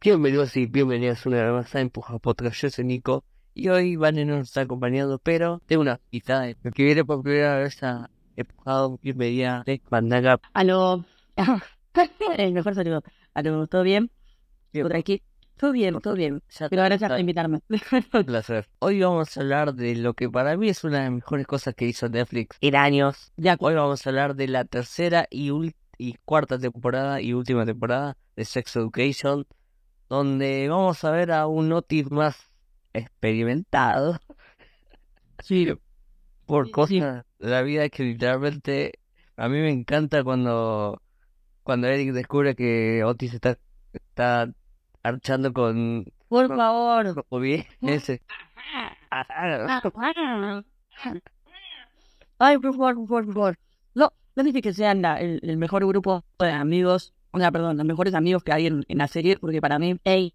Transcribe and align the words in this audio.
Bienvenidos 0.00 0.56
y 0.56 0.66
bienvenidas 0.66 1.26
una 1.26 1.42
vez 1.42 1.52
más 1.52 1.74
a 1.74 1.80
Empuja 1.80 2.20
Podcast. 2.20 2.54
Yo 2.62 2.70
soy 2.70 2.84
Nico 2.84 3.24
y 3.52 3.68
hoy 3.68 3.96
Vane 3.96 4.24
no 4.24 4.36
nos 4.36 4.46
está 4.46 4.60
acompañando, 4.60 5.18
pero 5.18 5.60
tengo 5.66 5.82
una 5.82 6.00
invitada 6.12 6.54
que 6.54 6.84
viene 6.84 7.04
por 7.04 7.20
primera 7.20 7.58
vez 7.58 7.82
a 7.82 8.08
Empujado. 8.36 9.00
Bienvenida 9.02 9.64
de 9.66 9.82
Mandaga. 9.90 10.38
Aló. 10.54 11.04
El 12.38 12.52
mejor 12.52 12.76
saludo. 12.76 13.02
Aló, 13.34 13.66
¿todo 13.66 13.82
bien? 13.82 14.12
¿Todo 14.72 14.88
tranquilo? 14.88 15.24
Todo 15.56 15.72
bien, 15.72 15.98
todo 16.00 16.14
bien. 16.14 16.44
Ya 16.48 16.68
Pero 16.68 16.84
gracias 16.84 17.10
por 17.10 17.18
invitarme. 17.18 17.58
Un 18.12 18.24
placer. 18.24 18.68
Hoy 18.78 19.00
vamos 19.00 19.36
a 19.36 19.40
hablar 19.40 19.74
de 19.74 19.96
lo 19.96 20.14
que 20.14 20.30
para 20.30 20.56
mí 20.56 20.68
es 20.68 20.84
una 20.84 20.98
de 20.98 21.04
las 21.06 21.12
mejores 21.12 21.46
cosas 21.48 21.74
que 21.74 21.86
hizo 21.86 22.08
Netflix 22.08 22.56
en 22.60 22.76
años. 22.76 23.32
Ya, 23.36 23.56
Hoy 23.58 23.74
vamos 23.74 24.06
a 24.06 24.10
hablar 24.10 24.36
de 24.36 24.46
la 24.46 24.64
tercera 24.64 25.26
y, 25.28 25.50
y 25.98 26.14
cuarta 26.24 26.56
temporada 26.56 27.20
y 27.20 27.32
última 27.32 27.66
temporada 27.66 28.16
de 28.36 28.44
Sex 28.44 28.76
Education, 28.76 29.44
donde 30.08 30.68
vamos 30.68 31.04
a 31.04 31.10
ver 31.10 31.32
a 31.32 31.46
un 31.46 31.72
Otis 31.72 32.10
más 32.10 32.36
experimentado 32.92 34.18
sí. 35.40 35.68
por 36.46 36.66
Sí, 36.66 36.72
cosas 36.72 37.24
de 37.38 37.48
la 37.48 37.62
vida 37.62 37.88
que 37.88 38.02
literalmente 38.04 38.98
a 39.36 39.48
mí 39.48 39.58
me 39.58 39.70
encanta 39.70 40.24
cuando, 40.24 41.00
cuando 41.62 41.86
Eric 41.86 42.12
descubre 42.12 42.54
que 42.56 43.04
Otis 43.04 43.34
está, 43.34 43.58
está 43.92 44.50
archando 45.02 45.52
con 45.52 46.04
Por 46.28 46.48
favor. 46.48 47.24
Ese. 47.82 48.22
Ay, 52.38 52.58
por 52.58 52.72
favor, 52.76 53.06
por 53.06 53.26
favor. 53.32 53.58
No, 53.94 54.12
no 54.36 54.42
dice 54.44 54.62
que 54.62 54.72
sean 54.72 55.02
la- 55.02 55.20
el, 55.20 55.40
el 55.42 55.56
mejor 55.56 55.86
grupo 55.86 56.24
de 56.38 56.50
amigos, 56.52 57.12
o 57.30 57.38
sea, 57.38 57.50
perdón, 57.52 57.76
los 57.76 57.86
mejores 57.86 58.14
amigos 58.14 58.42
que 58.42 58.52
hay 58.52 58.66
en, 58.66 58.84
en 58.88 58.98
la 58.98 59.08
serie, 59.08 59.38
porque 59.38 59.60
para 59.60 59.78
mí 59.78 59.96
Amy, 60.04 60.32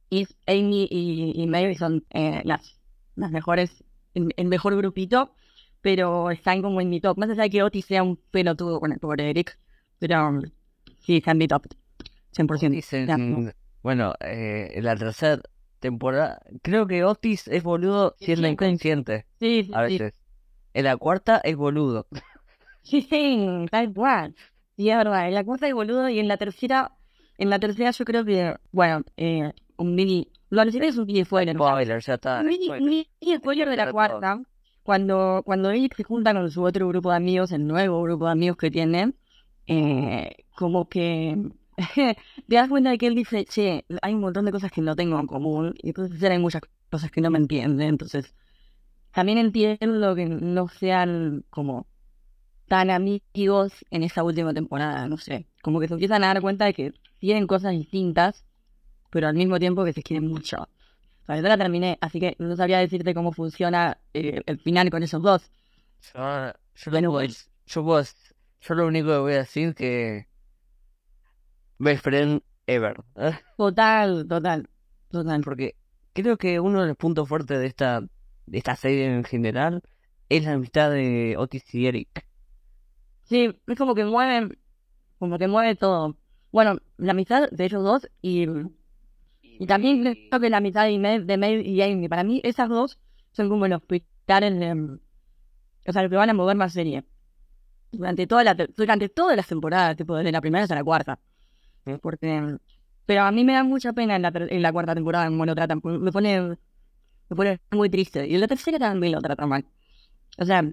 y, 0.89 1.33
y 1.36 1.47
Mary 1.47 1.75
son 1.75 2.05
eh, 2.11 2.41
las, 2.45 2.80
las 3.16 3.31
mejores, 3.31 3.83
el, 4.13 4.33
el 4.38 4.47
mejor 4.47 4.75
grupito, 4.75 5.33
pero 5.81 6.31
están 6.31 6.61
como 6.61 6.81
en 6.81 6.89
mi 6.89 7.02
top. 7.02 7.17
Más 7.17 7.30
allá 7.30 7.44
de 7.44 7.49
que 7.49 7.64
Otis 7.64 7.86
sea 7.86 8.03
un 8.03 8.17
pelotudo, 8.31 8.80
bueno, 8.80 8.95
por 9.02 9.19
Eric, 9.19 9.58
pero 9.99 10.27
um, 10.30 10.41
sí, 11.02 11.17
está 11.17 11.31
en 11.31 11.38
mi 11.39 11.47
top. 11.47 11.66
100%. 12.36 12.69
Dicen, 12.71 13.08
Ya, 13.08 13.17
no. 13.17 13.52
bueno, 13.81 14.14
eh, 14.19 14.71
en 14.73 14.83
la 14.86 14.95
tercera 14.95 15.41
temporada, 15.80 16.41
creo 16.61 16.88
que 16.88 17.03
Otis 17.03 17.47
es 17.47 17.61
boludo 17.64 18.16
siendo 18.19 18.47
inconsciente 18.47 19.25
Sí, 19.39 19.64
sí, 19.66 19.71
a 19.73 19.81
veces. 19.81 20.14
En 20.73 20.86
la 20.86 20.97
cuarta 20.97 21.41
es 21.44 21.55
boludo. 21.55 22.08
Sí, 22.81 23.02
sí, 23.02 23.66
tal 23.71 23.94
cual. 23.94 24.36
Sí, 24.77 24.89
es 24.89 24.97
verdad. 24.97 25.27
En 25.27 25.33
la 25.33 25.43
cuarta 25.43 25.67
es 25.67 25.73
boludo 25.73 26.09
y 26.09 26.19
en 26.19 26.27
la 26.27 26.38
tercera, 26.38 26.93
en 27.38 27.49
la 27.49 27.59
tercera 27.59 27.91
yo 27.91 28.05
creo 28.05 28.25
que, 28.25 28.55
bueno, 28.71 29.03
eh, 29.17 29.52
un 29.77 29.95
mini, 29.95 30.31
lo 30.49 30.63
que 30.63 30.88
es 30.88 30.97
un 30.97 31.05
mini 31.05 31.23
spoiler. 31.25 31.55
Spoiler, 31.55 32.02
ya 32.02 32.13
está. 32.15 32.39
Un 32.41 32.47
mini, 32.47 32.69
mini 32.69 33.07
spoiler 33.38 33.69
de 33.69 33.75
la 33.75 33.91
cuarta, 33.91 34.41
cuando, 34.83 35.41
cuando 35.45 35.71
Eric 35.71 35.95
se 35.95 36.03
junta 36.03 36.33
con 36.33 36.49
su 36.52 36.63
otro 36.63 36.88
grupo 36.88 37.11
de 37.11 37.17
amigos, 37.17 37.52
el 37.52 37.65
nuevo 37.65 38.02
grupo 38.03 38.25
de 38.25 38.31
amigos 38.31 38.57
que 38.57 38.71
tiene, 38.71 39.13
eh, 39.67 40.35
como 40.55 40.89
que 40.89 41.37
te 41.95 42.55
das 42.55 42.69
cuenta 42.69 42.89
de 42.89 42.97
que 42.97 43.08
él 43.08 43.15
dice, 43.15 43.45
che, 43.45 43.85
hay 44.02 44.13
un 44.13 44.21
montón 44.21 44.45
de 44.45 44.52
cosas 44.52 44.71
que 44.71 44.81
no 44.81 44.95
tengo 44.95 45.19
en 45.19 45.27
común, 45.27 45.73
y 45.81 45.89
entonces 45.89 46.21
hay 46.23 46.39
muchas 46.39 46.61
cosas 46.89 47.11
que 47.11 47.21
no 47.21 47.31
me 47.31 47.39
entienden, 47.39 47.89
entonces 47.89 48.35
también 49.11 49.37
entiendo 49.37 50.15
que 50.15 50.25
no 50.25 50.67
sean 50.67 51.45
como 51.49 51.87
tan 52.67 52.89
amigos 52.89 53.73
en 53.92 54.03
esa 54.03 54.23
última 54.23 54.53
temporada, 54.53 55.08
no 55.08 55.17
sé, 55.17 55.47
como 55.61 55.80
que 55.80 55.88
se 55.88 55.94
empiezan 55.95 56.23
a 56.23 56.28
dar 56.28 56.42
cuenta 56.42 56.66
de 56.66 56.73
que 56.73 56.94
tienen 57.20 57.47
cosas 57.47 57.72
distintas, 57.73 58.45
pero 59.09 59.28
al 59.28 59.36
mismo 59.36 59.59
tiempo 59.59 59.86
que 59.86 59.94
se 59.94 60.03
quieren 60.03 60.28
mucho. 60.28 60.58
O 61.23 61.25
sea, 61.25 61.38
yo 61.38 61.42
la 61.44 61.58
terminé, 61.58 61.97
así 62.02 62.20
que 62.20 62.36
no 62.39 62.55
sabría 62.55 62.80
decirte 62.80 63.14
cómo 63.14 63.32
funciona 63.32 63.98
eh, 64.14 64.42
el 64.45 64.60
final 64.60 64.89
con 64.89 65.04
esos 65.04 65.21
dos. 65.21 65.52
Yo, 66.14 66.54
yo, 66.76 66.92
Bueno, 66.92 67.11
puedo- 67.11 67.27
yo, 67.65 67.83
puedo- 67.83 68.04
yo 68.61 68.76
lo 68.76 68.87
único 68.87 69.08
que 69.10 69.17
voy 69.20 69.33
a 69.33 69.37
decir 69.37 69.73
que 69.76 70.27
best 71.80 72.04
friend 72.04 72.42
ever. 72.67 72.95
¿eh? 73.16 73.33
Total, 73.58 74.26
total, 74.27 74.70
total. 75.11 75.42
Porque 75.43 75.76
creo 76.14 76.37
que 76.37 76.60
uno 76.60 76.82
de 76.82 76.87
los 76.87 76.98
puntos 76.98 77.27
fuertes 77.27 77.60
de 77.60 77.67
esta, 77.67 78.02
de 78.45 78.58
esta 78.58 78.76
serie 78.76 79.05
en 79.14 79.23
general 79.23 79.82
es 80.30 80.43
la 80.45 80.54
amistad 80.54 80.92
de 80.92 81.36
Otis 81.37 81.73
y 81.73 81.87
Eric. 81.87 82.26
Sí, 83.33 83.60
es 83.67 83.77
como 83.77 83.95
que 83.95 84.05
mueve, 84.05 84.58
como 85.20 85.38
que 85.39 85.48
mueve 85.48 85.76
todo. 85.76 86.17
Bueno, 86.52 86.77
la 86.98 87.11
amistad 87.14 87.49
de 87.52 87.66
ellos 87.66 87.83
dos 87.83 88.10
y, 88.21 88.48
y 89.42 89.67
también 89.67 90.04
creo 90.30 90.39
que 90.42 90.49
la 90.49 90.58
amistad 90.58 90.86
de 90.86 91.38
Maeve 91.38 91.61
y 91.64 91.82
Amy. 91.82 92.08
Para 92.10 92.23
mí 92.23 92.42
esas 92.43 92.70
dos 92.70 92.99
son 93.32 93.49
como 93.49 93.67
los 93.67 93.82
pilares 93.83 94.60
de, 94.60 94.72
o 95.88 95.93
sea, 95.93 96.02
los 96.04 96.10
que 96.11 96.17
van 96.17 96.30
a 96.30 96.33
mover 96.33 96.55
más 96.58 96.73
serie. 96.73 97.05
Durante 97.92 98.27
toda 98.27 98.43
la, 98.43 98.55
te- 98.55 98.67
durante 98.77 99.10
todas 99.10 99.38
las 99.38 99.48
temporadas, 99.48 99.98
tipo 99.98 100.16
desde 100.17 100.32
la 100.32 100.42
primera 100.42 100.64
hasta 100.64 100.76
la 100.76 100.83
cuarta. 100.83 101.20
¿Mm? 101.86 101.95
Porque, 102.02 102.58
pero 103.05 103.23
a 103.23 103.32
mí 103.32 103.43
me 103.45 103.54
da 103.54 103.64
mucha 103.64 103.93
pena 103.93 104.16
en 104.17 104.23
la, 104.23 104.32
en 104.36 104.64
la 104.64 104.73
cuarta 104.73 104.95
temporada 104.95 105.27
en 105.27 105.38
lo 105.45 105.55
tratan. 105.55 105.82
Me 105.83 106.11
pone, 106.11 106.42
me 107.30 107.36
pone 107.38 107.61
muy 107.72 107.89
triste. 107.89 108.27
Y 108.27 108.36
en 108.36 108.42
la 108.42 108.48
tercera 108.48 108.80
también 108.80 109.14
lo 109.14 109.22
tratan 109.22 109.49
mal. 109.49 109.66
O 110.39 110.45
sea, 110.45 110.64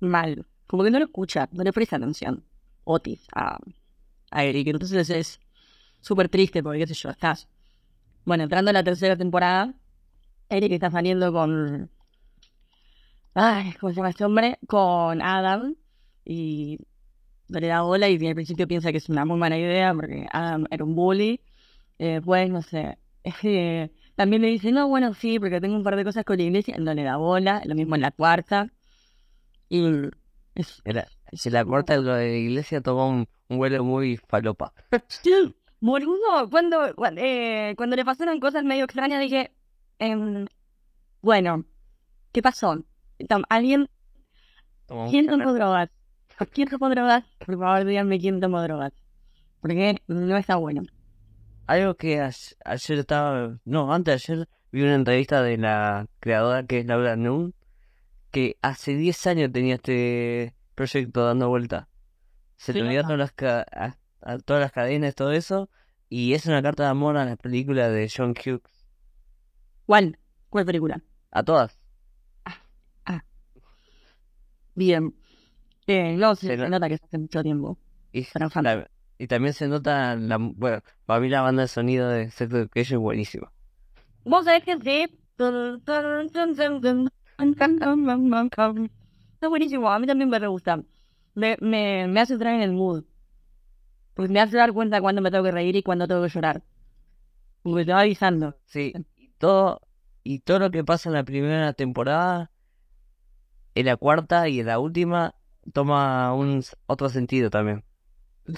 mal. 0.00 0.46
Como 0.66 0.84
que 0.84 0.90
no 0.90 0.98
lo 0.98 1.06
escucha, 1.06 1.48
no 1.52 1.62
le 1.64 1.72
presta 1.72 1.96
atención. 1.96 2.44
Otis 2.84 3.26
a, 3.34 3.58
a 4.30 4.44
Eric. 4.44 4.68
Entonces 4.68 5.10
es 5.10 5.40
súper 6.00 6.28
triste 6.28 6.62
porque, 6.62 6.80
qué 6.80 6.86
sé 6.86 6.94
yo, 6.94 7.10
estás. 7.10 7.48
Bueno, 8.24 8.44
entrando 8.44 8.70
a 8.70 8.74
la 8.74 8.84
tercera 8.84 9.16
temporada, 9.16 9.74
Eric 10.48 10.72
está 10.72 10.90
saliendo 10.90 11.32
con. 11.32 11.90
Ay, 13.34 13.72
¿cómo 13.80 13.92
se 13.92 13.96
llama 13.96 14.10
este 14.10 14.24
hombre? 14.24 14.58
Con 14.66 15.22
Adam. 15.22 15.76
Y 16.24 16.78
no 17.48 17.60
le 17.60 17.68
da 17.68 17.82
bola 17.82 18.08
y 18.08 18.26
al 18.26 18.34
principio 18.34 18.66
piensa 18.66 18.90
que 18.90 18.98
es 18.98 19.08
una 19.08 19.24
muy 19.24 19.38
mala 19.38 19.58
idea 19.58 19.94
porque 19.94 20.26
Adam 20.32 20.66
era 20.70 20.84
un 20.84 20.94
bully. 20.96 21.40
Eh, 21.98 22.20
pues, 22.24 22.50
no 22.50 22.62
sé. 22.62 22.98
eh, 23.42 23.90
también 24.16 24.42
le 24.42 24.48
dice, 24.48 24.72
no, 24.72 24.88
bueno, 24.88 25.14
sí, 25.14 25.38
porque 25.38 25.60
tengo 25.60 25.76
un 25.76 25.84
par 25.84 25.96
de 25.96 26.04
cosas 26.04 26.24
con 26.24 26.38
la 26.38 26.44
iglesia. 26.44 26.76
No 26.78 26.94
le 26.94 27.02
da 27.04 27.16
bola. 27.16 27.62
Lo 27.64 27.74
mismo 27.74 27.94
en 27.94 28.02
la 28.02 28.10
cuarta. 28.10 28.72
Y 29.68 29.82
Era, 30.84 31.06
si 31.32 31.50
la 31.50 31.64
cuarta 31.64 31.96
lo 31.96 32.14
de 32.14 32.28
la 32.28 32.36
iglesia 32.36 32.80
tomó 32.80 33.08
un, 33.08 33.28
un 33.48 33.58
vuelo 33.58 33.84
muy 33.84 34.16
falopa. 34.16 34.72
Boludo, 35.80 36.48
cuando, 36.50 36.94
cuando, 36.94 37.20
eh, 37.22 37.74
cuando 37.76 37.96
le 37.96 38.04
pasaron 38.04 38.40
cosas 38.40 38.64
medio 38.64 38.84
extrañas 38.84 39.20
dije, 39.20 39.52
em, 39.98 40.46
bueno, 41.20 41.64
¿qué 42.32 42.42
pasó? 42.42 42.82
¿Alguien? 43.48 43.88
¿Quién 45.10 45.26
tomó 45.26 45.52
drogas? 45.52 45.90
¿Quién 46.52 46.68
tomó 46.68 46.88
drogas? 46.88 47.24
Por 47.44 47.58
favor, 47.58 47.84
díganme 47.84 48.18
quién 48.18 48.40
tomó 48.40 48.62
drogas. 48.62 48.92
Porque 49.60 50.02
no 50.06 50.36
está 50.36 50.56
bueno. 50.56 50.82
Algo 51.66 51.94
que 51.96 52.20
ayer 52.20 52.98
estaba, 52.98 53.58
no, 53.64 53.92
antes 53.92 54.26
de 54.26 54.32
ayer 54.34 54.48
vi 54.70 54.82
una 54.82 54.94
entrevista 54.94 55.42
de 55.42 55.58
la 55.58 56.06
creadora 56.20 56.64
que 56.64 56.78
es 56.78 56.86
Laura 56.86 57.16
Noon, 57.16 57.54
que 58.36 58.58
hace 58.60 58.94
10 58.94 59.26
años 59.26 59.50
tenía 59.50 59.76
este 59.76 60.54
proyecto 60.74 61.24
dando 61.24 61.48
vuelta. 61.48 61.88
Se 62.58 62.74
Sí, 62.74 62.80
le 62.80 62.84
olvidaron 62.84 63.18
las 63.18 63.32
ca- 63.32 63.64
a, 63.72 63.96
a 64.20 64.38
todas 64.40 64.60
las 64.60 64.72
cadenas, 64.72 65.14
todo 65.14 65.32
eso, 65.32 65.70
y 66.10 66.34
es 66.34 66.44
una 66.44 66.60
carta 66.62 66.82
de 66.82 66.90
amor 66.90 67.16
a 67.16 67.24
las 67.24 67.38
películas 67.38 67.90
de 67.92 68.12
John 68.14 68.32
Hughes. 68.32 68.86
¿Cuál? 69.86 70.18
¿Cuál 70.50 70.66
película? 70.66 71.00
A 71.30 71.42
todas. 71.44 71.78
Bien. 74.74 75.14
Eh, 75.86 76.14
no, 76.18 76.34
se, 76.36 76.48
Se 76.48 76.56
se 76.56 76.56
no- 76.58 76.68
nota 76.68 76.88
que 76.88 76.94
hace 76.96 77.16
mucho 77.16 77.42
tiempo. 77.42 77.78
Y, 78.12 78.26
la- 78.60 78.90
y 79.16 79.26
también 79.28 79.54
se 79.54 79.66
nota, 79.66 80.14
la, 80.14 80.36
bueno, 80.36 80.82
para 81.06 81.20
mí 81.20 81.30
la 81.30 81.40
banda 81.40 81.62
de 81.62 81.68
sonido 81.68 82.10
de 82.10 82.30
Sex 82.30 82.52
Education 82.52 82.98
es 82.98 83.02
buenísima. 83.02 83.50
Vos 84.26 84.44
sabés 84.44 84.62
que 84.64 84.76
sí. 84.78 85.18
Está 89.34 89.48
buenísimo, 89.48 89.90
a 89.90 89.98
mí 89.98 90.06
también 90.06 90.30
me 90.30 90.38
re 90.38 90.46
gusta. 90.46 90.82
Me, 91.34 91.56
me, 91.60 92.06
me 92.08 92.20
hace 92.20 92.32
entrar 92.34 92.54
en 92.54 92.62
el 92.62 92.72
mood. 92.72 93.04
Pues 94.14 94.30
me 94.30 94.40
hace 94.40 94.56
dar 94.56 94.72
cuenta 94.72 95.00
cuando 95.00 95.20
me 95.20 95.30
tengo 95.30 95.44
que 95.44 95.50
reír 95.52 95.76
y 95.76 95.82
cuando 95.82 96.08
tengo 96.08 96.22
que 96.22 96.30
llorar. 96.30 96.62
Porque 97.62 97.84
te 97.84 97.92
va 97.92 98.00
avisando. 98.00 98.56
Sí, 98.64 98.94
y 99.16 99.28
todo, 99.38 99.80
y 100.22 100.38
todo 100.40 100.58
lo 100.60 100.70
que 100.70 100.84
pasa 100.84 101.08
en 101.10 101.14
la 101.14 101.24
primera 101.24 101.72
temporada, 101.74 102.50
en 103.74 103.86
la 103.86 103.96
cuarta 103.96 104.48
y 104.48 104.60
en 104.60 104.66
la 104.66 104.78
última, 104.78 105.34
toma 105.72 106.32
un 106.34 106.62
otro 106.86 107.08
sentido 107.10 107.50
también. 107.50 107.84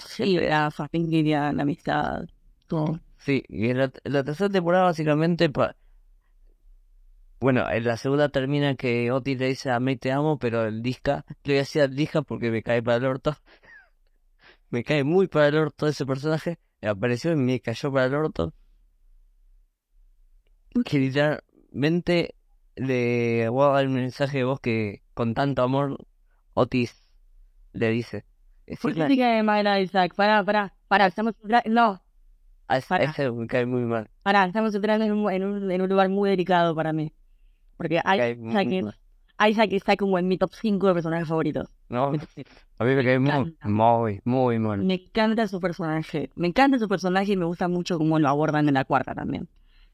Sí, 0.05 0.37
la 0.39 0.71
familia, 0.71 1.51
la 1.51 1.63
amistad, 1.63 2.25
todo. 2.67 2.99
Sí, 3.17 3.43
y 3.49 3.69
en 3.69 3.79
la, 3.79 3.91
en 4.03 4.13
la 4.13 4.23
tercera 4.23 4.49
temporada 4.49 4.85
básicamente, 4.85 5.49
pa- 5.49 5.75
bueno, 7.39 7.69
en 7.69 7.85
la 7.85 7.97
segunda 7.97 8.29
termina 8.29 8.75
que 8.75 9.11
Otis 9.11 9.39
le 9.39 9.47
dice 9.47 9.71
a 9.71 9.79
May 9.79 9.95
te 9.95 10.11
amo, 10.11 10.37
pero 10.37 10.65
el 10.65 10.81
Disca, 10.81 11.25
le 11.43 11.53
voy 11.53 11.57
a 11.57 11.59
decir 11.59 11.81
al 11.81 11.95
Disca 11.95 12.21
porque 12.21 12.51
me 12.51 12.61
cae 12.61 12.83
para 12.83 12.97
el 12.97 13.05
orto. 13.05 13.35
me 14.69 14.83
cae 14.83 15.03
muy 15.03 15.27
para 15.27 15.47
el 15.47 15.55
orto 15.55 15.87
ese 15.87 16.05
personaje, 16.05 16.59
apareció 16.81 17.31
y 17.31 17.35
me 17.35 17.59
cayó 17.61 17.91
para 17.91 18.05
el 18.05 18.15
orto. 18.15 18.53
que 20.85 20.99
literalmente 20.99 22.35
le 22.75 23.49
voy 23.49 23.65
a 23.65 23.73
dar 23.73 23.87
un 23.87 23.95
mensaje 23.95 24.39
de 24.39 24.43
voz 24.43 24.59
que 24.59 25.03
con 25.13 25.33
tanto 25.33 25.63
amor 25.63 25.97
Otis 26.53 27.09
le 27.73 27.89
dice. 27.89 28.25
¿Por 28.81 28.93
qué 28.93 28.99
Decirle 28.99 29.07
te 29.07 29.17
cae 29.17 29.43
mal 29.43 29.65
a 29.65 29.79
Isaac? 29.79 30.13
Pará, 30.13 30.43
pará, 30.43 30.75
pará, 30.87 31.07
estamos... 31.07 31.33
No, 31.65 32.01
a 32.69 32.77
ese, 32.77 33.31
me 33.31 33.47
cae 33.47 33.65
muy 33.65 33.81
mal. 33.81 34.09
pará, 34.21 34.45
estamos 34.45 34.75
entrando 34.75 35.03
en 35.03 35.11
un, 35.11 35.31
en 35.31 35.43
un, 35.43 35.71
en 35.71 35.81
un 35.81 35.89
lugar 35.89 36.07
muy 36.09 36.29
delicado 36.29 36.75
para 36.75 36.93
mí. 36.93 37.11
Porque 37.79 38.01
cae 38.03 38.37
Isaac, 39.49 39.69
está 39.71 39.95
como 39.95 40.19
en 40.19 40.27
mi 40.27 40.37
top 40.37 40.51
5 40.53 40.87
de 40.87 40.93
personajes 40.93 41.25
favoritos. 41.29 41.69
No, 41.87 42.07
a 42.77 42.83
mí 42.83 42.93
me 42.93 43.03
cae 43.05 43.19
muy, 43.19 43.55
muy, 43.63 44.21
muy 44.25 44.59
mal. 44.59 44.83
Me 44.83 44.95
encanta 44.95 45.47
su 45.47 45.61
personaje. 45.61 46.29
Me 46.35 46.49
encanta 46.49 46.77
su 46.77 46.89
personaje 46.89 47.31
y 47.31 47.37
me 47.37 47.45
gusta 47.45 47.69
mucho 47.69 47.97
cómo 47.97 48.19
lo 48.19 48.27
abordan 48.27 48.67
en 48.67 48.73
la 48.73 48.83
cuarta 48.83 49.15
también. 49.15 49.47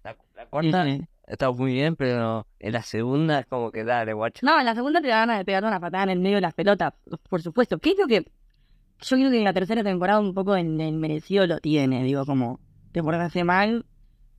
La, 0.04 0.18
la 0.36 0.48
cuarta 0.48 0.84
Sí. 0.84 1.02
está 1.28 1.52
muy 1.52 1.74
bien, 1.74 1.96
pero 1.96 2.48
en 2.60 2.74
la 2.74 2.82
segunda 2.82 3.42
es 3.42 3.46
como 3.46 3.72
que 3.72 3.84
dale, 3.84 4.14
guacho. 4.14 4.44
No, 4.44 4.60
en 4.60 4.66
la 4.66 4.74
segunda 4.74 5.00
te 5.00 5.10
da 5.10 5.18
ganas 5.20 5.38
de 5.38 5.46
pegar 5.46 5.64
una 5.64 5.80
patada 5.80 6.06
en 6.06 6.10
el 6.10 6.20
medio 6.20 6.38
de 6.38 6.42
las 6.42 6.56
pelotas, 6.56 6.94
por 7.30 7.44
supuesto. 7.44 7.78
¿Qué 7.78 7.92
es 7.92 7.98
lo 8.00 8.08
que 8.08 8.24
yo 8.24 9.16
creo 9.18 9.30
que 9.30 9.38
en 9.38 9.44
la 9.44 9.54
tercera 9.54 9.84
temporada 9.84 10.20
un 10.20 10.34
poco 10.34 10.56
en 10.56 10.82
el 10.82 10.96
merecido 10.96 11.46
lo 11.46 11.60
tiene? 11.60 12.04
Digo, 12.04 12.26
como 12.26 12.60
te 12.92 13.04
portaste 13.04 13.44
mal. 13.44 13.86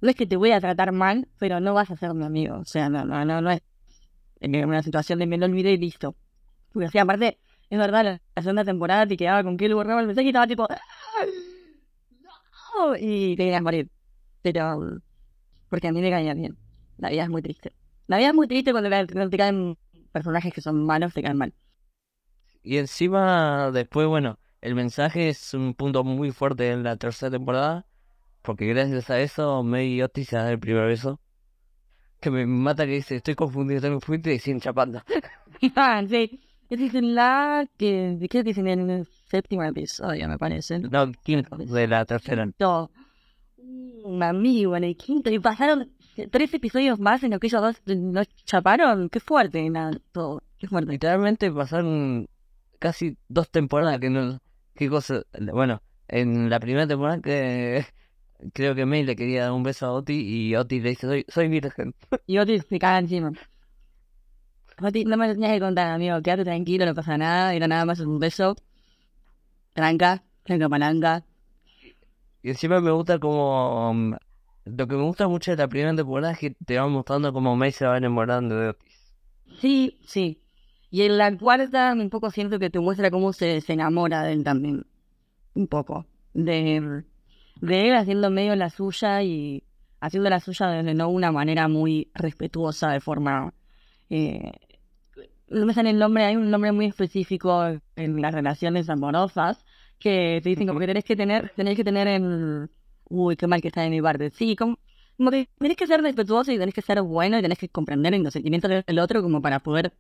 No 0.07 0.11
es 0.11 0.17
que 0.17 0.27
te 0.29 0.37
voy 0.37 0.53
a 0.53 0.61
tratar 0.61 0.93
mal, 0.93 1.27
pero 1.37 1.59
no 1.59 1.75
vas 1.75 1.91
a 1.91 1.97
ser 1.97 2.15
mi 2.15 2.25
amigo. 2.25 2.59
O 2.59 2.65
sea, 2.65 2.89
no, 2.89 3.05
no, 3.05 3.25
no, 3.25 3.41
no 3.41 3.51
es 3.51 3.61
en 4.39 4.65
una 4.65 4.81
situación 4.81 5.19
de 5.19 5.27
me 5.27 5.37
lo 5.37 5.47
olvidé 5.47 5.73
y 5.73 5.79
listo. 5.79 6.15
Porque 6.73 6.87
así, 6.87 6.99
aparte, 6.99 7.41
es 7.71 7.77
verdad, 7.77 8.21
la, 8.37 8.41
segunda 8.41 8.65
temporada 8.65 9.05
te 9.05 9.17
quedaba 9.17 9.43
con 9.43 9.57
que 9.57 9.67
él 9.67 9.75
borraba 9.75 10.01
el 10.01 10.07
mensaje 10.07 10.27
y 10.27 10.29
estaba 10.29 10.47
tipo. 10.47 10.69
"Ah, 10.71 10.79
¡No! 12.77 12.95
Y 12.97 13.35
te 13.35 13.43
querías 13.43 13.63
morir. 13.63 13.91
Pero. 14.43 15.01
Porque 15.69 15.89
a 15.89 15.93
mí 15.93 16.01
me 16.01 16.09
caía 16.09 16.35
bien. 16.35 16.57
La 16.99 17.11
vida 17.11 17.25
es 17.25 17.29
muy 17.29 17.43
triste. 17.43 17.73
La 18.07 18.19
vida 18.19 18.29
es 18.29 18.35
muy 18.35 18.47
triste 18.47 18.71
cuando 18.71 18.89
te, 18.89 19.13
cuando 19.13 19.31
te 19.31 19.37
caen 19.37 19.77
personajes 20.13 20.55
que 20.55 20.61
son 20.61 20.87
malos, 20.87 21.15
te 21.15 21.23
caen 21.25 21.37
mal. 21.37 21.53
Y 22.63 22.77
encima, 22.77 23.73
después, 23.73 24.07
bueno, 24.07 24.39
el 24.61 24.77
mensaje 24.77 25.31
es 25.31 25.53
un 25.53 25.75
punto 25.75 26.05
muy 26.05 26.31
fuerte 26.31 26.71
en 26.71 26.85
la 26.85 26.97
tercera 26.97 27.29
temporada, 27.33 27.86
porque 28.47 28.67
gracias 28.67 29.11
a 29.11 29.21
eso 29.21 29.65
May 29.65 29.95
y 29.95 30.03
Otis 30.03 30.29
se 30.29 30.37
dan 30.37 30.49
el 30.49 30.59
primer 30.61 30.87
beso. 30.87 31.21
Que 32.21 32.31
me 32.31 32.47
mata 32.47 32.87
que 32.87 32.93
dice, 32.93 33.17
estoy 33.17 33.35
confundido, 33.35 33.79
estoy 33.79 33.91
confundido 33.91 34.35
y 34.35 34.39
siguen 34.39 34.61
chapando. 34.61 35.03
Ah, 35.75 36.03
sí. 36.07 36.39
Es 36.69 36.93
la 36.95 37.67
que. 37.79 38.19
Creo 38.29 38.45
que 38.45 38.51
es 38.51 38.59
en 38.59 38.69
el 38.69 39.07
séptimo 39.07 39.63
episodio, 39.63 40.29
me 40.29 40.37
parece. 40.37 40.81
No, 40.81 41.11
quinto 41.25 41.57
de 41.57 41.89
la 41.89 42.05
tercera. 42.05 42.47
No. 42.59 42.91
Un 43.57 44.23
amigo 44.23 44.77
en 44.77 44.85
el 44.85 44.97
quinto. 44.99 45.31
Y 45.31 45.39
pasaron 45.39 45.91
tres 46.31 46.53
episodios 46.53 47.01
más 47.01 47.23
en 47.23 47.31
los 47.31 47.41
que 47.41 47.47
ellos 47.47 47.63
dos 47.63 47.97
no 47.97 48.23
chaparon. 48.45 49.09
Qué 49.09 49.19
fuerte, 49.19 49.71
nada, 49.71 49.99
todo. 50.13 50.43
Qué 50.59 50.69
fuerte. 50.69 50.93
Literalmente 50.93 51.51
pasaron 51.51 52.29
casi 52.79 53.17
dos 53.29 53.51
temporadas 53.51 53.99
que 53.99 54.11
no... 54.11 54.39
¿Qué 54.75 54.91
cosa? 54.91 55.23
Bueno, 55.41 55.81
en 56.09 56.51
la 56.51 56.61
primera 56.61 56.87
temporada 56.87 57.21
que 57.23 57.87
creo 58.53 58.75
que 58.75 58.87
May 58.87 59.05
le 59.05 59.17
quería 59.17 59.45
dar 59.45 59.53
un 59.53 59.63
beso 59.63 59.87
a 59.87 59.93
Otis 59.93 60.23
y 60.23 60.55
Otis 60.57 60.83
le 60.83 60.91
dice, 60.91 61.07
soy, 61.07 61.25
soy 61.29 61.49
virgen. 61.49 61.95
Y 62.27 62.39
Otis 62.39 62.65
se 62.69 62.79
caga 62.79 62.99
encima. 62.99 63.33
Otis, 64.81 65.07
no 65.07 65.17
me 65.17 65.29
lo 65.29 65.35
tenías 65.35 65.53
que 65.53 65.61
contar, 65.61 65.89
amigo. 65.89 66.21
Quédate 66.23 66.45
tranquilo, 66.45 66.85
no 66.87 66.95
pasa 66.95 67.17
nada. 67.17 67.55
Era 67.55 67.67
nada 67.67 67.85
más 67.85 68.01
un 68.01 68.19
beso. 68.19 68.57
Tranca, 69.73 70.23
tranca 70.43 70.69
palanca. 70.69 71.25
Y 72.43 72.51
encima 72.51 72.81
me 72.81 72.91
gusta 72.91 73.19
como... 73.19 73.91
um, 73.91 74.17
lo 74.65 74.87
que 74.89 74.97
me 74.97 75.03
gusta 75.03 75.29
mucho 75.29 75.53
de 75.53 75.57
la 75.57 75.69
primera 75.69 75.95
temporada 75.95 76.33
es 76.33 76.39
que 76.39 76.51
te 76.51 76.79
va 76.79 76.89
mostrando 76.89 77.33
cómo 77.33 77.57
May 77.57 77.73
se 77.73 77.87
va 77.87 77.97
enamorando 77.97 78.57
de 78.57 78.69
Otis. 78.71 79.15
Sí, 79.61 79.99
sí. 80.07 80.43
Y 80.91 81.03
en 81.03 81.19
la 81.19 81.37
cuarta, 81.37 81.93
un 81.93 82.11
poco 82.11 82.31
siento 82.31 82.59
que 82.59 82.71
te 82.71 82.81
muestra 82.81 83.11
cómo 83.11 83.33
se, 83.33 83.61
se 83.61 83.73
enamora 83.73 84.23
de 84.23 84.33
él 84.33 84.45
también. 84.45 84.87
Un 85.55 85.67
poco. 85.69 86.07
De, 86.35 87.05
de 87.61 87.89
él 87.89 87.95
haciendo 87.97 88.31
medio 88.31 88.55
la 88.57 88.71
suya 88.71 89.23
y 89.23 89.65
haciendo 90.01 90.31
la 90.31 90.41
suya 90.41 90.69
de 90.69 90.95
no 90.95 91.09
una 91.09 91.33
manera 91.33 91.69
muy 91.69 92.11
respetuosa, 92.15 92.91
de 92.91 93.01
forma. 93.01 93.55
Eh, 94.11 94.53
no 95.49 95.67
me 95.67 95.75
sale 95.75 95.91
el 95.91 95.99
nombre, 95.99 96.25
hay 96.25 96.37
un 96.37 96.51
nombre 96.51 96.73
muy 96.73 96.87
específico 96.87 97.81
en 97.97 98.21
las 98.21 98.35
relaciones 98.35 98.91
amorosas 98.91 99.65
que 99.99 100.41
te 100.43 100.49
dicen 100.51 100.67
como 100.67 100.81
que 100.81 100.87
tenés 100.87 101.05
que 101.05 101.17
tener, 101.17 101.53
tenés 101.57 101.77
que 101.77 101.85
tener 101.85 102.09
en. 102.09 102.71
Uy, 103.09 103.37
qué 103.37 103.47
mal 103.47 103.63
que 103.63 103.69
está 103.69 103.83
de 103.83 103.91
mi 103.91 104.03
parte. 104.03 104.31
Sí, 104.31 104.57
como, 104.57 104.79
como 105.17 105.31
que 105.31 105.49
tenés 105.59 105.77
que 105.77 105.87
ser 105.87 106.03
respetuoso 106.03 106.53
y 106.53 106.59
tenés 106.59 106.75
que 106.75 106.83
ser 106.83 107.01
bueno 107.03 107.39
y 107.39 107.43
tenés 107.43 107.59
que 107.59 107.69
comprender 107.69 108.19
los 108.19 108.33
sentimientos 108.33 108.71
del 108.85 108.99
otro 108.99 109.23
como 109.23 109.41
para 109.41 109.61
poder 109.61 109.95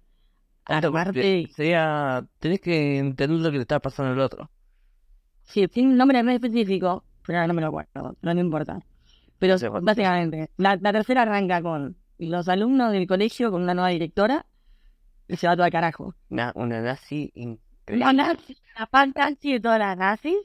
armarte. 0.64 1.48
Sería... 1.54 2.26
Tenés 2.40 2.60
que 2.60 2.98
entender 2.98 3.38
lo 3.38 3.50
que 3.50 3.58
le 3.58 3.62
está 3.62 3.78
pasando 3.78 4.12
al 4.12 4.20
otro. 4.20 4.50
Sí, 5.44 5.68
tiene 5.68 5.90
un 5.90 5.96
nombre 5.96 6.22
muy 6.24 6.34
específico, 6.34 7.04
pero 7.26 7.46
no 7.46 7.54
me 7.54 7.60
lo 7.60 7.68
acuerdo, 7.68 8.16
pero 8.20 8.34
no 8.34 8.40
importa. 8.40 8.80
Pero 9.38 9.56
No 9.58 9.78
es. 9.78 9.84
básicamente, 9.84 10.50
la, 10.56 10.76
la 10.76 10.92
tercera 10.92 11.22
arranca 11.22 11.60
con 11.62 11.96
los 12.18 12.48
alumnos 12.48 12.92
del 12.92 13.06
colegio 13.06 13.50
con 13.50 13.62
una 13.62 13.74
nueva 13.74 13.90
directora 13.90 14.46
y 15.28 15.36
se 15.36 15.46
va 15.46 15.54
todo 15.54 15.64
al 15.64 15.72
carajo. 15.72 16.14
Una, 16.30 16.52
una 16.54 16.80
nazi 16.80 17.30
increíble. 17.34 18.04
La 18.04 18.12
nazi, 18.12 18.56
la 18.78 18.86
pan 18.86 19.12
nazi 19.14 19.52
de 19.54 19.60
todas 19.60 19.78
las 19.78 19.96
nazis, 19.98 20.38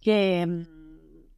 que, 0.00 0.64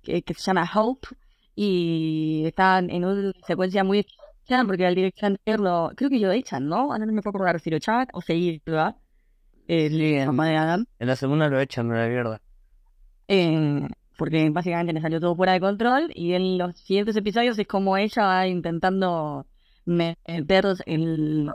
que, 0.02 0.22
que 0.22 0.34
se 0.34 0.40
llama 0.42 0.68
Hope, 0.74 1.08
y 1.54 2.44
están 2.46 2.90
en 2.90 3.04
una 3.04 3.32
secuencia 3.46 3.82
muy 3.82 3.98
extraña 3.98 4.64
porque 4.64 4.86
el 4.86 4.94
director 4.94 5.36
lo, 5.60 5.90
creo 5.96 6.08
que 6.10 6.18
lo 6.20 6.30
echan, 6.30 6.68
¿no? 6.68 6.92
Ahora 6.92 7.04
no 7.04 7.12
me 7.12 7.20
puedo 7.22 7.36
acordar 7.36 7.58
si 7.60 7.70
lo 7.70 7.76
echaban 7.78 8.06
o 8.12 8.20
se 8.20 8.36
iba. 8.36 8.96
El 9.66 9.90
Sí, 9.90 10.14
en- 10.14 10.36
de 10.36 10.56
Adam. 10.56 10.86
En 10.98 11.08
la 11.08 11.16
segunda 11.16 11.48
lo 11.48 11.58
echan 11.60 11.90
a 11.92 11.98
la 12.02 12.08
mierda. 12.08 12.40
Eh, 13.26 13.86
porque 14.18 14.50
básicamente 14.50 14.92
le 14.92 15.00
salió 15.00 15.20
todo 15.20 15.36
fuera 15.36 15.52
de 15.54 15.60
control 15.60 16.10
y 16.14 16.34
en 16.34 16.58
los 16.58 16.76
siguientes 16.78 17.16
episodios 17.16 17.58
es 17.58 17.68
como 17.68 17.96
ella 17.96 18.26
va 18.26 18.48
intentando 18.48 19.46
meter 19.86 20.66
el, 20.86 21.50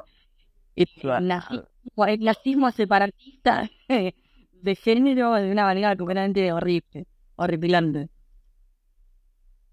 el, 0.75 0.87
nazismo, 1.27 1.65
el 2.07 2.19
nazismo 2.21 2.71
separatista 2.71 3.69
de 3.89 4.75
género 4.75 5.33
de 5.33 5.51
una 5.51 5.65
manera 5.65 5.95
completamente 5.97 6.53
horrible, 6.53 7.05
horripilante. 7.35 8.09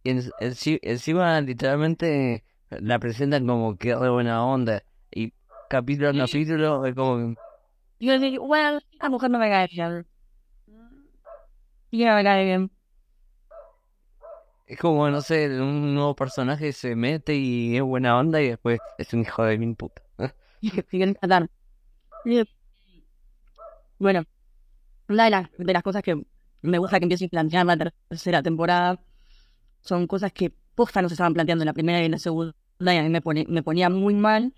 En- 0.05 0.33
encima, 0.41 1.41
literalmente, 1.41 2.45
la 2.71 2.99
presentan 2.99 3.47
como 3.47 3.77
que 3.77 3.95
re 3.95 4.11
buena 4.11 4.45
onda. 4.45 4.83
Y 5.13 5.33
capítulo 5.69 6.11
a 6.11 6.15
capítulo 6.15 6.87
es 6.87 6.95
como... 6.95 7.35
Yo 8.01 8.19
digo, 8.19 8.47
bueno, 8.47 8.81
esta 8.93 9.09
mujer 9.11 9.31
no 9.31 9.39
me 9.39 9.49
cae 9.51 9.69
bien. 9.71 10.07
Y 11.91 12.05
no 12.05 12.15
me 12.15 12.25
cae 12.25 12.45
bien. 12.45 12.71
Es 14.71 14.79
como, 14.79 15.11
no 15.11 15.21
sé, 15.21 15.49
un 15.61 15.95
nuevo 15.95 16.15
personaje 16.15 16.73
se 16.73 16.95
mete 16.95 17.35
y 17.37 17.77
es 17.77 17.83
buena 17.83 18.17
onda 18.19 18.41
y 18.41 18.49
después 18.51 18.81
es 18.99 19.13
un 19.13 19.21
hijo 19.23 19.43
de 19.45 19.59
mil 19.59 19.75
puta. 19.77 20.03
Bueno, 23.99 24.25
una 25.09 25.25
de 25.27 25.31
las, 25.31 25.51
de 25.59 25.73
las 25.73 25.83
cosas 25.83 26.03
que 26.05 26.23
me 26.63 26.79
gusta 26.79 26.99
que 27.01 27.05
empiece 27.07 27.27
a 27.27 27.29
plantear 27.29 27.67
la 27.67 27.77
tercera 28.11 28.43
temporada 28.43 29.01
son 29.83 30.07
cosas 30.09 30.33
que 30.33 30.53
posta 30.75 31.03
no 31.03 31.09
se 31.09 31.15
estaban 31.15 31.35
planteando 31.35 31.65
en 31.65 31.67
la 31.69 31.75
primera 31.75 32.03
y 32.03 32.07
en 32.07 32.13
la 32.13 32.19
segunda 32.19 32.55
y 32.81 32.99
a 32.99 33.03
mí 33.05 33.11
me, 33.11 33.23
pone- 33.23 33.47
me 33.49 33.63
ponía 33.63 33.91
muy 33.91 34.15
mal, 34.15 34.55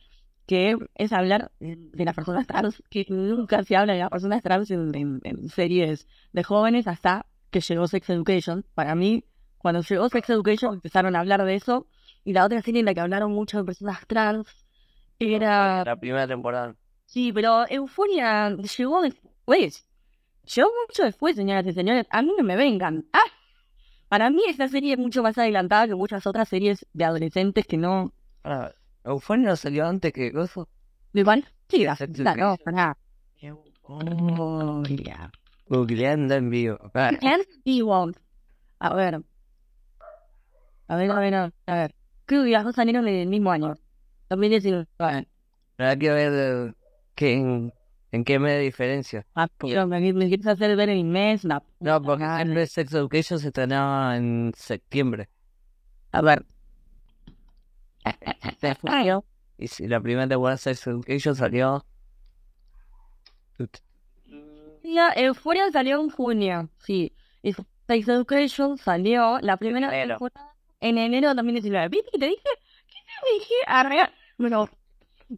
que 0.46 0.76
es 0.96 1.12
hablar 1.12 1.52
de 1.60 2.04
las 2.06 2.14
personas 2.16 2.46
trans, 2.46 2.82
que 2.90 3.06
nunca 3.10 3.64
se 3.64 3.76
habla 3.76 3.94
de 3.94 4.00
las 4.00 4.10
personas 4.10 4.42
trans 4.42 4.70
en 4.70 5.48
series 5.50 6.08
de 6.32 6.42
jóvenes 6.44 6.86
hasta 6.88 7.26
que 7.50 7.60
llegó 7.60 7.88
Sex 7.88 8.10
Education. 8.10 8.64
Para 8.74 8.94
mí, 8.94 9.24
cuando 9.62 9.80
llegó 9.82 10.08
Sex 10.08 10.28
Education 10.28 10.74
empezaron 10.74 11.14
a 11.14 11.20
hablar 11.20 11.44
de 11.44 11.54
eso 11.54 11.86
y 12.24 12.32
la 12.32 12.44
otra 12.44 12.60
serie 12.62 12.80
en 12.80 12.86
la 12.86 12.94
que 12.94 13.00
hablaron 13.00 13.32
mucho 13.32 13.58
de 13.58 13.64
personas 13.64 14.04
trans 14.06 14.46
era 15.18 15.84
La 15.84 15.96
primera 15.96 16.26
temporada. 16.26 16.74
Sí, 17.06 17.32
pero 17.32 17.64
Euforia 17.68 18.50
llegó 18.50 19.02
después. 19.02 19.86
Llegó 20.54 20.70
mucho 20.88 21.04
después, 21.04 21.36
señoras 21.36 21.66
y 21.66 21.72
señores. 21.72 22.06
A 22.10 22.22
mí 22.22 22.32
no 22.36 22.42
me 22.42 22.56
vengan. 22.56 23.06
¡Ah! 23.12 23.20
Para 24.08 24.30
mí 24.30 24.42
esta 24.48 24.68
serie 24.68 24.94
es 24.94 24.98
mucho 24.98 25.22
más 25.22 25.38
adelantada 25.38 25.86
que 25.86 25.94
muchas 25.94 26.26
otras 26.26 26.48
series 26.48 26.84
de 26.92 27.04
adolescentes 27.04 27.66
que 27.66 27.76
no... 27.76 28.12
Ah, 28.42 28.72
Euphoria 29.04 29.48
no 29.48 29.56
salió 29.56 29.86
antes 29.86 30.12
que 30.12 30.30
Gozo. 30.30 30.68
¿Igual? 31.12 31.46
Sí, 31.68 31.84
la 31.84 31.96
no. 32.34 32.56
Euforia. 33.40 35.30
Googleando 35.68 36.34
en 36.34 36.50
vivo. 36.50 36.78
Ah, 36.94 37.12
And 37.22 37.46
Ewok. 37.64 38.16
A 38.80 38.94
ver. 38.94 39.22
A 40.88 40.96
ver, 40.96 41.10
a 41.10 41.18
ver, 41.20 41.34
a 41.34 41.50
ver. 41.66 41.94
Creo 42.26 42.44
que 42.44 42.50
las 42.50 42.64
dos 42.64 42.74
salieron 42.74 43.04
del 43.04 43.28
mismo 43.28 43.50
año. 43.50 43.74
2019. 44.28 44.86
Habrá 44.98 45.96
que 45.96 46.10
ver 46.10 46.32
eh, 46.68 46.72
qué, 47.14 47.34
en, 47.34 47.72
en 48.12 48.24
qué 48.24 48.38
me 48.38 48.58
diferencia. 48.58 49.26
Ah, 49.34 49.48
pero 49.58 49.86
me, 49.86 50.00
me 50.12 50.28
quieres 50.28 50.46
hacer 50.46 50.76
ver 50.76 50.88
el 50.90 51.04
mes, 51.04 51.44
la 51.44 51.62
No, 51.80 52.00
porque 52.02 52.24
madre. 52.24 52.44
siempre 52.44 52.66
Sex 52.66 52.94
Education 52.94 53.38
se 53.38 53.48
estrenaba 53.48 54.16
en 54.16 54.52
septiembre. 54.56 55.28
A 56.12 56.20
ver. 56.22 56.44
Y 59.58 59.68
si 59.68 59.86
la 59.86 60.00
primera 60.00 60.26
temporada 60.28 60.56
de 60.56 60.58
Sex 60.58 60.86
Education 60.86 61.34
salió. 61.36 61.84
Ya, 64.82 65.12
Euphoria 65.16 65.70
salió 65.70 66.00
en 66.00 66.10
junio, 66.10 66.68
sí. 66.78 67.14
Y 67.42 67.52
Sex 67.52 68.08
Education 68.08 68.76
salió 68.78 69.38
la 69.40 69.56
primera 69.56 69.88
Enero. 69.88 70.18
temporada 70.18 70.51
en 70.82 70.98
enero 70.98 71.28
de 71.30 71.34
2019. 71.36 71.88
¿Viste 71.88 72.10
que 72.12 72.18
te 72.18 72.26
dije? 72.26 72.42
¿Qué 72.44 72.98
te 73.22 73.34
dije? 73.38 73.54
Bueno, 74.38 74.68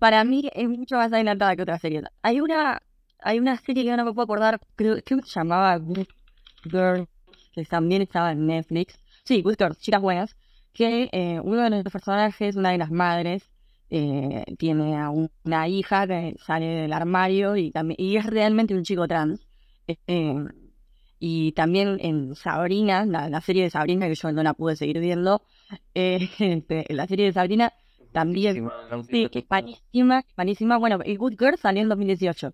para 0.00 0.24
mí 0.24 0.50
es 0.54 0.68
mucho 0.68 0.96
más 0.96 1.12
adelantada 1.12 1.56
que 1.56 1.62
otras 1.62 1.80
series. 1.80 2.04
Hay 2.22 2.40
una, 2.40 2.80
hay 3.20 3.38
una 3.38 3.56
serie 3.58 3.84
que 3.84 3.90
ahora 3.90 4.04
no 4.04 4.10
me 4.10 4.14
puedo 4.14 4.24
acordar, 4.24 4.60
creo, 4.76 4.96
que 5.02 5.22
se 5.22 5.40
llamaba 5.40 5.76
Good 5.78 6.06
Girls, 6.64 7.08
que 7.54 7.64
también 7.64 8.02
estaba 8.02 8.32
en 8.32 8.46
Netflix. 8.46 8.98
Sí, 9.24 9.42
Good 9.42 9.56
Girls, 9.58 9.78
chicas 9.80 10.00
buenas, 10.02 10.36
que 10.72 11.08
eh, 11.12 11.40
uno 11.42 11.62
de 11.62 11.70
los 11.70 11.92
personajes, 11.92 12.56
una 12.56 12.70
de 12.72 12.78
las 12.78 12.90
madres, 12.90 13.50
eh, 13.90 14.44
tiene 14.58 14.96
a 14.98 15.10
un- 15.10 15.30
una 15.44 15.68
hija 15.68 16.06
que 16.06 16.36
sale 16.44 16.66
del 16.66 16.92
armario 16.92 17.56
y, 17.56 17.70
también, 17.70 17.96
y 18.00 18.16
es 18.16 18.26
realmente 18.26 18.74
un 18.74 18.84
chico 18.84 19.06
trans. 19.08 19.46
Eh, 19.86 19.96
eh, 20.06 20.34
y 21.26 21.52
también 21.52 21.96
en 22.02 22.34
Sabrina, 22.34 23.06
la, 23.06 23.30
la 23.30 23.40
serie 23.40 23.62
de 23.62 23.70
Sabrina, 23.70 24.08
que 24.08 24.14
yo 24.14 24.30
no 24.30 24.42
la 24.42 24.52
pude 24.52 24.76
seguir 24.76 25.00
viendo, 25.00 25.40
eh, 25.94 26.28
este, 26.38 26.84
la 26.90 27.06
serie 27.06 27.24
de 27.24 27.32
Sabrina 27.32 27.72
también 28.12 28.68
Sí, 29.08 29.30
que 29.30 29.38
es 29.38 29.46
es 29.48 30.04
malísima. 30.36 30.76
Bueno, 30.76 30.98
y 31.02 31.16
Good 31.16 31.36
Girl 31.38 31.56
salió 31.56 31.80
en 31.80 31.88
2018. 31.88 32.52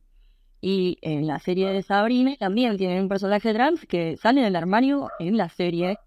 Y 0.60 0.98
en 1.02 1.26
la 1.26 1.40
serie 1.40 1.70
de 1.70 1.82
Sabrina 1.82 2.36
también 2.38 2.76
tienen 2.76 3.02
un 3.02 3.08
personaje 3.08 3.52
trans 3.52 3.86
que 3.86 4.16
sale 4.16 4.40
del 4.40 4.54
armario 4.54 5.08
en 5.18 5.36
la 5.36 5.48
serie. 5.48 5.98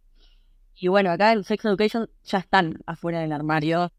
Y 0.73 0.87
bueno, 0.87 1.11
acá 1.11 1.33
en 1.33 1.43
Sex 1.43 1.65
Education 1.65 2.09
ya 2.23 2.37
están 2.37 2.79
afuera 2.85 3.19
del 3.19 3.33
armario. 3.33 3.91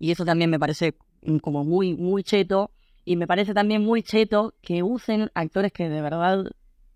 Y 0.00 0.10
eso 0.10 0.24
también 0.24 0.50
me 0.50 0.58
parece 0.58 0.96
como 1.42 1.62
muy, 1.62 1.94
muy 1.94 2.24
cheto. 2.24 2.72
Y 3.04 3.14
me 3.14 3.28
parece 3.28 3.54
también 3.54 3.84
muy 3.84 4.02
cheto 4.02 4.54
que 4.62 4.82
usen 4.82 5.30
actores 5.32 5.70
que 5.70 5.88
de 5.88 6.02
verdad 6.02 6.46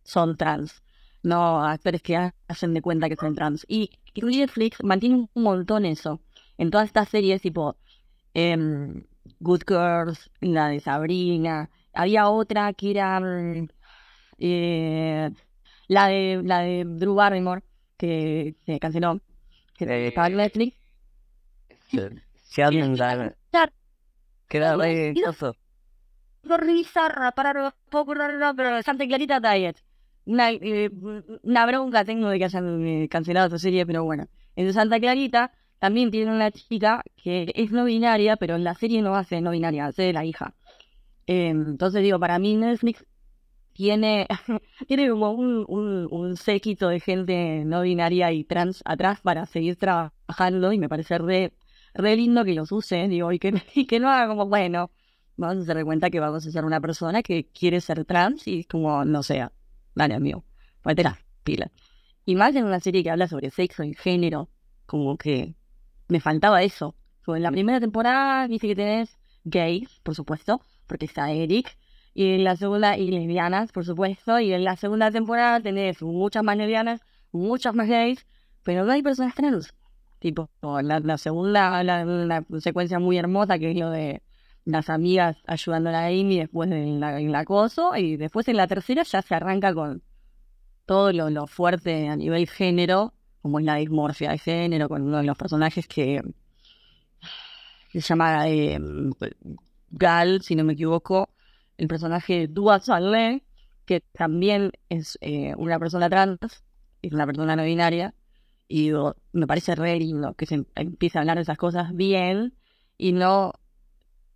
son 0.03 0.37
trans. 0.37 0.83
No 1.25 1.65
actores 1.65 2.03
que 2.03 2.17
ha- 2.17 2.35
hacen 2.49 2.75
de 2.75 2.83
cuenta 2.83 3.09
que 3.09 3.17
son 3.17 3.35
trans. 3.35 3.65
Y, 3.69 3.91
y 4.15 4.23
Netflix 4.23 4.79
mantiene 4.85 5.29
un 5.35 5.43
montón 5.43 5.85
eso. 5.87 6.21
En 6.59 6.71
todas 6.71 6.87
estas 6.87 7.09
series, 7.09 7.43
tipo 7.43 7.77
em, 8.35 9.05
Good 9.41 9.63
Girls, 9.67 10.31
la 10.41 10.69
de 10.69 10.81
Sabrina. 10.81 11.71
Había 11.95 12.29
otra 12.29 12.73
que 12.75 12.91
era 12.93 13.19
mm, 13.21 13.69
eh, 14.39 15.31
la 15.89 16.07
de 16.09 16.43
la 16.45 16.61
de 16.61 16.85
Drew 16.87 17.15
Barrymore, 17.15 17.63
que 17.97 18.57
se 18.67 18.79
canceló, 18.81 19.21
que 19.77 19.85
Eh, 19.87 20.09
estaba 20.09 20.29
en 20.29 20.37
Netflix. 20.37 20.77
Sheldon 22.51 22.95
Diamond. 22.97 23.35
Que 24.49 24.59
era 24.59 24.77
re 24.77 26.73
bizarra, 26.73 27.33
para 27.33 27.75
acordarlo, 27.91 28.55
pero 28.55 28.83
Santa 28.83 29.07
Clarita 29.07 29.41
Diet. 29.41 29.79
Una, 30.27 30.51
eh, 30.53 30.91
una 31.43 31.67
bronca 31.67 32.05
tengo 32.05 32.29
de 32.29 32.39
que 32.39 32.45
hayan 32.47 32.87
eh, 32.87 33.09
cancelado 33.09 33.49
esa 33.49 33.59
serie, 33.59 33.87
pero 33.87 34.05
bueno. 34.05 34.27
En 34.57 34.73
Santa 34.73 35.01
Clarita 35.01 35.53
también 35.79 36.11
tiene 36.11 36.33
una 36.33 36.51
chica 36.51 37.03
que 37.17 37.53
es 37.55 37.73
no 37.73 37.85
binaria, 37.85 38.37
pero 38.37 38.57
en 38.57 38.65
la 38.65 38.75
serie 38.75 39.03
no 39.03 39.15
hace 39.17 39.41
no 39.41 39.51
binaria, 39.51 39.87
hace 39.87 40.13
la 40.13 40.25
hija. 40.25 40.55
Eh, 41.27 41.49
entonces 41.49 42.03
digo, 42.03 42.19
para 42.19 42.39
mí 42.39 42.57
Netflix 42.57 43.05
tiene, 43.73 44.27
tiene 44.89 45.11
como 45.11 45.33
un, 45.33 45.65
un, 45.69 46.09
un 46.11 46.37
séquito 46.37 46.89
de 46.89 47.01
gente 47.01 47.65
no 47.67 47.83
binaria 47.83 48.33
y 48.33 48.45
trans 48.45 48.83
atrás 48.85 49.21
para 49.23 49.47
seguir 49.47 49.77
trabajando 49.77 50.73
y 50.73 50.79
me 50.79 50.89
parece 50.89 51.19
re, 51.19 51.53
re 51.95 52.17
lindo 52.17 52.45
que 52.45 52.55
los 52.55 52.73
use, 52.73 53.09
digo, 53.09 53.33
y 53.33 53.39
que, 53.39 53.53
y 53.75 53.87
que 53.87 54.01
no 54.01 54.09
haga 54.11 54.29
como, 54.29 54.47
bueno, 54.47 54.91
vamos 55.37 55.69
a 55.69 55.73
hacer 55.73 55.85
cuenta 55.85 56.11
que 56.11 56.21
vamos 56.21 56.47
a 56.47 56.51
ser 56.51 56.65
una 56.65 56.81
persona 56.81 57.23
que 57.23 57.47
quiere 57.49 57.81
ser 57.81 58.05
trans 58.05 58.47
y 58.49 58.65
como 58.65 59.05
no 59.05 59.23
sea. 59.23 59.53
Dale, 59.95 60.15
amigo, 60.15 60.45
ponete 60.83 61.05
las 61.05 61.19
pilas. 61.43 61.71
Y 62.25 62.35
más 62.35 62.55
en 62.57 62.65
una 62.65 62.81
serie 62.81 63.03
que 63.03 63.11
habla 63.11 63.29
sobre 63.29 63.51
sexo 63.51 63.85
y 63.85 63.95
género, 63.95 64.49
como 64.87 65.17
que 65.17 65.55
me 66.09 66.21
faltaba 66.21 66.63
eso. 66.63 66.97
Como 67.25 67.37
en 67.37 67.43
la 67.43 67.51
primera 67.51 67.81
temporada 67.81 68.49
dice 68.49 68.67
que 68.69 68.77
tenés 68.77 69.19
gays, 69.45 70.01
por 70.03 70.15
supuesto, 70.15 70.61
porque 70.87 71.07
está 71.07 71.31
Eric. 71.33 71.77
Y 72.15 72.35
en 72.35 72.45
la 72.45 72.57
segunda, 72.57 72.97
y 72.97 73.11
lesbianas, 73.11 73.73
por 73.73 73.85
supuesto. 73.85 74.39
Y 74.41 74.53
en 74.53 74.65
la 74.65 74.77
segunda 74.77 75.11
temporada 75.11 75.61
tenés 75.61 76.03
muchas 76.03 76.43
más 76.45 76.57
lesbianas, 76.57 77.01
muchas 77.33 77.75
más 77.75 77.89
gays, 77.89 78.27
pero 78.63 78.85
no 78.85 78.93
hay 78.93 79.03
personas 79.03 79.35
trans. 79.35 79.75
Tipo, 80.19 80.49
la, 80.63 81.01
la 81.01 81.19
segunda, 81.19 81.83
la, 81.85 82.05
la 82.05 82.45
secuencia 82.61 82.99
muy 82.99 83.19
hermosa 83.19 83.59
que 83.59 83.73
es 83.73 83.77
lo 83.77 83.91
de 83.91 84.23
las 84.65 84.89
amigas 84.91 85.37
ayudando 85.47 85.91
a 85.91 86.07
Amy 86.07 86.39
después 86.39 86.71
del 86.71 87.01
del 87.01 87.35
acoso. 87.35 87.97
Y 87.97 88.17
después 88.17 88.49
en 88.49 88.57
la 88.57 88.67
tercera 88.67 89.03
ya 89.03 89.23
se 89.23 89.35
arranca 89.35 89.75
con 89.75 90.03
todo 90.87 91.13
lo, 91.13 91.31
lo 91.31 91.47
fuerte 91.47 92.09
a 92.09 92.17
nivel 92.17 92.49
género, 92.49 93.15
como 93.43 93.59
es 93.59 93.65
la 93.65 93.77
dismorfia 93.77 94.31
de 94.31 94.39
género, 94.39 94.89
con 94.89 95.03
uno 95.03 95.19
de 95.19 95.25
los 95.25 95.37
personajes 95.37 95.87
que, 95.87 96.23
se 97.93 98.01
llama 98.01 98.49
eh, 98.49 98.79
Gal, 99.91 100.43
si 100.43 100.57
no 100.57 100.65
me 100.65 100.73
equivoco, 100.73 101.31
el 101.77 101.89
personaje 101.89 102.41
de 102.41 102.49
Dua 102.49 102.81
Saleh, 102.81 103.45
que 103.85 104.01
también 104.01 104.73
es 104.89 105.19
eh, 105.21 105.55
una 105.57 105.79
persona 105.79 106.09
trans, 106.09 106.65
es 107.03 107.13
una 107.13 107.27
persona 107.27 107.55
no 107.55 107.65
binaria, 107.65 108.15
y 108.67 108.91
me 109.33 109.47
parece 109.47 109.75
re 109.75 109.99
lindo 109.99 110.35
que 110.35 110.47
se 110.47 110.65
empiece 110.75 111.19
a 111.19 111.21
hablar 111.21 111.37
de 111.37 111.43
esas 111.43 111.59
cosas 111.59 111.95
bien 111.95 112.55
y 112.97 113.13
no 113.13 113.53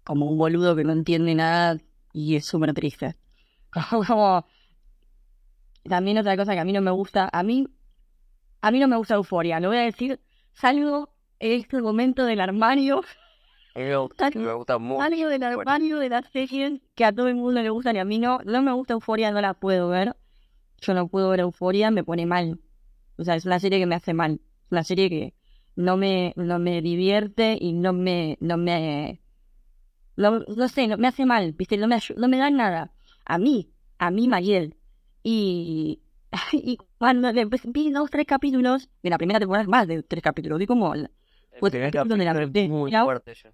como 0.08 0.24
un 0.24 0.38
boludo 0.38 0.74
que 0.74 0.84
no 0.84 0.92
entiende 0.94 1.34
nada 1.34 1.76
y 2.14 2.36
es 2.36 2.46
súper 2.46 2.72
triste. 2.72 3.14
Como 4.06 4.46
también 5.84 6.16
otra 6.16 6.34
cosa 6.34 6.54
que 6.54 6.60
a 6.60 6.64
mí 6.64 6.72
no 6.72 6.80
me 6.80 6.90
gusta, 6.90 7.28
a 7.30 7.42
mí 7.42 7.68
a 8.62 8.70
mí 8.70 8.80
no 8.80 8.88
me 8.88 8.96
gusta 8.96 9.16
Euforia, 9.16 9.60
lo 9.60 9.68
voy 9.68 9.76
a 9.76 9.82
decir, 9.82 10.18
salgo 10.54 11.10
en 11.38 11.60
este 11.60 11.82
momento 11.82 12.24
del 12.24 12.40
armario, 12.40 13.02
gusta, 13.74 14.30
me 14.30 14.54
gusta 14.54 14.78
mucho. 14.78 15.02
salgo 15.02 15.28
del 15.28 15.42
armario 15.42 15.98
de 15.98 16.08
las 16.08 16.24
series 16.30 16.80
que 16.94 17.04
a 17.04 17.12
todo 17.12 17.28
el 17.28 17.34
mundo 17.34 17.60
le 17.60 17.68
gustan 17.68 17.96
y 17.96 17.98
a 17.98 18.06
mí 18.06 18.18
no, 18.18 18.38
no 18.46 18.62
me 18.62 18.72
gusta 18.72 18.94
Euforia, 18.94 19.30
no 19.30 19.42
la 19.42 19.52
puedo 19.52 19.90
ver. 19.90 20.16
Yo 20.80 20.94
no 20.94 21.08
puedo 21.08 21.28
ver 21.28 21.40
Euforia, 21.40 21.90
me 21.90 22.02
pone 22.02 22.24
mal. 22.24 22.58
O 23.18 23.24
sea, 23.24 23.34
es 23.34 23.44
una 23.44 23.60
serie 23.60 23.78
que 23.78 23.86
me 23.86 23.96
hace 23.96 24.14
mal. 24.14 24.40
Es 24.64 24.72
una 24.72 24.84
serie 24.84 25.10
que 25.10 25.34
no 25.76 25.98
me, 25.98 26.32
no 26.36 26.58
me 26.58 26.80
divierte 26.80 27.58
y 27.60 27.74
no 27.74 27.92
me, 27.92 28.38
no 28.40 28.56
me, 28.56 29.20
no, 30.18 30.40
no 30.40 30.68
sé, 30.68 30.86
no, 30.88 30.96
me 30.98 31.08
hace 31.08 31.24
mal, 31.26 31.52
¿viste? 31.52 31.76
No 31.76 31.86
me, 31.88 31.98
no 32.16 32.28
me 32.28 32.38
da 32.38 32.50
nada. 32.50 32.92
A 33.24 33.38
mí, 33.38 33.70
a 33.98 34.10
mí, 34.10 34.28
Mariel. 34.28 34.76
Y, 35.22 36.00
y 36.52 36.78
cuando 36.98 37.30
vi 37.32 37.90
dos, 37.90 38.10
tres 38.10 38.26
capítulos, 38.26 38.88
de 39.02 39.10
la 39.10 39.18
primera 39.18 39.38
temporada, 39.38 39.66
más 39.68 39.86
de 39.86 40.02
tres 40.02 40.22
capítulos, 40.22 40.58
vi 40.58 40.66
como... 40.66 40.94
la- 40.94 41.10
El 41.52 41.60
Pues, 41.60 41.72
primer 41.72 41.90
donde 41.92 42.24
la 42.24 42.32
capítulo 42.34 42.46
metí, 42.48 42.68
muy 42.68 42.90
fuerte 42.92 43.34
yo. 43.34 43.50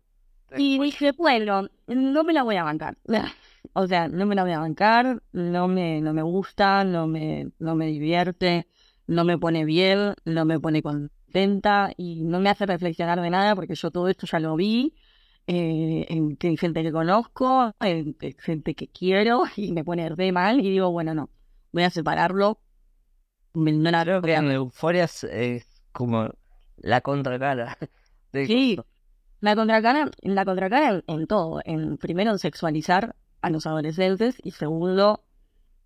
Y 0.56 0.78
dije, 0.78 1.12
bueno, 1.12 1.68
no 1.86 2.24
me 2.24 2.32
la 2.32 2.42
voy 2.42 2.56
a 2.56 2.64
bancar. 2.64 2.96
O 3.72 3.86
sea, 3.88 4.08
no 4.08 4.26
me 4.26 4.34
la 4.34 4.42
voy 4.44 4.52
a 4.52 4.58
bancar, 4.60 5.22
no 5.32 5.68
me, 5.68 6.00
no 6.02 6.12
me 6.12 6.22
gusta, 6.22 6.84
no 6.84 7.06
me, 7.06 7.50
no 7.58 7.74
me 7.74 7.86
divierte, 7.86 8.68
no 9.06 9.24
me 9.24 9.38
pone 9.38 9.64
bien, 9.64 10.14
no 10.26 10.44
me 10.44 10.60
pone 10.60 10.82
contenta 10.82 11.90
y 11.96 12.22
no 12.24 12.40
me 12.40 12.50
hace 12.50 12.66
reflexionar 12.66 13.20
de 13.20 13.30
nada 13.30 13.56
porque 13.56 13.74
yo 13.74 13.90
todo 13.90 14.08
esto 14.08 14.26
ya 14.26 14.38
lo 14.38 14.54
vi 14.54 14.94
eh, 15.46 16.06
en, 16.08 16.36
en 16.40 16.56
gente 16.56 16.82
que 16.82 16.92
conozco, 16.92 17.72
en, 17.80 18.16
en 18.20 18.34
gente 18.38 18.74
que 18.74 18.88
quiero 18.88 19.44
y 19.56 19.72
me 19.72 19.84
pone 19.84 20.08
re 20.08 20.32
mal 20.32 20.60
y 20.60 20.70
digo, 20.70 20.90
bueno, 20.90 21.14
no, 21.14 21.30
voy 21.72 21.82
a 21.84 21.90
separarlo. 21.90 22.58
Me- 23.54 23.72
No 23.72 23.90
la 23.90 24.04
veo 24.04 24.20
Vean, 24.20 24.50
Euforia 24.50 25.04
es, 25.04 25.66
como 25.92 26.28
la 26.78 27.00
contracara. 27.02 27.78
de 28.32 28.46
Sí, 28.46 28.78
la 29.40 29.54
contracara, 29.54 30.10
la 30.22 30.44
contracara 30.44 30.88
en, 30.90 31.04
en 31.06 31.26
todo. 31.26 31.60
En, 31.64 31.96
primero 31.98 32.30
en 32.32 32.38
sexualizar 32.38 33.14
a 33.42 33.50
los 33.50 33.66
adolescentes 33.66 34.36
y 34.42 34.52
segundo 34.52 35.22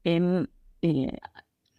en 0.05 0.49
eh, 0.81 1.19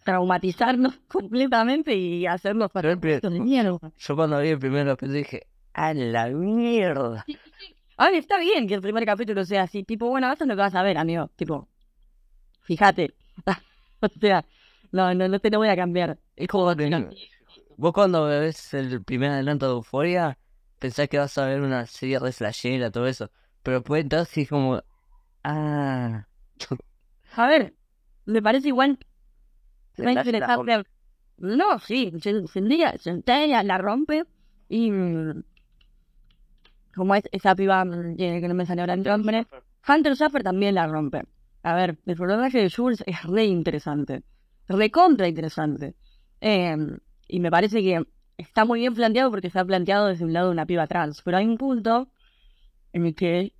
traumatizarnos 0.04 0.98
completamente 1.08 1.94
y 1.96 2.26
hacernos 2.26 2.70
Yo, 2.74 2.82
de 3.30 3.40
mierda. 3.40 3.92
yo 3.96 4.16
cuando 4.16 4.38
vi 4.40 4.48
el 4.50 4.58
primer 4.58 4.86
capítulo 4.86 5.14
dije, 5.18 5.46
¡a 5.72 5.92
la 5.94 6.28
mierda! 6.28 7.24
A 8.00 8.06
ver, 8.06 8.14
está 8.14 8.38
bien 8.38 8.66
que 8.66 8.72
el 8.72 8.80
primer 8.80 9.04
capítulo 9.04 9.44
sea 9.44 9.64
así, 9.64 9.84
tipo, 9.84 10.08
bueno, 10.08 10.32
eso 10.32 10.44
es 10.44 10.48
lo 10.48 10.54
que 10.56 10.62
vas 10.62 10.74
a 10.74 10.82
ver, 10.82 10.96
amigo, 10.96 11.30
tipo, 11.36 11.68
fíjate. 12.62 13.12
o 14.00 14.08
sea, 14.08 14.42
no, 14.90 15.12
no, 15.12 15.28
no 15.28 15.38
te 15.38 15.50
lo 15.50 15.58
voy 15.58 15.68
a 15.68 15.76
cambiar. 15.76 16.18
Es 16.34 16.48
como, 16.48 16.74
Vos 17.76 17.92
cuando 17.92 18.24
ves 18.24 18.72
el 18.72 19.04
primer 19.04 19.32
adelanto 19.32 19.66
de 19.66 19.72
Euforia, 19.72 20.38
pensás 20.78 21.10
que 21.10 21.18
vas 21.18 21.36
a 21.36 21.44
ver 21.44 21.60
una 21.60 21.84
serie 21.84 22.18
de 22.18 22.32
flashera, 22.32 22.90
todo 22.90 23.06
eso. 23.06 23.30
Pero 23.62 23.82
entras 23.94 24.34
y 24.38 24.42
es 24.42 24.48
como, 24.48 24.82
ah, 25.44 26.26
A 27.36 27.46
ver, 27.48 27.74
me 28.24 28.40
parece 28.40 28.68
igual 28.68 28.98
se 29.94 30.04
No 30.04 30.10
interesante. 30.10 30.84
Sí, 31.86 32.12
se- 32.22 32.48
Zendaya, 32.48 32.94
Zendaya 32.98 33.62
la 33.62 33.76
rompe 33.76 34.24
y 34.70 34.90
mm, 34.90 35.42
como 36.94 37.14
es 37.14 37.24
esa 37.32 37.54
piba 37.54 37.84
mm, 37.84 38.16
eh, 38.18 38.40
que 38.40 38.48
no 38.48 38.54
me 38.54 38.66
sale 38.66 38.80
ahora 38.80 38.94
el 38.94 39.02
nombre. 39.02 39.46
Hunter 39.88 40.14
Schaffer 40.14 40.42
también 40.42 40.74
la 40.74 40.86
rompe. 40.86 41.22
A 41.62 41.74
ver, 41.74 41.98
el 42.06 42.16
personaje 42.16 42.58
de 42.58 42.70
Jules 42.70 43.02
es 43.06 43.22
re 43.24 43.44
interesante. 43.44 44.22
Re 44.68 44.90
contra 44.90 45.28
interesante. 45.28 45.94
Em, 46.40 46.98
y 47.28 47.40
me 47.40 47.50
parece 47.50 47.82
que 47.82 48.02
está 48.38 48.64
muy 48.64 48.80
bien 48.80 48.94
planteado 48.94 49.30
porque 49.30 49.48
está 49.48 49.64
planteado 49.64 50.06
desde 50.06 50.24
un 50.24 50.32
lado 50.32 50.46
de 50.46 50.52
una 50.52 50.66
piba 50.66 50.86
trans. 50.86 51.22
Pero 51.22 51.36
hay 51.36 51.46
un 51.46 51.58
punto 51.58 52.10
en 52.92 53.06
el 53.06 53.14
que 53.14 53.52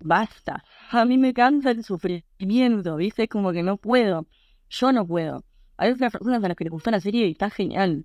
basta. 0.00 0.64
A 0.90 1.04
mí 1.04 1.18
me 1.18 1.32
cansa 1.34 1.70
el 1.70 1.84
sufrimiento, 1.84 2.96
¿viste? 2.96 3.24
Es 3.24 3.28
como 3.28 3.52
que 3.52 3.62
no 3.62 3.76
puedo. 3.76 4.26
Yo 4.68 4.92
no 4.92 5.06
puedo. 5.06 5.44
Hay 5.76 5.92
otras 5.92 6.12
personas 6.12 6.42
a 6.44 6.48
las 6.48 6.56
que 6.56 6.64
les 6.64 6.70
gustó 6.72 6.90
la 6.90 7.00
serie 7.00 7.26
y 7.26 7.32
está 7.32 7.50
genial. 7.50 8.04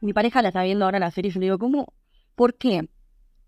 Mi 0.00 0.12
pareja 0.12 0.42
la 0.42 0.48
está 0.48 0.62
viendo 0.62 0.84
ahora 0.84 0.98
la 0.98 1.10
serie 1.10 1.30
y 1.30 1.34
yo 1.34 1.40
le 1.40 1.46
digo, 1.46 1.58
¿cómo? 1.58 1.94
¿Por 2.34 2.54
qué? 2.56 2.88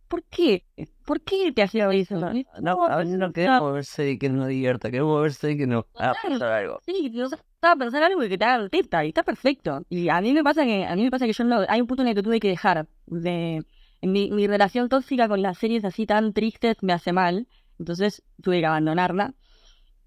¿Por 0.09 0.25
qué? 0.25 0.65
¿Por 1.05 1.21
qué 1.21 1.53
te 1.53 1.63
hacía 1.63 1.91
eso? 1.93 2.19
No, 2.61 2.87
a 2.87 2.97
veces 2.97 3.19
no 3.19 3.33
queremos 3.33 3.73
ver 3.73 3.85
serie 3.85 4.19
que 4.19 4.29
nos 4.29 4.49
divierta, 4.49 4.91
queremos 4.91 5.21
ver 5.23 5.33
serie 5.33 5.59
que 5.59 5.67
nos 5.67 5.85
haga 5.95 6.15
pensar 6.23 6.51
algo. 6.51 6.81
Sí, 6.85 7.11
yo 7.13 7.27
estaba 7.27 7.77
pensando 7.77 8.07
algo 8.07 8.21
que 8.21 8.39
te 8.39 8.45
haga 8.45 8.69
teta 8.69 9.05
y 9.05 9.09
está 9.09 9.23
perfecto. 9.23 9.85
Y 9.91 10.09
a 10.09 10.21
mí 10.21 10.33
me 10.33 10.43
pasa 10.43 10.65
que, 10.65 10.87
a 10.87 10.97
mí 10.97 11.05
me 11.05 11.11
pasa 11.11 11.27
que 11.27 11.33
yo 11.33 11.45
no, 11.45 11.65
hay 11.69 11.81
un 11.81 11.87
punto 11.87 12.03
en 12.03 12.09
el 12.09 12.15
que 12.15 12.23
tuve 12.23 12.41
que 12.41 12.49
dejar 12.49 12.89
de 13.07 13.65
mi 14.01 14.47
relación 14.47 14.89
tóxica 14.89 15.29
con 15.29 15.43
las 15.43 15.59
series 15.59 15.85
así 15.85 16.07
tan 16.07 16.33
tristes 16.33 16.77
me 16.83 16.93
hace 16.93 17.13
mal. 17.13 17.47
Entonces 17.79 18.23
tuve 18.43 18.61
que 18.61 18.67
abandonarla 18.67 19.35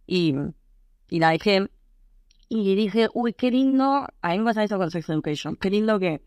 y, 0.05 0.35
y 1.09 1.19
la 1.19 1.29
dejé. 1.29 1.69
Y 2.49 2.75
dije, 2.75 3.07
uy, 3.13 3.33
qué 3.33 3.49
lindo. 3.49 4.07
A 4.21 4.31
mí 4.31 4.39
me 4.39 4.45
pasa 4.45 4.63
eso 4.63 4.77
con 4.77 4.91
Sex 4.91 5.09
Education. 5.09 5.55
Qué 5.55 5.69
lindo 5.69 5.99
que 5.99 6.21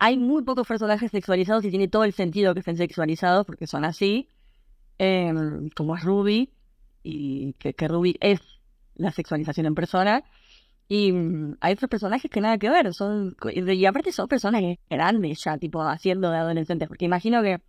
hay 0.00 0.16
muy 0.16 0.42
pocos 0.42 0.66
personajes 0.66 1.10
sexualizados 1.12 1.64
y 1.64 1.70
tiene 1.70 1.86
todo 1.86 2.04
el 2.04 2.12
sentido 2.12 2.54
que 2.54 2.60
estén 2.60 2.76
sexualizados 2.76 3.46
porque 3.46 3.66
son 3.68 3.84
así. 3.84 4.28
Em, 4.98 5.70
como 5.70 5.96
es 5.96 6.02
Ruby. 6.02 6.52
Y 7.02 7.52
que, 7.54 7.74
que 7.74 7.86
Ruby 7.88 8.16
es 8.20 8.40
la 8.96 9.12
sexualización 9.12 9.66
en 9.66 9.74
persona. 9.74 10.24
Y 10.88 11.12
mm, 11.12 11.58
hay 11.60 11.74
otros 11.74 11.88
personajes 11.88 12.30
que 12.30 12.40
nada 12.40 12.58
que 12.58 12.68
ver, 12.70 12.92
son 12.94 13.36
y 13.54 13.86
aparte 13.86 14.10
son 14.12 14.26
personas 14.26 14.62
grandes 14.88 15.44
ya, 15.44 15.56
tipo 15.58 15.82
haciendo 15.82 16.30
de 16.30 16.38
adolescentes, 16.38 16.88
porque 16.88 17.04
imagino 17.04 17.42
que, 17.42 17.60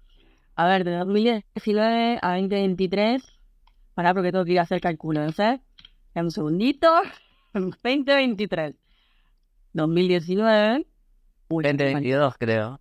a 0.56 0.68
ver, 0.68 0.84
de 0.84 0.96
2019 0.98 2.20
a 2.22 2.32
2023, 2.38 3.24
pará 3.94 4.14
porque 4.16 4.32
tengo 4.32 4.44
que 4.46 4.54
ir 4.54 4.60
a 4.60 4.64
hacer 4.64 4.82
cálculo, 4.82 5.24
no 5.24 5.32
sé, 5.34 5.62
Dame 6.16 6.28
un 6.28 6.32
segundito, 6.32 6.90
2023, 7.54 8.76
2019, 9.74 10.88
uy, 11.52 11.64
2022 11.64 12.36
creo, 12.38 12.80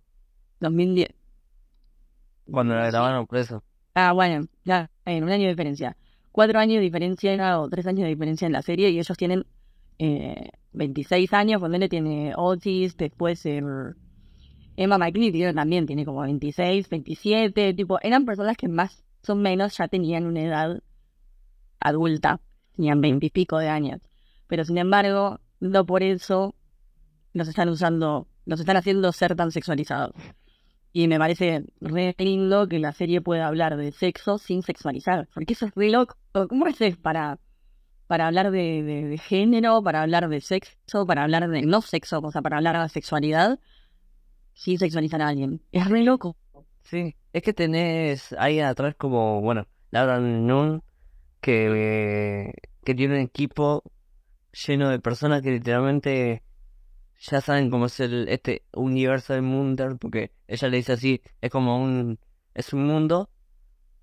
2010, 0.59 1.09
cuando 2.49 2.75
la 2.75 2.87
grabaron 2.87 3.27
por 3.27 3.37
eso. 3.37 3.63
ah, 3.95 4.13
bueno, 4.13 4.47
ya, 4.65 4.89
hay 5.05 5.21
un 5.21 5.29
año 5.29 5.43
de 5.43 5.49
diferencia, 5.49 5.97
cuatro 6.31 6.59
años 6.59 6.77
de 6.77 6.81
diferencia 6.81 7.59
o 7.59 7.69
tres 7.69 7.87
años 7.87 8.03
de 8.03 8.09
diferencia 8.09 8.45
en 8.45 8.53
la 8.53 8.61
serie 8.61 8.89
y 8.89 8.99
ellos 8.99 9.17
tienen 9.17 9.45
eh, 9.99 10.49
26 10.73 11.33
años, 11.33 11.59
cuando 11.59 11.77
él 11.77 11.89
tiene 11.89 12.33
Otis, 12.35 12.97
después 12.97 13.45
eh, 13.45 13.61
Emma 14.77 14.97
McLeod 14.97 15.53
también 15.53 15.85
tiene 15.85 16.05
como 16.05 16.21
26, 16.21 16.89
27, 16.89 17.73
tipo, 17.73 17.99
eran 18.01 18.25
personas 18.25 18.57
que 18.57 18.67
más 18.67 19.03
o 19.27 19.35
menos 19.35 19.77
ya 19.77 19.87
tenían 19.87 20.25
una 20.25 20.41
edad 20.41 20.81
adulta, 21.79 22.39
tenían 22.75 23.01
20 23.01 23.25
y 23.25 23.29
pico 23.29 23.57
de 23.57 23.69
años, 23.69 24.01
pero 24.47 24.63
sin 24.63 24.77
embargo, 24.77 25.39
no 25.59 25.85
por 25.85 26.03
eso 26.03 26.55
los 27.33 27.47
están 27.47 27.69
usando, 27.69 28.27
los 28.51 28.59
están 28.59 28.77
haciendo 28.77 29.11
ser 29.11 29.35
tan 29.35 29.51
sexualizados. 29.51 30.13
Y 30.93 31.07
me 31.07 31.17
parece 31.17 31.63
re 31.79 32.13
lindo 32.17 32.67
que 32.67 32.77
la 32.77 32.91
serie 32.91 33.21
pueda 33.21 33.47
hablar 33.47 33.77
de 33.77 33.91
sexo 33.91 34.37
sin 34.37 34.61
sexualizar, 34.61 35.27
porque 35.33 35.53
eso 35.53 35.65
es 35.65 35.73
re 35.73 35.89
loco. 35.89 36.17
¿Cómo 36.49 36.65
haces 36.65 36.97
para 36.97 37.39
para 38.07 38.27
hablar 38.27 38.51
de 38.51 39.17
género, 39.23 39.81
para 39.81 40.01
hablar 40.01 40.27
de 40.27 40.41
sexo, 40.41 41.05
para 41.07 41.23
hablar 41.23 41.47
de 41.47 41.61
no 41.61 41.81
sexo, 41.81 42.19
o 42.19 42.29
sea, 42.29 42.41
para 42.41 42.57
hablar 42.57 42.77
de 42.81 42.89
sexualidad, 42.89 43.57
sin 44.53 44.77
sexualizar 44.77 45.21
a 45.21 45.29
alguien. 45.29 45.61
Es 45.71 45.87
re 45.87 46.03
loco. 46.03 46.35
Sí, 46.81 47.15
es 47.31 47.41
que 47.41 47.53
tenés 47.53 48.33
ahí 48.33 48.59
atrás 48.59 48.95
como, 48.97 49.39
bueno, 49.39 49.65
Laura 49.91 50.19
Nun, 50.19 50.83
que, 51.39 52.53
que 52.83 52.95
tiene 52.95 53.15
un 53.15 53.21
equipo 53.21 53.83
lleno 54.67 54.89
de 54.89 54.99
personas 54.99 55.41
que 55.41 55.51
literalmente 55.51 56.43
ya 57.21 57.41
saben 57.41 57.69
cómo 57.69 57.85
es 57.87 57.99
el, 57.99 58.27
este 58.29 58.63
universo 58.73 59.33
de 59.33 59.41
Munder, 59.41 59.97
porque 59.97 60.31
ella 60.47 60.67
le 60.69 60.77
dice 60.77 60.93
así, 60.93 61.21
es 61.41 61.51
como 61.51 61.81
un, 61.81 62.19
es 62.53 62.73
un 62.73 62.85
mundo, 62.85 63.29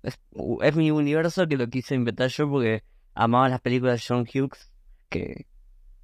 es, 0.03 0.19
es 0.61 0.75
mi 0.75 0.91
universo 0.91 1.47
que 1.47 1.57
lo 1.57 1.67
quise 1.69 1.95
inventar 1.95 2.29
yo 2.29 2.49
porque 2.49 2.83
amaba 3.13 3.49
las 3.49 3.61
películas 3.61 3.99
de 4.01 4.05
John 4.07 4.21
Hughes, 4.21 4.71
que 5.09 5.47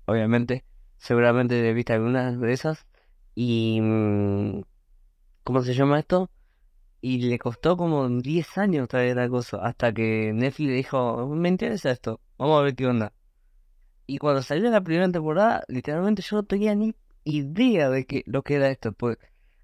obviamente, 0.05 0.65
seguramente 0.97 1.73
viste 1.73 1.93
algunas 1.93 2.39
de 2.39 2.53
esas, 2.53 2.85
y... 3.35 3.79
mm, 3.81 4.61
¿Cómo 5.45 5.61
se 5.61 5.75
llama 5.75 5.99
esto? 5.99 6.31
Y 7.01 7.19
le 7.29 7.37
costó 7.37 7.77
como 7.77 8.09
10 8.09 8.57
años 8.57 8.87
traer 8.87 9.15
la 9.17 9.29
cosa, 9.29 9.57
hasta 9.57 9.93
que 9.93 10.31
Netflix 10.33 10.69
le 10.69 10.75
dijo, 10.75 11.27
me 11.27 11.49
interesa 11.49 11.91
esto, 11.91 12.19
vamos 12.39 12.59
a 12.59 12.63
ver 12.63 12.75
qué 12.75 12.87
onda. 12.87 13.13
Y 14.07 14.17
cuando 14.17 14.41
salió 14.41 14.71
la 14.71 14.81
primera 14.81 15.11
temporada, 15.11 15.63
literalmente 15.67 16.23
yo 16.23 16.37
no 16.37 16.43
tenía 16.43 16.73
ni 16.73 16.95
idea 17.25 17.89
de 17.89 18.05
que, 18.05 18.23
lo 18.25 18.43
que 18.43 18.55
era 18.55 18.69
esto, 18.69 18.93
pues 18.93 19.17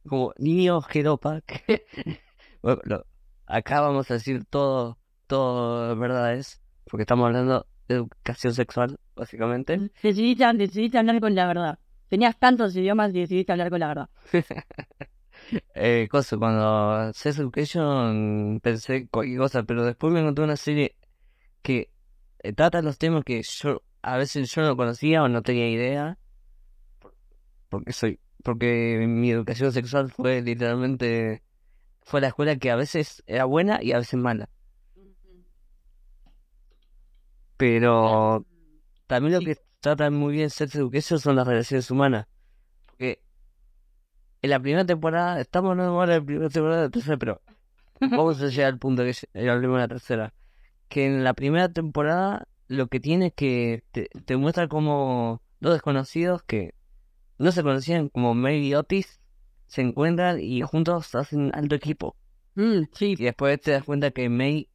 como 0.06 0.34
niño 0.38 0.82
jeropa, 0.82 1.42
que 1.42 1.86
bueno, 2.62 3.06
acá 3.46 3.82
vamos 3.82 4.12
a 4.12 4.16
decir 4.16 4.44
todo, 4.46 4.98
todo 5.28 5.96
verdades, 5.96 6.62
porque 6.86 7.04
estamos 7.04 7.28
hablando 7.28 7.68
de 7.88 7.96
educación 7.96 8.54
sexual, 8.54 9.00
básicamente. 9.16 9.92
Decidiste, 10.04 10.46
decidiste 10.54 10.98
hablar 10.98 11.22
con 11.22 11.36
la 11.36 11.48
verdad. 11.48 11.80
Tenías 12.10 12.38
tantos 12.38 12.76
idiomas 12.76 13.12
y 13.12 13.22
decidiste 13.22 13.52
hablar 13.54 13.70
con 13.70 13.80
la 13.80 13.88
verdad. 13.88 14.10
Eh, 15.74 16.08
cosa, 16.10 16.38
cuando 16.38 17.12
Sex 17.14 17.40
Education 17.40 18.60
pensé 18.62 19.08
cualquier 19.08 19.40
cosa, 19.40 19.64
pero 19.64 19.84
después 19.84 20.14
me 20.14 20.20
encontré 20.20 20.46
una 20.46 20.56
serie 20.56 20.96
que 21.62 21.90
eh, 22.40 22.54
trata 22.54 22.82
los 22.82 22.98
temas 22.98 23.24
que 23.26 23.42
yo 23.42 23.82
a 24.02 24.18
veces 24.18 24.52
yo 24.52 24.62
no 24.62 24.78
conocía 24.78 25.24
o 25.24 25.28
no 25.28 25.42
tenía 25.42 25.70
idea, 25.70 26.18
porque 27.72 27.94
soy, 27.94 28.20
porque 28.44 29.04
mi 29.08 29.32
educación 29.32 29.72
sexual 29.72 30.12
fue 30.12 30.42
literalmente, 30.42 31.42
fue 32.02 32.20
la 32.22 32.28
escuela 32.28 32.58
que 32.58 32.70
a 32.70 32.76
veces 32.76 33.24
era 33.26 33.46
buena 33.46 33.82
y 33.82 33.94
a 33.94 33.98
veces 33.98 34.20
mala, 34.20 34.50
pero 37.56 38.46
también 39.08 39.34
lo 39.34 39.40
que 39.40 39.58
trata 39.80 40.12
muy 40.12 40.34
bien 40.34 40.50
Sex 40.50 40.76
Education 40.76 41.18
son 41.18 41.38
las 41.38 41.48
relaciones 41.48 41.90
humanas, 41.90 42.28
porque 42.86 43.22
en 44.42 44.50
la 44.50 44.60
primera 44.60 44.86
temporada, 44.86 45.40
estamos 45.40 45.78
no 45.78 45.84
ahora 45.84 46.16
en 46.16 46.20
la 46.20 46.26
primera 46.26 46.50
temporada 46.50 46.82
de 46.82 46.88
la 46.88 46.92
tercera, 46.92 47.18
pero 47.18 47.42
vamos 48.02 48.42
a 48.42 48.48
llegar 48.48 48.74
al 48.74 48.80
punto 48.80 49.04
que 49.04 49.50
hablemos 49.50 49.78
de 49.78 49.82
la 49.82 49.88
tercera. 49.88 50.34
Que 50.90 51.06
en 51.06 51.24
la 51.24 51.34
primera 51.34 51.70
temporada 51.70 52.48
lo 52.68 52.88
que 52.88 53.00
tiene 53.00 53.28
es 53.28 53.34
que 53.34 53.84
te, 53.92 54.10
te 54.26 54.36
muestra 54.36 54.68
como 54.68 55.42
dos 55.62 55.74
desconocidos 55.74 56.44
que 56.44 56.74
no 57.42 57.52
se 57.52 57.64
conocían 57.64 58.10
como 58.10 58.34
Mary 58.34 58.68
y 58.68 58.76
Otis 58.76 59.20
se 59.68 59.82
encuentran 59.82 60.40
y 60.40 60.62
juntos 60.62 61.14
hacen 61.16 61.52
alto 61.54 61.76
equipo. 61.76 62.16
Mm, 62.56 62.84
sí, 62.94 63.16
Y 63.18 63.24
después 63.24 63.60
te 63.62 63.72
das 63.72 63.84
cuenta 63.84 64.12
que 64.12 64.30
May 64.30 64.68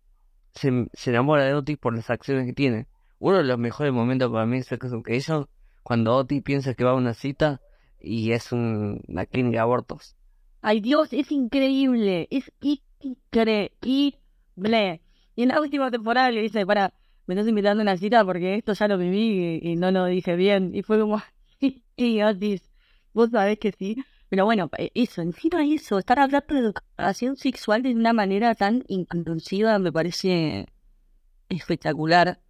se, 0.55 0.87
se 0.93 1.11
enamora 1.11 1.45
de 1.45 1.55
Otis 1.55 1.79
por 1.79 1.95
las 1.95 2.11
acciones 2.11 2.47
que 2.47 2.53
tiene. 2.53 2.87
Uno 3.19 3.39
de 3.39 3.45
los 3.45 3.59
mejores 3.59 3.93
momentos 3.93 4.31
para 4.31 4.47
mí 4.47 4.59
es 4.59 4.67
Sex 4.67 4.87
Education, 4.87 5.47
cuando 5.83 6.15
Otis 6.17 6.43
piensa 6.43 6.75
que 6.75 6.85
va 6.85 6.93
a 6.93 6.95
una 6.95 7.15
cita 7.15 7.61
y 8.01 8.33
es 8.33 8.53
un- 8.53 9.03
una 9.09 9.27
clínica 9.27 9.57
de 9.59 9.61
abortos. 9.61 10.17
Ay, 10.63 10.81
Dios, 10.81 11.13
es 11.13 11.31
increíble. 11.31 12.27
Es 12.31 12.51
increíble. 12.61 14.19
Y 15.37 15.43
en 15.43 15.49
la 15.49 15.61
última 15.61 15.91
temporada 15.91 16.31
le 16.31 16.43
dice, 16.43 16.65
para, 16.67 16.95
me 17.27 17.35
estás 17.35 17.49
invitando 17.49 17.83
a 17.83 17.85
una 17.85 17.97
cita 17.97 18.25
porque 18.25 18.57
esto 18.57 18.73
ya 18.73 18.89
lo 18.89 18.99
viví 18.99 19.61
y, 19.63 19.73
y 19.73 19.77
no 19.77 19.91
lo 19.91 20.07
dije 20.07 20.35
bien. 20.37 20.75
Y 20.75 20.83
fue 20.83 20.99
como, 20.99 21.23
sí, 21.61 22.23
Otis, 22.23 22.63
vos 23.13 23.31
sabés 23.31 23.59
que 23.59 23.73
sí. 23.73 23.97
Pero 24.29 24.45
bueno, 24.45 24.71
eh, 24.79 24.91
eso, 24.95 25.23
encima 25.23 25.65
eso, 25.65 25.99
estar 25.99 26.19
hablando 26.19 26.55
de 26.55 26.61
educación 26.61 27.37
sexual 27.37 27.83
de 27.83 27.95
una 27.95 28.13
manera 28.13 28.55
tan 28.55 28.85
inclusiva 28.89 29.79
me 29.79 29.93
parece 29.93 30.67
espectacular. 31.49 32.41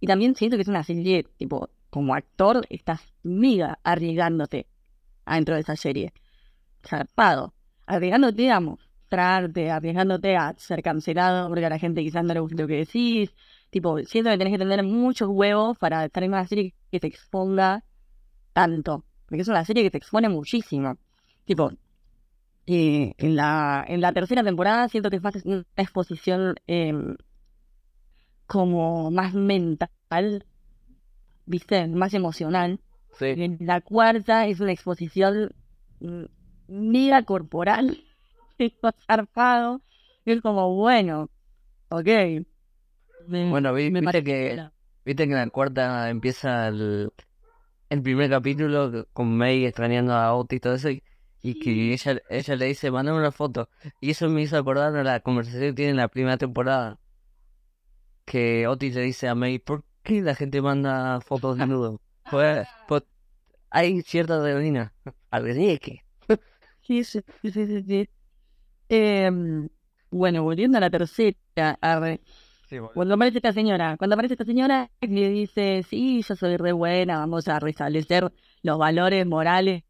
Y 0.00 0.06
también 0.06 0.36
siento 0.36 0.56
que 0.56 0.62
es 0.62 0.68
una 0.68 0.84
serie, 0.84 1.24
tipo, 1.38 1.70
como 1.90 2.14
actor, 2.14 2.66
estás 2.70 3.00
mega 3.22 3.78
arriesgándote 3.84 4.66
adentro 5.24 5.54
de 5.54 5.62
esa 5.62 5.76
serie. 5.76 6.12
Zarpado. 6.86 7.54
Arriesgándote 7.86 8.50
a 8.50 8.60
mostrarte, 8.60 9.70
arriesgándote 9.70 10.36
a 10.36 10.54
ser 10.58 10.82
cancelado 10.82 11.48
porque 11.48 11.66
a 11.66 11.70
la 11.70 11.78
gente 11.78 12.02
quizás 12.02 12.24
no 12.24 12.34
le 12.34 12.40
guste 12.40 12.62
lo 12.62 12.68
que 12.68 12.76
decís. 12.78 13.34
Tipo, 13.70 13.98
siento 14.04 14.30
que 14.30 14.38
tenés 14.38 14.52
que 14.52 14.58
tener 14.58 14.82
muchos 14.84 15.28
huevos 15.28 15.78
para 15.78 16.04
estar 16.04 16.22
en 16.22 16.30
una 16.30 16.46
serie 16.46 16.74
que 16.90 17.00
te 17.00 17.08
exponga 17.08 17.84
tanto. 18.54 19.04
Porque 19.28 19.42
es 19.42 19.48
una 19.48 19.64
serie 19.66 19.82
que 19.82 19.90
te 19.90 19.98
expone 19.98 20.30
muchísimo. 20.30 20.96
Tipo, 21.44 21.72
eh, 22.66 23.14
en, 23.18 23.36
la, 23.36 23.84
en 23.88 24.00
la 24.00 24.12
tercera 24.12 24.42
temporada 24.42 24.88
siento 24.88 25.10
que 25.10 25.16
es 25.16 25.22
más 25.22 25.36
una 25.44 25.64
exposición 25.76 26.56
em, 26.66 27.16
como 28.46 29.10
más 29.10 29.34
mental, 29.34 30.46
¿viste? 31.46 31.86
Más 31.88 32.14
emocional. 32.14 32.80
Sí. 33.18 33.26
En 33.26 33.58
la 33.60 33.80
cuarta 33.80 34.46
es 34.46 34.60
una 34.60 34.72
exposición 34.72 35.54
mm, 36.00 36.24
mega 36.68 37.22
corporal, 37.24 37.98
zarpado. 39.06 39.82
Y 40.24 40.32
es 40.32 40.40
como, 40.40 40.74
bueno, 40.74 41.28
ok. 41.90 42.08
Me- 43.28 43.50
Bueno, 43.50 43.72
vi- 43.74 43.90
me 43.90 44.00
viste 44.00 44.24
que 44.24 44.68
viste 45.04 45.26
que 45.26 45.32
en 45.32 45.38
la 45.38 45.50
cuarta 45.50 46.10
empieza 46.10 46.68
el, 46.68 47.12
el 47.90 48.02
primer 48.02 48.30
capítulo 48.30 49.06
con 49.12 49.36
May 49.36 49.64
extrañando 49.64 50.14
a 50.14 50.34
Otis 50.34 50.56
y 50.56 50.60
todo 50.60 50.74
eso 50.74 50.90
y, 50.90 51.02
y 51.42 51.58
que 51.58 51.92
ella, 51.92 52.20
ella 52.30 52.56
le 52.56 52.66
dice, 52.66 52.90
mandame 52.90 53.18
una 53.18 53.32
foto. 53.32 53.68
Y 54.00 54.10
eso 54.10 54.28
me 54.28 54.42
hizo 54.42 54.56
acordar 54.56 54.96
a 54.96 55.04
la 55.04 55.20
conversación 55.20 55.62
que 55.62 55.72
tiene 55.72 55.90
en 55.90 55.96
la 55.98 56.08
primera 56.08 56.38
temporada. 56.38 56.98
Que 58.24 58.66
Otis 58.66 58.94
le 58.94 59.02
dice 59.02 59.28
a 59.28 59.34
May, 59.34 59.58
¿por 59.58 59.84
qué 60.02 60.22
la 60.22 60.34
gente 60.34 60.62
manda 60.62 61.20
fotos 61.20 61.58
desnudo? 61.58 62.00
Pues, 62.30 62.66
pues, 62.88 63.02
hay 63.68 64.00
cierta 64.00 64.36
adrenalina. 64.36 64.94
Adrenalina. 65.30 65.78
Sí, 66.80 67.04
sí, 67.04 67.20
sí, 67.42 67.50
sí, 67.50 67.66
sí, 67.66 67.82
sí. 67.86 68.08
Em, 68.88 69.68
bueno, 70.10 70.42
volviendo 70.42 70.78
a 70.78 70.80
la 70.80 70.88
tercera, 70.88 71.36
Cuando 72.94 73.14
aparece 73.14 73.38
esta 73.38 73.52
señora, 73.52 73.96
cuando 73.96 74.14
aparece 74.14 74.34
esta 74.34 74.44
señora 74.44 74.90
le 75.00 75.28
dice, 75.28 75.84
sí, 75.88 76.22
yo 76.26 76.36
soy 76.36 76.56
re 76.56 76.72
buena, 76.72 77.18
vamos 77.18 77.48
a 77.48 77.58
restablecer 77.60 78.32
los 78.62 78.78
valores 78.78 79.26
morales 79.26 79.82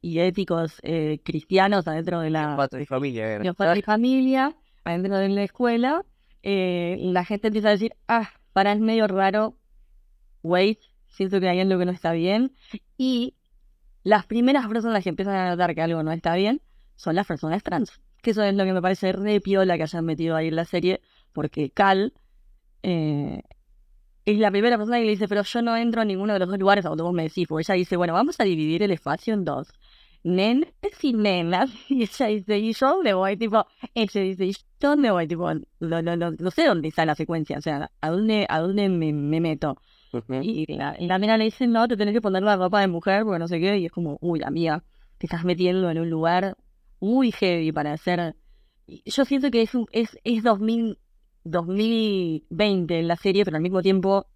y 0.00 0.18
éticos 0.18 0.78
eh, 0.82 1.20
cristianos 1.24 1.86
adentro 1.88 2.20
de 2.20 2.30
la 2.30 2.56
Padre 2.56 2.82
y 2.82 2.86
familia. 2.86 3.34
era. 3.34 3.44
los 3.44 3.56
padres 3.56 3.78
y 3.78 3.82
familia, 3.82 4.54
adentro 4.84 5.16
de 5.16 5.28
la 5.28 5.42
escuela, 5.42 6.04
eh, 6.42 6.96
la 7.00 7.24
gente 7.24 7.48
empieza 7.48 7.68
a 7.68 7.72
decir, 7.72 7.94
ah, 8.08 8.30
para 8.52 8.72
es 8.72 8.80
medio 8.80 9.06
raro, 9.06 9.56
wait, 10.42 10.80
siento 11.08 11.40
que 11.40 11.48
hay 11.48 11.60
algo 11.60 11.78
que 11.78 11.84
no 11.86 11.92
está 11.92 12.12
bien, 12.12 12.54
y 12.96 13.34
las 14.04 14.26
primeras 14.26 14.66
personas 14.66 15.02
que 15.02 15.10
empiezan 15.10 15.34
a 15.34 15.50
notar 15.50 15.74
que 15.74 15.82
algo 15.82 16.02
no 16.02 16.12
está 16.12 16.34
bien 16.34 16.60
son 16.96 17.14
las 17.14 17.26
personas 17.26 17.62
trans, 17.62 18.00
que 18.22 18.30
eso 18.32 18.42
es 18.42 18.54
lo 18.54 18.64
que 18.64 18.72
me 18.72 18.82
parece 18.82 19.12
re 19.12 19.40
piola 19.40 19.76
que 19.76 19.84
hayan 19.84 20.04
metido 20.04 20.36
ahí 20.36 20.48
en 20.48 20.56
la 20.56 20.64
serie, 20.64 21.00
porque 21.32 21.70
Cal 21.70 22.12
eh, 22.82 23.42
es 24.24 24.38
la 24.38 24.50
primera 24.50 24.76
persona 24.78 24.98
que 24.98 25.04
le 25.04 25.10
dice, 25.12 25.28
pero 25.28 25.42
yo 25.42 25.62
no 25.62 25.76
entro 25.76 26.00
a 26.02 26.04
ninguno 26.04 26.32
de 26.34 26.38
los 26.40 26.48
dos 26.48 26.58
lugares 26.58 26.84
donde 26.84 27.02
vos 27.02 27.12
me 27.14 27.24
decís, 27.24 27.46
porque 27.48 27.62
ella 27.72 27.74
dice, 27.78 27.96
bueno, 27.96 28.14
vamos 28.14 28.38
a 28.40 28.44
dividir 28.44 28.82
el 28.82 28.92
espacio 28.92 29.34
en 29.34 29.44
dos. 29.44 29.68
Nenes 30.24 30.68
y 31.02 31.12
nenas, 31.14 31.70
y 31.88 32.02
ella 32.04 32.26
dice, 32.26 32.58
y 32.58 32.72
yo 32.72 32.88
dónde 32.96 33.14
voy, 33.14 33.36
tipo, 33.36 33.66
ella 33.94 34.20
dice, 34.20 34.44
¿y 34.46 34.52
yo 34.52 34.60
dónde 34.80 35.10
voy? 35.10 35.26
Tipo, 35.26 35.52
no, 35.54 36.02
no, 36.02 36.16
no, 36.16 36.30
no 36.32 36.50
sé 36.52 36.66
dónde 36.66 36.88
está 36.88 37.04
la 37.04 37.14
secuencia, 37.16 37.58
o 37.58 37.60
sea, 37.60 37.90
¿a 38.00 38.10
dónde, 38.10 38.46
a 38.48 38.60
dónde 38.60 38.88
me, 38.88 39.12
me 39.12 39.40
meto? 39.40 39.76
Y 40.42 40.66
la, 40.76 40.94
la 41.00 41.18
mina 41.18 41.36
le 41.38 41.44
dice, 41.44 41.66
no, 41.66 41.88
te 41.88 41.96
tenés 41.96 42.14
que 42.14 42.20
poner 42.20 42.42
la 42.42 42.56
ropa 42.56 42.80
de 42.80 42.88
mujer, 42.88 43.24
porque 43.24 43.38
no 43.38 43.48
sé 43.48 43.58
qué, 43.60 43.78
y 43.78 43.86
es 43.86 43.92
como, 43.92 44.18
uy, 44.20 44.42
amiga, 44.44 44.84
te 45.18 45.26
estás 45.26 45.44
metiendo 45.44 45.90
en 45.90 45.98
un 45.98 46.10
lugar 46.10 46.56
muy 47.00 47.32
heavy 47.32 47.72
para 47.72 47.92
hacer... 47.92 48.36
Yo 48.86 49.24
siento 49.24 49.50
que 49.50 49.62
es, 49.62 49.74
un- 49.74 49.86
es, 49.92 50.18
es 50.24 50.42
2000, 50.42 50.98
2020 51.44 52.98
en 53.00 53.08
la 53.08 53.16
serie, 53.16 53.44
pero 53.44 53.56
al 53.56 53.62
mismo 53.62 53.82
tiempo 53.82 54.26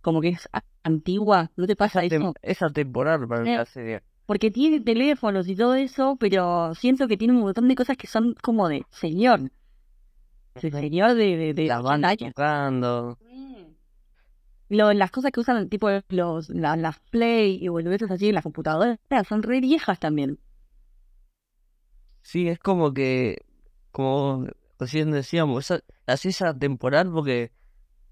como 0.00 0.20
que 0.20 0.28
es 0.28 0.48
antigua, 0.82 1.50
¿no 1.56 1.66
te 1.66 1.76
pasa 1.76 2.04
eso? 2.04 2.34
Es 2.42 2.62
atemporal 2.62 3.26
para 3.28 3.42
Eh, 3.50 3.56
la 3.56 3.64
serie. 3.66 4.02
Porque 4.26 4.50
tiene 4.50 4.80
teléfonos 4.80 5.48
y 5.48 5.56
todo 5.56 5.74
eso, 5.74 6.16
pero 6.20 6.74
siento 6.74 7.08
que 7.08 7.16
tiene 7.16 7.34
un 7.34 7.40
montón 7.40 7.68
de 7.68 7.74
cosas 7.74 7.96
que 7.96 8.06
son 8.06 8.34
como 8.42 8.68
de 8.68 8.84
señor. 8.90 9.50
De 10.60 10.70
señor 10.70 11.14
de, 11.14 11.36
de, 11.36 11.54
de 11.54 11.66
Las 11.66 11.78
80 11.80 11.82
bandas 11.82 12.10
años. 12.12 12.34
tocando. 12.34 13.18
Lo- 14.68 14.92
las 14.92 15.10
cosas 15.10 15.30
que 15.32 15.40
usan, 15.40 15.68
tipo 15.70 15.88
los, 16.10 16.50
la- 16.50 16.76
las 16.76 16.98
play 17.10 17.58
y 17.60 17.68
boludeces 17.68 18.10
así 18.10 18.28
en 18.28 18.34
las 18.34 18.44
computadoras, 18.44 18.98
son 19.26 19.42
re 19.42 19.60
viejas 19.60 19.98
también. 19.98 20.38
Sí, 22.22 22.48
es 22.48 22.58
como 22.58 22.92
que, 22.92 23.38
como 23.90 24.46
recién 24.78 25.10
decíamos, 25.12 25.64
esa, 25.70 25.82
así 26.06 26.28
es 26.30 26.42
atemporal 26.42 27.10
porque 27.12 27.52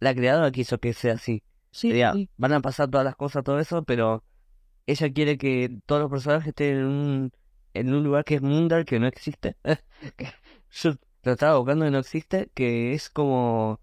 la 0.01 0.15
creadora 0.15 0.51
quiso 0.53 0.79
que 0.79 0.93
sea 0.95 1.15
así. 1.15 1.43
Sí, 1.73 1.89
Sería, 1.91 2.13
sí. 2.15 2.31
van 2.37 2.53
a 2.55 2.61
pasar 2.61 2.91
todas 2.91 3.05
las 3.05 3.17
cosas, 3.17 3.45
todo 3.45 3.61
eso, 3.61 3.85
pero 3.85 4.25
ella 4.87 5.13
quiere 5.13 5.39
que 5.39 5.79
todos 5.87 6.03
los 6.03 6.11
personajes 6.11 6.49
estén 6.49 6.77
en 6.79 6.85
un, 6.87 7.33
en 7.75 7.95
un 7.95 8.05
lugar 8.05 8.25
que 8.25 8.37
es 8.37 8.43
mundial, 8.43 8.85
que 8.87 9.01
no 9.01 9.07
existe. 9.09 9.57
Yo 10.73 10.93
lo 11.25 11.33
estaba 11.33 11.59
buscando 11.59 11.87
y 11.87 11.91
no 11.91 11.99
existe, 11.99 12.51
que 12.55 12.95
es 12.95 13.11
como... 13.11 13.81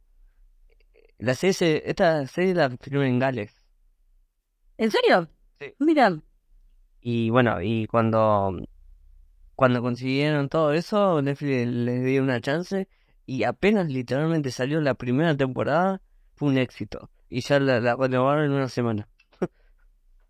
La 1.17 1.33
serie, 1.33 1.53
se- 1.53 1.89
esta 1.89 2.27
serie 2.27 2.53
la 2.53 2.69
filmé 2.77 3.07
en 3.07 3.17
Gales. 3.17 3.51
¿En 4.77 4.91
serio? 4.91 5.29
Sí. 5.59 5.73
Mira, 5.79 6.21
Y 7.01 7.29
bueno, 7.29 7.61
y 7.61 7.85
cuando, 7.87 8.57
cuando 9.55 9.81
consiguieron 9.81 10.49
todo 10.49 10.73
eso, 10.73 11.21
Netflix 11.21 11.67
les 11.67 12.03
dio 12.05 12.23
una 12.23 12.41
chance 12.41 12.87
y 13.25 13.43
apenas 13.43 13.87
literalmente 13.89 14.51
salió 14.51 14.81
la 14.81 14.95
primera 14.95 15.35
temporada, 15.37 16.01
fue 16.35 16.49
un 16.49 16.57
éxito. 16.57 17.09
Y 17.29 17.41
ya 17.41 17.59
la, 17.59 17.79
la 17.79 17.95
renovaron 17.95 18.45
en 18.45 18.51
una 18.51 18.67
semana. 18.67 19.07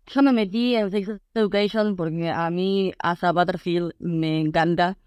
yo 0.06 0.22
me 0.22 0.32
metí 0.32 0.74
en 0.76 0.90
Sex 0.90 1.10
Education 1.34 1.96
porque 1.96 2.30
a 2.30 2.50
mí 2.50 2.92
Asa 2.98 3.32
Butterfield 3.32 3.92
me 3.98 4.40
encanta. 4.40 4.98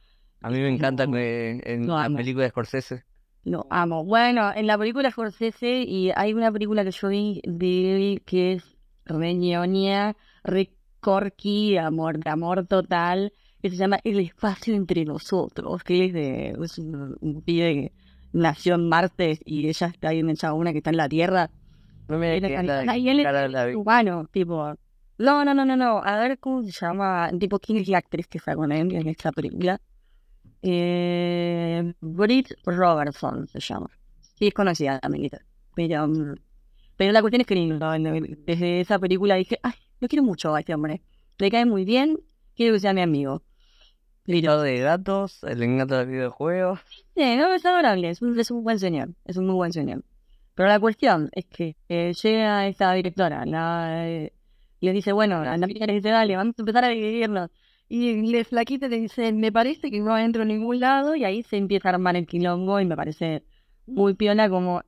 A 0.42 0.50
mí 0.50 0.60
me 0.60 0.70
encanta 0.70 1.06
No, 1.06 1.14
que 1.14 1.62
en 1.64 1.88
lo 1.88 1.96
la 1.98 2.06
amo. 2.06 2.18
película 2.18 2.44
de 2.46 2.50
Scorsese. 2.50 3.06
Lo 3.44 3.66
amo. 3.70 4.04
Bueno, 4.04 4.52
en 4.54 4.68
la 4.68 4.78
película 4.78 5.10
Scorsese 5.12 5.84
y 5.84 6.12
hay 6.16 6.34
una 6.34 6.52
película 6.52 6.84
que 6.84 6.92
yo 6.92 7.08
vi 7.10 7.42
de 7.46 8.14
él 8.14 8.22
que 8.26 8.54
es 8.54 8.78
re 9.06 9.34
ñoña, 9.36 10.16
re 10.44 10.74
corky, 11.00 11.78
amor, 11.78 12.20
amor 12.28 12.68
total, 12.68 13.32
que 13.62 13.70
se 13.70 13.76
llama 13.76 14.00
El 14.04 14.20
espacio 14.20 14.76
entre 14.76 15.06
nosotros, 15.06 15.84
que 15.84 16.06
es 16.06 16.14
de 16.14 16.56
es 16.64 16.78
un, 16.78 17.18
un 17.20 17.42
pibe 17.42 17.74
que 17.74 17.94
nació 18.34 18.76
en 18.76 18.90
Marte 18.90 19.40
y 19.46 19.68
ella 19.68 19.88
está 19.88 20.10
ahí 20.10 20.20
en 20.20 20.30
esa 20.30 20.54
una 20.54 20.72
que 20.72 20.80
está 20.80 20.90
en 20.90 20.98
la 20.98 21.10
Tierra. 21.10 21.50
No 22.08 22.18
me 22.18 22.40
la 22.40 22.64
la 22.86 22.98
y 22.98 23.10
él 23.10 23.20
es 23.20 23.52
la 23.52 23.78
humano, 23.78 24.28
tipo. 24.32 24.74
No, 25.18 25.44
no, 25.44 25.54
no, 25.54 25.66
no, 25.66 25.76
no. 25.76 26.02
A 26.04 26.18
ver 26.18 26.40
cómo 26.40 26.64
se 26.64 26.72
llama. 26.72 27.30
Tipo, 27.38 27.60
¿quién 27.60 27.80
es 27.80 27.88
la 27.88 27.98
actriz 27.98 28.28
que 28.28 28.38
está 28.38 28.56
con 28.56 28.72
él 28.72 28.94
en 28.94 29.08
esta 29.08 29.32
película? 29.32 29.82
Eh, 30.62 31.94
Britt 32.00 32.54
Robertson 32.66 33.48
se 33.48 33.60
llama. 33.60 33.90
Sí, 34.36 34.48
es 34.48 34.54
conocida 34.54 35.00
también. 35.00 35.30
Pero, 35.76 36.08
mm, 36.08 36.36
pero 36.96 37.12
la 37.12 37.22
cuestión 37.22 37.42
es 37.42 37.48
que 37.48 38.36
desde 38.46 38.82
esa 38.82 39.00
película 39.00 39.36
dije, 39.36 39.60
ay, 39.64 39.74
lo 40.00 40.08
quiero 40.08 40.24
mucho 40.24 40.54
a 40.56 40.60
este 40.60 40.74
hombre. 40.74 41.02
Le 41.38 41.52
cae 41.52 41.66
muy 41.66 41.86
bien, 41.86 42.20
quiero 42.58 42.74
que 42.74 42.80
sea 42.82 42.94
mi 42.94 43.02
amigo. 43.02 43.44
Todo 44.26 44.62
de 44.62 44.80
gatos, 44.80 45.40
le 45.44 45.64
encanta 45.64 46.00
los 46.00 46.08
videojuegos. 46.08 46.82
Sí, 47.16 47.38
no, 47.38 47.54
es 47.54 47.66
adorable, 47.66 48.10
es 48.10 48.22
un, 48.22 48.38
es 48.38 48.52
un 48.52 48.62
buen 48.62 48.78
señor, 48.78 49.12
es 49.24 49.38
un 49.38 49.46
muy 49.46 49.56
buen 49.56 49.72
señor. 49.72 50.04
Pero 50.54 50.68
la 50.68 50.82
cuestión 50.82 51.30
es 51.32 51.46
que 51.46 51.78
eh, 51.88 52.14
llega 52.22 52.68
esta 52.68 52.92
directora, 52.92 53.46
la, 53.46 54.06
eh, 54.06 54.34
y 54.82 54.88
le 54.88 54.92
dice, 54.92 55.14
bueno, 55.14 55.44
la 55.46 55.54
amiga 55.54 55.86
le 55.86 55.94
dice, 55.94 56.10
dale, 56.10 56.36
vamos 56.36 56.56
a 56.58 56.62
empezar 56.62 56.84
a 56.84 56.90
dividirnos. 56.90 57.50
Y 57.88 58.30
le 58.30 58.44
flaquita 58.44 58.90
le 58.90 59.00
dice, 59.00 59.32
me 59.32 59.50
parece 59.50 59.90
que 59.90 60.02
no 60.02 60.18
entro 60.18 60.42
a 60.42 60.46
ningún 60.46 60.82
lado, 60.82 61.16
y 61.16 61.24
ahí 61.24 61.42
se 61.44 61.56
empieza 61.56 61.88
a 61.88 61.94
armar 61.94 62.18
el 62.18 62.28
quilombo, 62.28 62.82
y 62.82 62.86
me 62.86 62.98
parece 62.98 63.44
muy 63.86 64.14
piola 64.14 64.50
como 64.50 64.82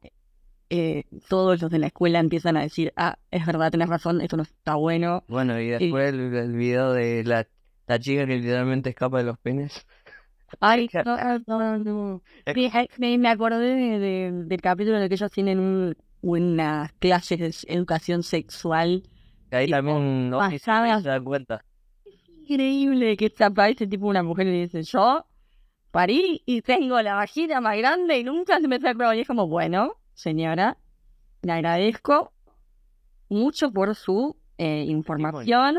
eh, 0.69 1.03
todos 1.29 1.61
los 1.61 1.71
de 1.71 1.79
la 1.79 1.87
escuela 1.87 2.19
empiezan 2.19 2.57
a 2.57 2.61
decir, 2.61 2.91
ah, 2.97 3.17
es 3.31 3.45
verdad, 3.45 3.71
tenés 3.71 3.87
razón, 3.87 4.19
esto 4.19 4.35
no 4.35 4.43
está 4.43 4.75
bueno. 4.75 5.23
Bueno, 5.29 5.57
y 5.61 5.69
después 5.69 6.13
el, 6.13 6.35
el 6.35 6.53
video 6.53 6.91
de 6.91 7.23
la, 7.23 7.47
la 7.89 7.99
chica 7.99 8.25
que 8.25 8.37
literalmente 8.37 8.89
escapa 8.91 9.17
de 9.17 9.25
los 9.25 9.37
penes. 9.39 9.85
Ay, 10.61 10.89
no, 11.05 11.17
no, 11.47 11.77
no. 11.79 12.23
Me, 12.97 13.17
me 13.17 13.29
acordé 13.29 13.75
de- 13.75 13.99
de- 13.99 14.31
del 14.45 14.61
capítulo 14.61 14.97
en 14.97 15.03
el 15.03 15.09
que 15.09 15.15
ellos 15.15 15.31
tienen 15.31 15.59
un, 15.59 15.97
unas 16.21 16.93
clases 16.93 17.39
de 17.39 17.73
educación 17.73 18.23
sexual. 18.23 19.03
Y 19.51 19.55
ahí 19.55 19.65
Tipo, 19.65 19.77
también 19.77 20.29
no 20.29 20.39
se 20.49 20.59
pasadas. 20.59 21.03
da 21.03 21.19
cuenta. 21.21 21.65
Increíble 22.47 23.17
que 23.17 23.31
aparece 23.43 23.85
tipo 23.87 24.07
una 24.07 24.23
mujer 24.23 24.47
y 24.47 24.51
le 24.51 24.61
dice, 24.61 24.83
yo 24.83 25.25
parí 25.91 26.43
y 26.45 26.61
tengo 26.61 27.01
la 27.01 27.15
vagina 27.15 27.61
más 27.61 27.77
grande 27.77 28.19
y 28.19 28.23
nunca 28.23 28.59
se 28.59 28.67
me 28.67 28.79
sacó. 28.79 29.13
Y 29.13 29.21
es 29.21 29.27
como, 29.27 29.47
bueno, 29.47 29.95
señora, 30.13 30.77
le 31.43 31.51
agradezco 31.51 32.33
mucho 33.29 33.71
por 33.71 33.95
su 33.95 34.35
eh, 34.57 34.85
información. 34.87 35.77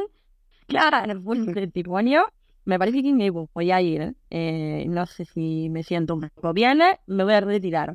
Claro, 0.70 1.20
por 1.22 1.37
su 1.37 1.52
testimonio. 1.52 2.26
Me 2.64 2.78
parece 2.78 3.02
que 3.02 3.12
me 3.12 3.30
voy 3.30 3.70
a 3.72 3.80
ir. 3.83 4.14
eh, 4.30 4.85
no 4.88 5.04
sé 5.06 5.24
si 5.24 5.68
me 5.70 5.83
siento 5.83 6.14
un 6.14 6.28
poco 6.30 6.52
bien, 6.52 6.80
me 7.06 7.24
voy 7.24 7.33
a 7.35 7.40
retirar. 7.40 7.94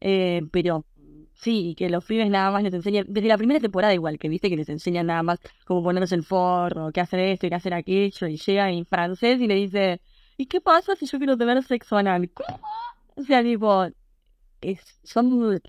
Eh, 0.00 0.42
pero 0.52 0.84
sí, 1.34 1.74
que 1.76 1.90
los 1.90 2.04
pibes 2.04 2.30
nada 2.30 2.50
más 2.52 2.62
les 2.62 2.74
enseñan, 2.74 3.06
desde 3.08 3.26
la 3.28 3.38
primera 3.38 3.58
temporada 3.60 3.92
igual, 3.94 4.18
que 4.18 4.28
viste 4.28 4.48
que 4.50 4.56
les 4.56 4.68
enseñan 4.68 5.06
nada 5.06 5.22
más 5.24 5.40
cómo 5.66 5.82
ponerse 5.82 6.14
el 6.14 6.22
forro, 6.22 6.92
qué 6.92 7.00
hacer 7.00 7.20
esto 7.20 7.46
y 7.46 7.50
qué 7.50 7.56
hacer 7.56 7.74
aquello, 7.74 8.26
y 8.28 8.36
llega 8.36 8.70
en 8.70 8.86
francés 8.86 9.40
y 9.40 9.46
le 9.48 9.54
dice, 9.54 10.00
¿y 10.36 10.46
qué 10.46 10.60
pasa 10.60 10.94
si 10.96 11.06
yo 11.06 11.18
quiero 11.18 11.36
tener 11.36 11.62
sexo 11.64 11.96
anal? 11.96 12.30
¿Cómo? 12.30 12.60
O 13.16 13.22
sea, 13.24 13.42
tipo, 13.42 13.86
es- 14.60 15.00
son 15.04 15.60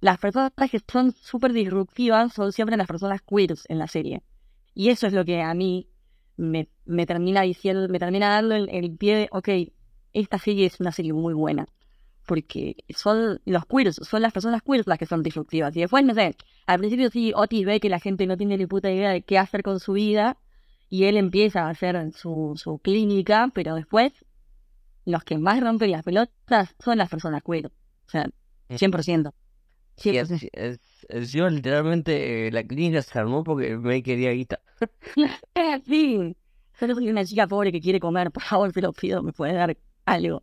las 0.00 0.18
personas 0.18 0.52
que 0.70 0.80
son 0.90 1.12
súper 1.12 1.52
disruptivas 1.52 2.32
son 2.34 2.52
siempre 2.52 2.76
las 2.76 2.86
personas 2.88 3.20
queers 3.22 3.64
en 3.68 3.78
la 3.78 3.86
serie. 3.88 4.22
Y 4.74 4.88
eso 4.90 5.06
es 5.06 5.12
lo 5.12 5.24
que 5.24 5.42
a 5.42 5.54
mí 5.54 5.88
me, 6.36 6.68
me 6.84 7.06
termina 7.06 7.42
diciendo, 7.42 7.88
me 7.88 7.98
termina 7.98 8.28
dando 8.28 8.54
el, 8.54 8.68
el 8.70 8.96
pie 8.96 9.16
de, 9.16 9.28
ok, 9.30 9.48
esta 10.12 10.38
serie 10.38 10.66
es 10.66 10.80
una 10.80 10.92
serie 10.92 11.12
muy 11.12 11.34
buena. 11.34 11.66
Porque 12.26 12.76
son 12.94 13.40
los 13.44 13.66
queers, 13.66 13.96
son 13.96 14.22
las 14.22 14.32
personas 14.32 14.62
queers 14.62 14.86
las 14.86 14.98
que 14.98 15.06
son 15.06 15.22
disruptivas. 15.22 15.76
Y 15.76 15.80
después, 15.80 16.04
no 16.04 16.14
sé, 16.14 16.36
al 16.66 16.78
principio 16.78 17.10
sí, 17.10 17.32
Otis 17.34 17.66
ve 17.66 17.80
que 17.80 17.88
la 17.88 17.98
gente 17.98 18.26
no 18.26 18.36
tiene 18.36 18.56
ni 18.56 18.66
puta 18.66 18.90
idea 18.90 19.10
de 19.10 19.22
qué 19.22 19.38
hacer 19.38 19.62
con 19.62 19.80
su 19.80 19.94
vida. 19.94 20.38
Y 20.88 21.04
él 21.04 21.16
empieza 21.16 21.66
a 21.66 21.70
hacer 21.70 22.12
su, 22.12 22.52
su 22.56 22.78
clínica, 22.78 23.50
pero 23.54 23.74
después 23.74 24.12
los 25.04 25.24
que 25.24 25.38
más 25.38 25.60
rompen 25.60 25.90
las 25.90 26.04
pelotas 26.04 26.76
son 26.78 26.98
las 26.98 27.08
personas 27.08 27.42
queer. 27.42 27.66
O 27.66 28.10
sea, 28.10 28.28
100%. 28.68 29.32
Y 29.96 30.10
100%. 30.10 30.22
es, 30.22 30.48
es, 30.52 30.80
es- 31.08 31.32
yo 31.32 31.48
literalmente 31.48 32.48
eh, 32.48 32.50
la 32.52 32.64
clínica 32.64 33.02
se 33.02 33.18
armó 33.18 33.44
porque 33.44 33.76
me 33.76 34.02
quería 34.02 34.30
guita. 34.32 34.60
sí. 35.86 36.36
Solo 36.78 36.94
soy 36.94 37.08
una 37.10 37.24
chica 37.24 37.46
pobre 37.46 37.70
que 37.72 37.80
quiere 37.80 38.00
comer. 38.00 38.30
Por 38.30 38.42
favor, 38.42 38.72
te 38.72 38.80
lo 38.80 38.92
pido. 38.92 39.22
¿Me 39.22 39.32
puedes 39.32 39.54
dar 39.54 39.76
algo? 40.06 40.42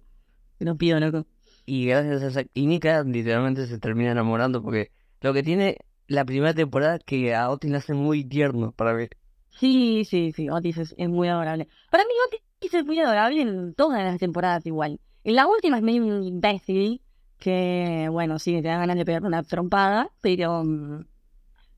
Te 0.58 0.66
lo 0.66 0.76
pido, 0.78 1.00
loco. 1.00 1.26
Y 1.66 1.86
gracias 1.88 2.22
a 2.24 2.28
esa 2.28 2.44
clínica 2.46 3.04
literalmente 3.04 3.68
se 3.68 3.80
termina 3.80 4.12
enamorando 4.12 4.62
porque 4.62 4.92
lo 5.22 5.34
que 5.34 5.44
tiene 5.44 5.78
la 6.08 6.26
primera 6.26 6.54
temporada 6.54 6.96
es 6.96 7.04
que 7.04 7.36
a 7.36 7.50
Otis 7.50 7.70
le 7.72 7.78
hace 7.78 7.94
muy 7.94 8.24
tierno 8.24 8.72
para 8.72 8.94
ver. 8.94 9.10
Sí, 9.50 10.06
sí, 10.06 10.32
sí. 10.36 10.50
Otis 10.50 10.78
es, 10.78 10.96
es 10.98 11.10
muy 11.10 11.28
adorable. 11.28 11.68
Para 11.92 12.04
mí, 12.06 12.12
Otis 12.28 12.74
es 12.74 12.86
muy 12.86 13.00
adorable 13.00 13.42
en 13.42 13.74
todas 13.74 14.04
las 14.04 14.20
temporadas 14.20 14.66
igual. 14.66 15.00
En 15.24 15.36
la 15.36 15.48
última 15.48 15.78
es 15.78 15.84
medio 15.84 16.06
un 16.06 16.24
imbécil. 16.24 17.02
Que, 17.40 18.08
bueno, 18.12 18.38
sí, 18.40 18.62
te 18.62 18.68
da 18.68 18.78
ganas 18.80 18.98
de 18.98 19.06
pegarle 19.06 19.28
una 19.30 19.44
trompada. 19.44 20.10
Pero, 20.22 20.64
mm, 20.64 21.06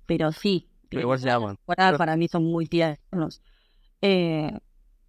pero 0.05 0.31
sí. 0.31 0.69
Pero 0.89 1.01
igual 1.03 1.19
se 1.19 1.29
aman. 1.31 1.57
para 1.65 2.17
mí 2.17 2.27
son 2.27 2.43
muy 2.45 2.65
tiernos. 2.67 3.41
Eh, 4.01 4.51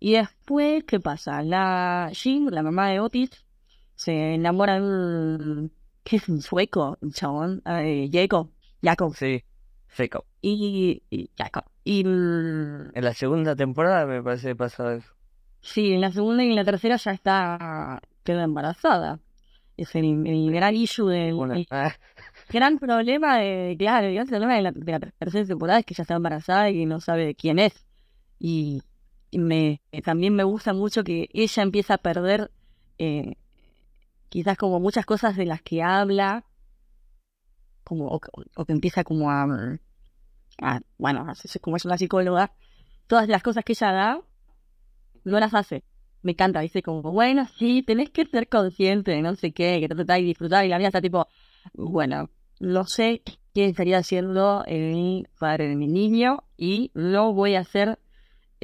y 0.01 0.13
después, 0.15 0.85
¿qué 0.85 1.01
pasa? 1.01 1.43
La 1.43 2.11
Jean, 2.13 2.47
la 2.51 2.63
mamá 2.63 2.89
de 2.91 3.01
Otis, 3.01 3.31
se 3.95 4.35
enamora 4.35 4.75
de 4.75 4.83
un... 4.83 5.73
¿Qué 6.05 6.17
es 6.17 6.29
un 6.29 6.43
sueco? 6.43 6.99
Un 7.01 7.13
chabón. 7.13 7.63
Eh, 7.67 8.11
Jacob. 8.13 8.51
Jacob. 8.83 9.15
Sí, 9.17 9.45
seco. 9.89 10.27
Y, 10.41 11.03
y 11.11 11.31
Jacob. 11.37 11.65
Y 11.85 12.01
En 12.03 12.91
la 12.95 13.15
segunda 13.15 13.55
temporada 13.57 14.07
me 14.07 14.23
parece 14.23 14.49
que 14.49 14.57
pasa 14.57 14.95
eso. 14.95 15.13
sí, 15.61 15.93
en 15.93 16.01
la 16.01 16.13
segunda 16.13 16.45
y 16.45 16.51
en 16.51 16.57
la 16.57 16.65
tercera 16.65 16.97
ya 16.97 17.13
está... 17.13 18.01
Queda 18.25 18.45
embarazada. 18.45 19.21
Es 19.83 19.95
el, 19.95 20.27
el 20.27 20.53
gran 20.53 20.75
issue 20.77 21.09
del... 21.09 21.37
El 21.53 21.67
ah, 21.71 21.93
gran 22.49 22.79
problema 22.79 23.39
de... 23.39 23.75
Claro, 23.79 24.07
el 24.07 24.15
gran 24.15 24.27
problema 24.29 24.55
de 24.55 24.63
la, 24.63 24.73
de 24.73 24.93
la 24.93 25.01
tercera 25.01 25.45
temporada 25.47 25.79
es 25.81 25.87
que 25.87 25.95
ella 25.95 26.03
está 26.03 26.15
embarazada 26.15 26.71
y 26.71 26.87
no 26.87 27.01
sabe 27.01 27.27
de 27.27 27.35
quién 27.35 27.59
es. 27.59 27.85
Y, 28.39 28.83
me 29.33 29.81
también 30.05 30.35
me 30.35 30.45
gusta 30.45 30.73
mucho 30.75 31.05
que 31.05 31.29
ella 31.33 31.63
empieza 31.63 31.95
a 31.95 31.99
perder 31.99 32.51
eh, 32.99 33.37
quizás 34.29 34.57
como 34.59 34.79
muchas 34.79 35.07
cosas 35.07 35.37
de 35.37 35.47
las 35.47 35.63
que 35.63 35.83
habla 35.83 36.45
como 37.83 38.09
o, 38.09 38.21
o 38.57 38.65
que 38.67 38.73
empieza 38.73 39.05
como 39.05 39.31
a, 39.31 39.45
a- 40.61 40.81
bueno 40.99 41.27
como 41.63 41.77
es 41.77 41.85
una 41.87 41.97
psicóloga 41.97 42.53
todas 43.07 43.27
las 43.29 43.43
cosas 43.43 43.65
que 43.65 43.73
ella 43.73 43.93
da 43.93 44.21
no 45.25 45.41
las 45.41 45.55
hace 45.55 45.83
me 46.23 46.33
encanta 46.33 46.61
dice 46.61 46.83
como 46.83 47.03
bueno 47.13 47.47
sí 47.59 47.83
tenés 47.83 48.11
que 48.11 48.25
ser 48.27 48.49
consciente 48.49 49.21
no 49.23 49.35
sé 49.35 49.53
qué 49.53 49.79
que 49.81 49.89
tratar 49.89 50.21
y 50.21 50.25
disfrutar 50.25 50.65
y 50.65 50.69
la 50.69 50.79
mía 50.79 50.89
está 50.89 51.01
tipo 51.01 51.27
bueno 51.75 52.31
no 52.61 52.85
sé 52.85 53.23
qué 53.55 53.67
estaría 53.67 53.99
haciendo 53.99 54.65
el 54.67 55.29
padre 55.39 55.69
de 55.69 55.77
mi 55.77 55.89
niño 55.89 56.45
y 56.57 56.91
no 56.95 57.33
voy 57.33 57.55
a 57.55 57.65
ser 57.65 57.99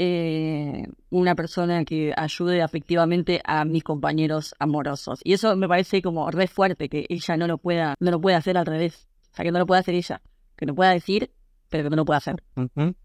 eh, 0.00 0.86
una 1.10 1.34
persona 1.34 1.84
que 1.84 2.14
ayude 2.16 2.62
afectivamente 2.62 3.40
a 3.44 3.64
mis 3.64 3.82
compañeros 3.82 4.54
amorosos. 4.60 5.18
Y 5.24 5.32
eso 5.32 5.56
me 5.56 5.66
parece 5.66 6.00
como 6.02 6.30
re 6.30 6.46
fuerte, 6.46 6.88
que 6.88 7.04
ella 7.08 7.36
no 7.36 7.48
lo 7.48 7.58
pueda, 7.58 7.96
no 7.98 8.12
lo 8.12 8.20
pueda 8.20 8.36
hacer 8.36 8.56
al 8.56 8.66
revés. 8.66 9.08
O 9.32 9.34
sea, 9.34 9.44
que 9.44 9.50
no 9.50 9.58
lo 9.58 9.66
pueda 9.66 9.80
hacer 9.80 9.96
ella. 9.96 10.22
Que 10.54 10.66
lo 10.66 10.74
pueda 10.76 10.92
decir, 10.92 11.32
pero 11.68 11.82
que 11.82 11.90
no 11.90 11.96
lo 11.96 12.04
pueda 12.04 12.18
hacer. 12.18 12.42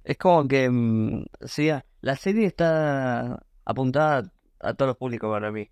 Es 0.03 0.17
como 0.17 0.47
que, 0.47 0.69
mm, 0.69 1.25
sí, 1.45 1.69
la 2.01 2.15
serie 2.15 2.45
está 2.45 3.43
apuntada 3.65 4.31
a 4.63 4.73
todos 4.73 4.89
los 4.89 4.97
públicos 4.97 5.30
para 5.30 5.52
mí. 5.52 5.69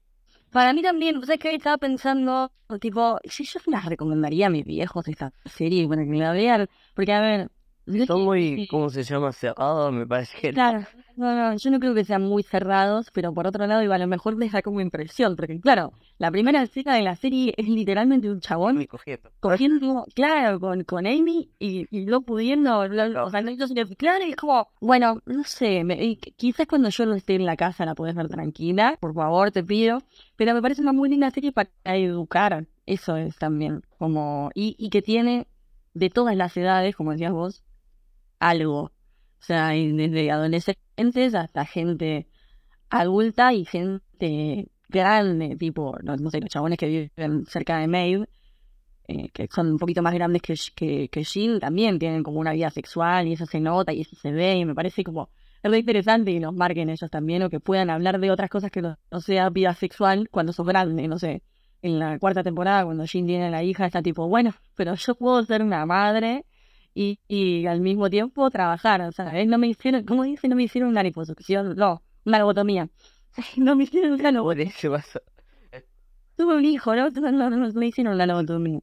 Para 0.51 0.73
mí 0.73 0.81
también, 0.81 1.21
¿sabes 1.21 1.39
qué? 1.39 1.55
Estaba 1.55 1.77
pensando, 1.77 2.51
tipo, 2.79 3.19
si 3.23 3.45
yo 3.45 3.59
las 3.67 3.85
recomendaría 3.85 4.47
a 4.47 4.49
mis 4.49 4.65
viejos 4.65 5.07
esta 5.07 5.33
serie, 5.45 5.85
bueno, 5.87 6.03
que 6.03 6.19
la 6.19 6.33
vean, 6.33 6.69
porque 6.93 7.13
a 7.13 7.21
ver... 7.21 7.51
Son 8.05 8.23
muy. 8.23 8.67
¿cómo 8.69 8.89
se 8.89 9.03
llama? 9.03 9.31
Cerrados, 9.31 9.93
me 9.93 10.05
parece 10.07 10.37
que... 10.39 10.53
Claro, 10.53 10.85
no, 11.15 11.35
no, 11.35 11.57
yo 11.57 11.71
no 11.71 11.79
creo 11.79 11.93
que 11.93 12.05
sean 12.05 12.23
muy 12.23 12.43
cerrados, 12.43 13.09
pero 13.13 13.33
por 13.33 13.47
otro 13.47 13.65
lado, 13.67 13.83
igual 13.83 14.01
a 14.01 14.05
lo 14.05 14.09
mejor 14.09 14.37
da 14.37 14.61
como 14.61 14.81
impresión, 14.81 15.35
porque 15.35 15.59
claro, 15.59 15.91
la 16.17 16.31
primera 16.31 16.61
escena 16.63 16.95
de 16.95 17.01
la 17.01 17.15
serie 17.15 17.53
es 17.57 17.67
literalmente 17.67 18.29
un 18.29 18.39
chabón 18.39 18.85
cogiendo. 18.85 19.31
cogiendo, 19.39 20.05
claro, 20.15 20.59
con, 20.59 20.83
con 20.83 21.05
Amy 21.05 21.49
y, 21.59 21.87
y 21.91 22.05
no 22.05 22.21
pudiendo, 22.21 22.87
lo- 22.87 23.25
o 23.25 23.29
sea, 23.29 23.41
no 23.41 23.51
claro, 23.97 24.25
y 24.25 24.31
es 24.31 24.35
como, 24.35 24.67
bueno, 24.79 25.19
no 25.25 25.43
sé, 25.43 25.83
me- 25.83 26.03
y 26.03 26.15
quizás 26.15 26.67
cuando 26.67 26.89
yo 26.89 27.05
no 27.05 27.15
esté 27.15 27.35
en 27.35 27.45
la 27.45 27.55
casa 27.57 27.85
la 27.85 27.95
podés 27.95 28.15
ver 28.15 28.29
tranquila, 28.29 28.97
por 28.99 29.13
favor, 29.13 29.51
te 29.51 29.63
pido, 29.63 29.99
pero 30.35 30.53
me 30.53 30.61
parece 30.61 30.81
una 30.81 30.93
muy 30.93 31.09
linda 31.09 31.29
serie 31.31 31.51
para 31.51 31.69
educar, 31.85 32.65
eso 32.85 33.15
es 33.17 33.37
también, 33.37 33.81
como, 33.97 34.49
y, 34.53 34.75
y 34.77 34.89
que 34.89 35.01
tiene 35.01 35.47
de 35.93 36.09
todas 36.09 36.35
las 36.35 36.55
edades, 36.57 36.95
como 36.95 37.11
decías 37.11 37.31
vos, 37.31 37.63
algo, 38.41 38.81
o 38.81 38.91
sea, 39.39 39.75
y 39.75 39.91
desde 39.93 40.31
adolescentes 40.31 41.35
hasta 41.35 41.65
gente 41.65 42.27
adulta 42.89 43.53
y 43.53 43.65
gente 43.65 44.69
grande, 44.89 45.55
tipo, 45.55 45.97
no, 46.03 46.17
no 46.17 46.29
sé, 46.29 46.41
los 46.41 46.49
chabones 46.49 46.77
que 46.77 47.09
viven 47.15 47.45
cerca 47.45 47.77
de 47.77 47.87
Maeve, 47.87 48.27
eh, 49.07 49.29
que 49.33 49.47
son 49.47 49.71
un 49.71 49.77
poquito 49.77 50.01
más 50.01 50.13
grandes 50.13 50.41
que, 50.41 50.55
que, 50.75 51.09
que 51.09 51.23
Jill, 51.23 51.59
también 51.59 51.99
tienen 51.99 52.23
como 52.23 52.39
una 52.39 52.53
vida 52.53 52.69
sexual 52.71 53.27
y 53.27 53.33
eso 53.33 53.45
se 53.45 53.59
nota 53.59 53.93
y 53.93 54.01
eso 54.01 54.15
se 54.15 54.31
ve 54.31 54.57
y 54.57 54.65
me 54.65 54.75
parece 54.75 55.03
como 55.03 55.29
es 55.63 55.69
re 55.69 55.79
interesante 55.79 56.33
que 56.33 56.39
nos 56.39 56.55
marquen 56.55 56.89
ellos 56.89 57.09
también 57.11 57.43
o 57.43 57.49
que 57.49 57.59
puedan 57.59 57.89
hablar 57.89 58.19
de 58.19 58.31
otras 58.31 58.49
cosas 58.49 58.71
que 58.71 58.81
no, 58.81 58.97
no 59.11 59.21
sea 59.21 59.49
vida 59.49 59.73
sexual 59.75 60.27
cuando 60.31 60.53
sos 60.53 60.65
grande, 60.65 61.07
no 61.07 61.19
sé. 61.19 61.43
En 61.83 61.99
la 61.99 62.19
cuarta 62.19 62.43
temporada, 62.43 62.85
cuando 62.85 63.05
Jin 63.05 63.25
tiene 63.27 63.45
a 63.45 63.49
la 63.49 63.63
hija, 63.63 63.85
está 63.85 64.01
tipo, 64.01 64.27
bueno, 64.27 64.53
pero 64.75 64.95
yo 64.95 65.15
puedo 65.15 65.43
ser 65.43 65.61
una 65.63 65.85
madre 65.85 66.45
y, 66.93 67.19
y 67.27 67.65
al 67.67 67.81
mismo 67.81 68.09
tiempo 68.09 68.49
trabajar, 68.49 69.01
o 69.01 69.11
sea, 69.11 69.39
¿eh? 69.39 69.45
no 69.45 69.57
me 69.57 69.67
hicieron, 69.67 70.03
¿cómo 70.05 70.23
dice? 70.23 70.47
No 70.47 70.55
me 70.55 70.63
hicieron 70.63 70.89
una 70.89 71.03
liposucción, 71.03 71.75
no, 71.75 72.01
una 72.25 72.39
lobotomía. 72.39 72.89
No 73.57 73.75
me 73.75 73.83
hicieron 73.85 74.13
una 74.19 74.31
lobotomía. 74.31 74.71
Pasa. 74.91 75.21
Tuve 76.35 76.55
un 76.57 76.65
hijo, 76.65 76.95
¿no? 76.95 77.09
No, 77.09 77.31
no, 77.31 77.49
no 77.49 77.73
me 77.73 77.87
hicieron 77.87 78.13
una 78.15 78.25
lobotomía. 78.25 78.79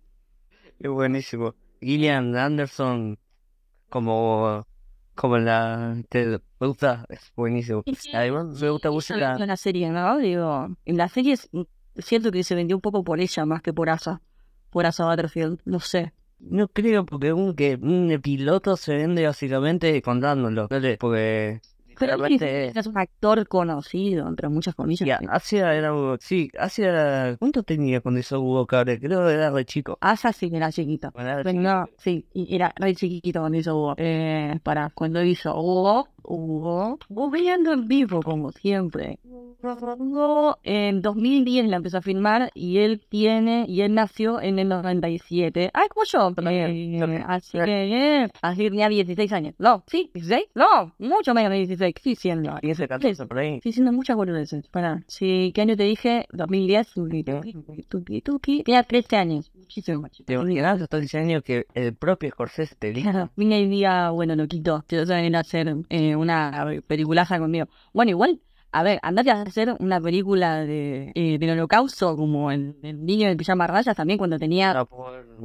Es 0.78 0.90
buenísimo. 0.90 1.54
Gillian 1.80 2.36
Anderson, 2.36 3.18
como, 3.88 4.66
como 5.14 5.38
la, 5.38 5.96
te, 6.08 6.26
me 6.60 6.66
gusta, 6.66 7.04
es 7.08 7.32
buenísimo. 7.36 7.82
Además, 8.14 8.60
me 8.60 8.70
gusta 8.70 8.90
mucho 8.90 9.16
la, 9.16 9.36
en 9.36 9.46
la 9.48 9.56
serie, 9.56 9.90
¿no? 9.90 10.18
Digo, 10.18 10.68
en 10.84 10.96
la 10.96 11.08
serie 11.08 11.34
es- 11.34 11.48
siento 11.96 12.30
que 12.30 12.42
se 12.44 12.54
vendió 12.54 12.76
un 12.76 12.80
poco 12.82 13.02
por 13.04 13.20
ella 13.20 13.44
más 13.44 13.62
que 13.62 13.72
por 13.72 13.90
Asa. 13.90 14.20
Por 14.70 14.86
Asa 14.86 15.06
Butterfield, 15.08 15.60
no 15.64 15.80
sé. 15.80 16.12
No 16.40 16.68
creo 16.68 17.04
porque 17.04 17.32
un, 17.32 17.54
que 17.54 17.78
un 17.80 18.18
piloto 18.22 18.76
se 18.76 18.96
vende 18.96 19.26
básicamente 19.26 20.00
contándolo, 20.02 20.68
porque 20.98 21.60
Pero 21.98 22.16
literalmente 22.26 22.78
es 22.78 22.86
un 22.86 22.98
actor 22.98 23.46
conocido, 23.48 24.28
entre 24.28 24.48
muchas 24.48 24.74
comillas. 24.74 25.06
ya, 25.06 25.20
Asia 25.28 25.74
era, 25.74 25.92
sí, 26.20 26.50
Asia 26.58 26.88
era, 26.88 27.36
¿cuánto 27.38 27.62
tenía 27.62 28.00
cuando 28.00 28.20
hizo 28.20 28.40
Hugo 28.40 28.66
Cabrera? 28.66 29.00
Creo 29.00 29.26
que 29.26 29.32
era 29.34 29.50
re 29.50 29.64
chico. 29.64 29.98
Asa 30.00 30.32
sí 30.32 30.50
era 30.52 30.70
chiquito. 30.72 31.10
Bueno, 31.12 31.30
era 31.30 31.42
Pero 31.42 31.50
chiquito. 31.50 31.68
no, 31.74 31.88
sí, 31.98 32.26
era 32.34 32.72
re 32.76 32.94
chiquito 32.94 33.40
cuando 33.40 33.58
hizo 33.58 33.76
Hugo. 33.76 33.94
Eh, 33.96 34.58
para, 34.62 34.90
cuando 34.90 35.22
hizo 35.22 35.54
Hugo, 35.58 36.08
Hugo, 36.22 36.98
Hugo 37.08 37.30
veando 37.30 37.72
en 37.72 37.88
vivo, 37.88 38.22
como 38.22 38.52
siempre. 38.52 39.18
Hugo 39.60 40.58
en 40.62 41.02
2010 41.02 41.68
la 41.68 41.76
empezó 41.76 41.98
a 41.98 42.02
filmar 42.02 42.50
y 42.54 42.78
él 42.78 43.00
tiene, 43.08 43.64
y 43.68 43.80
él 43.80 43.94
nació 43.94 44.40
en 44.40 44.58
el 44.58 44.68
97. 44.68 45.70
Ay, 45.72 45.88
como 45.88 46.04
yo. 46.04 46.32
Eh, 46.48 47.24
así 47.26 47.58
que, 47.58 48.22
eh, 48.22 48.28
así 48.42 48.64
tenía 48.64 48.88
16 48.88 49.32
años. 49.32 49.54
No, 49.58 49.82
sí, 49.86 50.10
16, 50.14 50.44
no, 50.54 50.94
mucho 50.98 51.34
menos 51.34 51.50
de 51.50 51.58
16. 51.58 51.87
Sí, 52.02 52.14
siendo. 52.14 52.58
Y 52.62 52.70
ese 52.70 52.88
14 52.88 53.26
por 53.26 53.38
ahí. 53.38 53.60
Sí, 53.62 53.72
siendo 53.72 53.92
muchas 53.92 54.16
boludeces. 54.16 54.68
Para, 54.68 55.02
sí, 55.06 55.52
¿qué 55.54 55.62
año 55.62 55.76
te 55.76 55.84
dije? 55.84 56.26
2010, 56.32 56.88
tuki, 57.88 58.22
tuki. 58.22 58.62
Tenía 58.62 58.82
13 58.82 59.16
años. 59.16 59.50
Muchísimo 59.54 60.02
más. 60.02 60.12
Te 60.24 60.34
imaginas 60.34 60.80
estos 60.80 61.00
10 61.00 61.14
años 61.16 61.42
que 61.42 61.66
el 61.74 61.94
propio 61.94 62.30
Scorsese 62.30 62.74
te 62.76 62.92
dijo. 62.92 63.30
Vine 63.36 63.62
el 63.62 63.70
día, 63.70 64.10
bueno, 64.10 64.34
loquito, 64.36 64.84
te 64.86 64.98
vas 64.98 65.10
a 65.10 65.16
venir 65.16 65.36
a 65.36 65.40
hacer 65.40 65.74
eh, 65.88 66.16
una 66.16 66.66
peliculaza 66.86 67.38
conmigo. 67.38 67.66
Bueno, 67.92 68.10
igual, 68.10 68.40
A 68.70 68.82
ver, 68.82 68.98
andate 69.02 69.30
a 69.30 69.40
hacer 69.42 69.74
una 69.80 69.98
película 70.00 70.60
de, 70.66 71.10
eh, 71.14 71.38
del 71.38 71.50
holocausto 71.50 72.14
como 72.16 72.50
el, 72.50 72.76
el 72.82 73.04
niño 73.04 73.26
del 73.28 73.36
pijama 73.38 73.66
rayas 73.66 73.96
también 73.96 74.18
cuando 74.18 74.38
tenía 74.38 74.72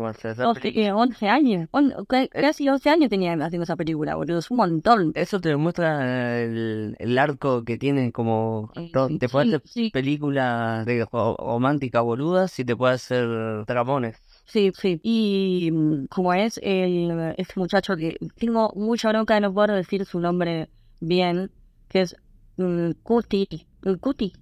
hacer 0.08 0.32
esa 0.32 0.44
12, 0.44 0.60
película. 0.60 0.86
eh, 0.88 0.92
11 0.92 1.30
años. 1.30 1.70
On- 1.72 1.94
casi 2.32 2.68
11 2.68 2.90
años 2.90 3.10
tenía 3.10 3.34
haciendo 3.34 3.64
esa 3.64 3.78
película, 3.78 4.16
boludo. 4.16 4.40
Es 4.40 4.52
un 4.52 4.58
montón. 4.58 5.12
Eso 5.16 5.40
te 5.40 5.50
demuestra 5.50 6.42
el, 6.42 6.96
el 7.00 7.18
arco 7.18 7.64
que 7.64 7.78
tiene 7.78 8.12
como... 8.12 8.72
Eh, 8.76 8.92
Te 9.20 9.30
puede 9.30 9.46
sí, 9.46 9.56
hacer 9.56 9.62
sí. 9.68 9.90
películas 9.92 10.86
de 10.86 11.06
ro- 11.10 11.38
románticas 11.40 12.04
boludas 12.04 12.60
y 12.60 12.66
te 12.66 12.76
puede 12.76 12.96
hacer 12.96 13.26
dramones. 13.66 14.18
Sí, 14.46 14.74
sí. 14.78 15.00
Y 15.02 15.70
mm, 15.72 16.08
como 16.08 16.34
es 16.34 16.60
el 16.62 17.34
este 17.38 17.54
muchacho 17.58 17.96
que 17.96 18.18
tengo 18.36 18.74
mucha 18.76 19.10
bronca 19.10 19.36
de 19.36 19.42
no 19.42 19.54
poder 19.54 19.72
decir 19.72 20.04
su 20.06 20.20
nombre 20.20 20.70
bien, 21.00 21.52
que 21.88 22.02
es 22.02 22.18
Cuti, 22.56 23.48
mm, 23.84 23.94
Cuti, 24.00 24.34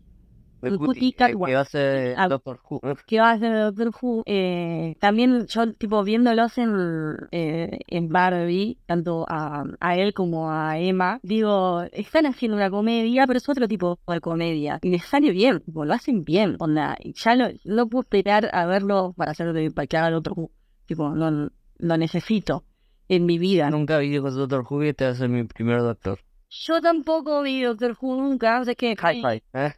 El 0.61 0.73
El 0.73 0.77
Cuti, 0.77 1.09
eh, 1.09 1.13
que 1.15 1.35
va 1.35 1.61
a 1.61 1.65
ser. 1.65 2.17
Doctor 2.29 2.59
Who. 2.69 2.81
que 3.07 3.19
va 3.19 3.31
a 3.31 3.39
ser 3.39 3.53
Doctor 3.57 3.91
Who. 3.99 4.23
Eh, 4.25 4.95
también 4.99 5.47
yo, 5.47 5.73
tipo, 5.73 6.03
viéndolos 6.03 6.57
en, 6.57 7.17
eh, 7.31 7.79
en 7.87 8.09
Barbie, 8.09 8.77
tanto 8.85 9.25
a, 9.27 9.63
a 9.79 9.97
él 9.97 10.13
como 10.13 10.51
a 10.51 10.77
Emma, 10.77 11.19
digo, 11.23 11.83
están 11.91 12.25
haciendo 12.25 12.57
una 12.57 12.69
comedia, 12.69 13.25
pero 13.25 13.37
es 13.37 13.49
otro 13.49 13.67
tipo 13.67 13.99
de 14.07 14.19
comedia. 14.19 14.79
Y 14.81 14.89
les 14.89 15.03
sale 15.03 15.31
bien, 15.31 15.61
tipo, 15.61 15.85
lo 15.85 15.93
hacen 15.93 16.23
bien, 16.23 16.57
onda. 16.59 16.97
Ya 17.15 17.35
no, 17.35 17.49
no 17.63 17.87
puedo 17.87 18.01
esperar 18.03 18.49
a 18.53 18.65
verlo 18.65 19.13
para 19.17 19.31
hacer 19.31 19.53
de, 19.53 19.71
para 19.71 19.87
que 19.87 19.97
haga 19.97 20.11
Doctor 20.11 20.33
Who. 20.35 20.51
Tipo, 20.85 21.09
lo, 21.09 21.49
lo 21.77 21.97
necesito 21.97 22.65
en 23.07 23.25
mi 23.25 23.37
vida. 23.37 23.69
Nunca 23.69 23.97
vi 23.97 24.17
con 24.19 24.35
Doctor 24.35 24.65
Who 24.69 24.83
y 24.83 24.89
este 24.89 25.05
va 25.05 25.11
a 25.11 25.15
ser 25.15 25.29
mi 25.29 25.43
primer 25.43 25.79
Doctor. 25.79 26.19
Yo 26.53 26.81
tampoco 26.81 27.41
vi 27.43 27.61
Doctor 27.61 27.97
Who 27.99 28.17
nunca, 28.17 28.57
así 28.57 28.75
que 28.75 28.91
Hi-Fi. 28.91 29.41
¿eh? 29.53 29.73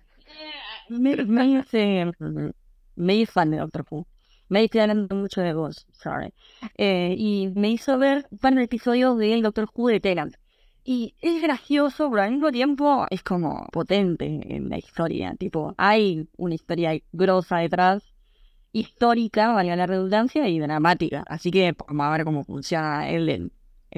me, 0.90 1.16
me 1.18 1.46
hice, 1.46 2.12
me 2.96 3.16
hice 3.16 3.32
fan 3.32 3.52
de 3.52 3.58
Doctor 3.58 3.86
Who. 3.90 4.08
Me 4.50 4.64
estoy 4.64 4.82
hablando 4.82 5.16
mucho 5.16 5.42
de 5.42 5.54
vos, 5.54 5.86
sorry. 5.92 6.34
Eh, 6.78 7.16
y 7.16 7.52
me 7.56 7.70
hizo 7.70 8.00
ver 8.00 8.26
un 8.32 8.40
par 8.40 8.56
de 8.56 8.64
episodios 8.64 9.20
del 9.20 9.44
Doctor 9.44 9.70
Who 9.72 9.90
de 9.90 10.00
Tenant. 10.00 10.36
Y 10.84 11.14
es 11.22 11.44
gracioso, 11.44 12.10
pero 12.10 12.24
al 12.24 12.32
mismo 12.32 12.52
tiempo 12.52 13.06
es 13.12 13.22
como 13.22 13.68
potente 13.72 14.26
en 14.26 14.70
la 14.70 14.80
historia. 14.80 15.36
Tipo, 15.38 15.76
hay 15.78 16.28
una 16.38 16.56
historia 16.56 17.00
grosa 17.12 17.58
detrás, 17.58 18.04
histórica, 18.72 19.54
valga 19.54 19.76
la 19.76 19.86
redundancia, 19.86 20.50
y 20.50 20.60
dramática. 20.60 21.24
Así 21.28 21.52
que 21.52 21.76
vamos 21.88 22.06
a 22.08 22.12
ver 22.12 22.26
cómo 22.26 22.44
funciona 22.44 23.10
él 23.10 23.52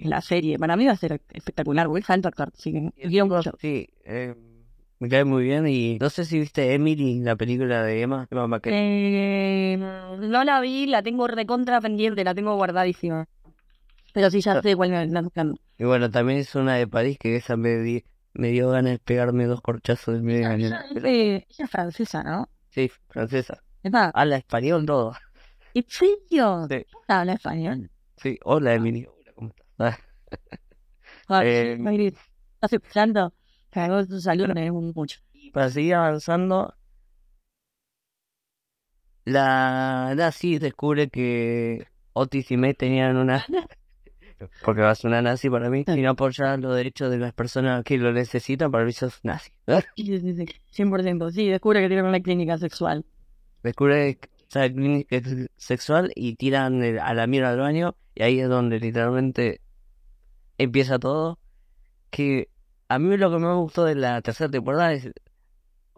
en, 0.04 0.10
la 0.10 0.22
serie. 0.22 0.58
Para 0.60 0.76
mí 0.76 0.86
va 0.86 0.94
a 0.94 0.98
ser 0.98 1.22
espectacular, 1.32 1.88
porque 1.88 2.02
es 2.02 2.10
actor, 2.28 2.52
mucho. 3.28 3.54
Sí, 3.60 3.88
eh, 4.04 4.36
me 5.00 5.10
cae 5.10 5.26
muy 5.26 5.44
bien 5.44 5.68
y 5.68 5.98
no 6.00 6.10
sé 6.10 6.26
si 6.26 6.40
viste 6.40 6.74
Emily, 6.74 7.20
la 7.20 7.36
película 7.36 7.84
de 7.84 8.02
Emma. 8.02 8.28
Emma. 8.32 8.60
Eh, 8.64 9.78
no 9.78 10.44
la 10.44 10.60
vi, 10.62 10.86
la 10.88 11.04
tengo 11.04 11.28
recontra 11.28 11.82
pendiente, 11.82 12.24
la 12.24 12.34
tengo 12.34 12.56
guardadísima. 12.56 13.28
Pero 14.14 14.32
sí, 14.32 14.40
ya 14.40 14.62
sé 14.62 14.76
cuál 14.76 14.92
me 14.92 15.22
buscando. 15.22 15.60
Y 15.78 15.84
bueno, 15.84 16.10
también 16.10 16.40
es 16.40 16.56
una 16.56 16.76
de 16.76 16.88
París 16.88 17.18
que 17.20 17.36
esa 17.36 17.58
me, 17.58 17.78
di- 17.78 18.06
me 18.34 18.48
dio 18.50 18.70
ganas 18.70 18.94
de 18.94 19.00
pegarme 19.00 19.46
dos 19.46 19.62
corchazos 19.62 20.22
medio 20.22 20.50
de 20.50 20.70
la 20.70 20.86
Eh, 21.04 21.46
ella 21.50 21.66
es 21.66 21.70
francesa, 21.70 22.24
¿no? 22.24 22.50
Sí, 22.70 22.90
francesa. 23.10 23.62
Habla 24.14 24.38
español 24.38 24.86
todo. 24.86 25.14
¿en 25.74 25.86
serio? 25.88 26.66
Sí. 26.70 26.86
Habla 27.08 27.34
español. 27.34 27.92
Sí, 28.18 28.40
hola 28.44 28.74
Emily. 28.74 29.06
Eh, 31.30 31.78
Mayri, 31.80 32.08
¿Estás 32.08 32.74
escuchando? 32.74 33.34
Cagó 33.70 34.06
tu 34.06 34.20
salud, 34.22 34.46
me 34.48 34.52
alegra 34.62 34.72
mucho. 34.74 35.20
Para 35.52 35.70
seguir 35.70 35.96
avanzando, 35.96 36.74
la 39.26 40.14
nazi 40.16 40.60
descubre 40.60 41.10
que 41.10 41.88
Otis 42.14 42.52
y 42.52 42.58
May 42.58 42.74
tenían 42.74 43.18
una... 43.18 43.46
Porque 44.64 44.82
va 44.82 44.92
a 44.92 44.96
una 45.04 45.22
nazi 45.22 45.50
para 45.50 45.70
mí. 45.70 45.86
Y 45.88 46.02
no 46.02 46.12
apoyar 46.12 46.60
los 46.60 46.76
derechos 46.76 47.10
de 47.10 47.18
las 47.18 47.34
personas 47.34 47.84
que 47.84 47.98
lo 47.98 48.12
necesitan, 48.12 48.70
para 48.72 48.84
mí 48.86 48.92
sos 48.92 49.20
nazi. 49.24 49.52
Sí, 49.96 50.20
sí, 50.20 50.34
sí, 50.36 50.46
100%. 50.72 51.32
Sí, 51.32 51.48
descubre 51.48 51.82
que 51.82 51.88
tiene 51.88 52.04
una 52.04 52.20
clínica 52.20 52.58
sexual. 52.58 53.06
Descubre 53.64 54.20
en 54.54 54.74
clínica 54.74 55.16
ex- 55.16 55.48
sexual 55.58 56.12
y 56.16 56.36
tiran 56.36 56.84
el- 56.84 57.00
a 57.00 57.14
la 57.14 57.28
mierda 57.28 57.52
al 57.52 57.60
baño. 57.60 57.96
Y 58.14 58.24
ahí 58.24 58.40
es 58.40 58.50
donde 58.50 58.80
literalmente 58.80 59.62
empieza 60.58 61.00
todo. 61.00 61.40
Que 62.10 62.50
a 62.88 63.00
mí 63.00 63.18
lo 63.18 63.30
que 63.32 63.38
más 63.40 63.56
me 63.56 63.62
gustó 63.62 63.84
de 63.86 63.96
la 63.96 64.22
tercera 64.22 64.50
temporada 64.50 64.94
es 64.94 65.10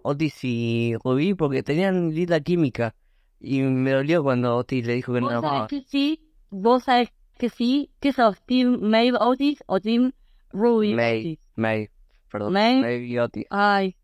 Otis 0.04 0.40
y 0.44 0.96
Ruby 1.04 1.34
porque 1.34 1.64
tenían 1.64 2.14
linda 2.14 2.40
química. 2.40 2.96
Y 3.40 3.62
me 3.62 3.92
dolió 3.92 4.24
cuando 4.24 4.56
Otis 4.58 4.86
le 4.86 4.94
dijo 4.94 5.14
que 5.14 5.22
no 5.22 5.30
amaba. 5.30 5.68
que 5.68 5.82
sí, 5.82 6.22
vos 6.50 6.84
sabés 6.86 7.10
que 7.38 7.50
sí. 7.50 7.92
¿Qué 8.00 8.14
sos? 8.14 8.42
¿Team 8.44 8.80
Maeve 8.82 9.18
Otis 9.20 9.64
o 9.68 9.80
Team 9.80 10.12
Ruby 10.52 10.96
May, 10.96 11.20
Otis? 11.20 11.40
May, 11.56 11.90
perdón. 12.32 12.54
May. 12.54 12.82
May 12.82 13.04
y 13.06 13.20
Otis. 13.20 13.46
Ay, 13.52 13.96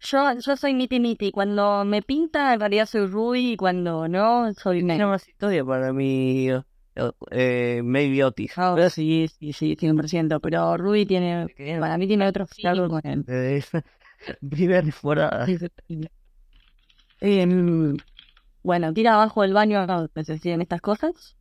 yo, 0.00 0.18
yo 0.40 0.56
soy 0.56 0.74
Niti 0.74 0.98
Niti. 0.98 1.30
Cuando 1.30 1.84
me 1.86 2.02
pinta, 2.02 2.52
en 2.52 2.60
realidad 2.60 2.86
soy 2.86 3.06
Ruby. 3.06 3.52
Y 3.52 3.56
cuando 3.56 4.08
no, 4.08 4.52
soy 4.54 4.78
Tiene 4.80 4.98
May. 4.98 5.06
más 5.06 5.26
historia 5.28 5.64
para 5.64 5.92
mí, 5.92 6.48
eh, 6.94 7.10
eh, 7.30 7.80
May 7.84 8.06
y 8.12 8.22
Otis. 8.22 8.52
Ah, 8.56 8.88
sí, 8.90 9.28
sí, 9.38 9.52
sí, 9.52 9.76
100%. 9.76 10.40
Pero 10.40 10.76
Ruby 10.76 11.06
tiene, 11.06 11.46
Tiene- 11.56 11.80
para 11.80 11.98
mí 11.98 12.06
tiene 12.06 12.26
otro 12.26 12.46
algo 12.64 12.88
con 12.88 13.00
él. 13.04 13.24
esa 13.28 13.84
primera 14.48 14.82
temporada. 14.82 15.46
Em, 17.20 17.96
bueno, 18.62 18.92
tira 18.92 19.14
abajo 19.14 19.42
del 19.42 19.52
baño 19.52 19.86
donde 19.86 20.24
se 20.24 20.32
deciden 20.34 20.60
estas 20.62 20.80
cosas. 20.80 21.36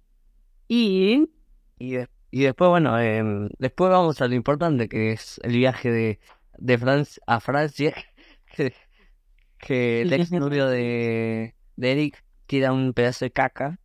Y 0.67 1.29
Y, 1.79 1.93
de- 1.93 2.09
y 2.29 2.43
después, 2.43 2.69
bueno, 2.69 2.99
em, 2.99 3.49
después 3.57 3.89
vamos 3.91 4.21
a 4.21 4.27
lo 4.27 4.35
importante 4.35 4.87
que 4.87 5.11
es 5.11 5.39
el 5.43 5.53
viaje 5.57 5.91
de, 5.91 6.19
de 6.57 6.77
Francia 6.77 7.21
a 7.27 7.39
Francia. 7.39 7.93
Que, 8.55 8.73
que 9.59 10.01
el 10.01 10.13
ex 10.13 10.31
novio 10.31 10.67
de, 10.67 11.55
de 11.75 11.91
Eric 11.91 12.23
tira 12.47 12.73
un 12.73 12.93
pedazo 12.93 13.25
de 13.25 13.31
caca 13.31 13.79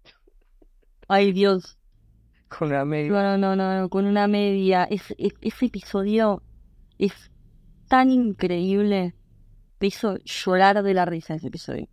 Ay, 1.08 1.32
Dios. 1.32 1.78
con 2.48 2.68
la 2.70 2.84
media. 2.84 3.10
No, 3.10 3.36
no, 3.38 3.56
no, 3.56 3.80
no, 3.80 3.88
con 3.88 4.06
una 4.06 4.26
media. 4.28 4.84
Es, 4.84 5.02
es- 5.18 5.34
ese 5.40 5.66
episodio 5.66 6.42
es 6.98 7.12
tan 7.88 8.10
increíble. 8.10 9.14
Me 9.80 9.88
hizo 9.88 10.16
llorar 10.24 10.82
de 10.82 10.94
la 10.94 11.04
risa 11.04 11.34
ese 11.34 11.48
episodio. 11.48 11.88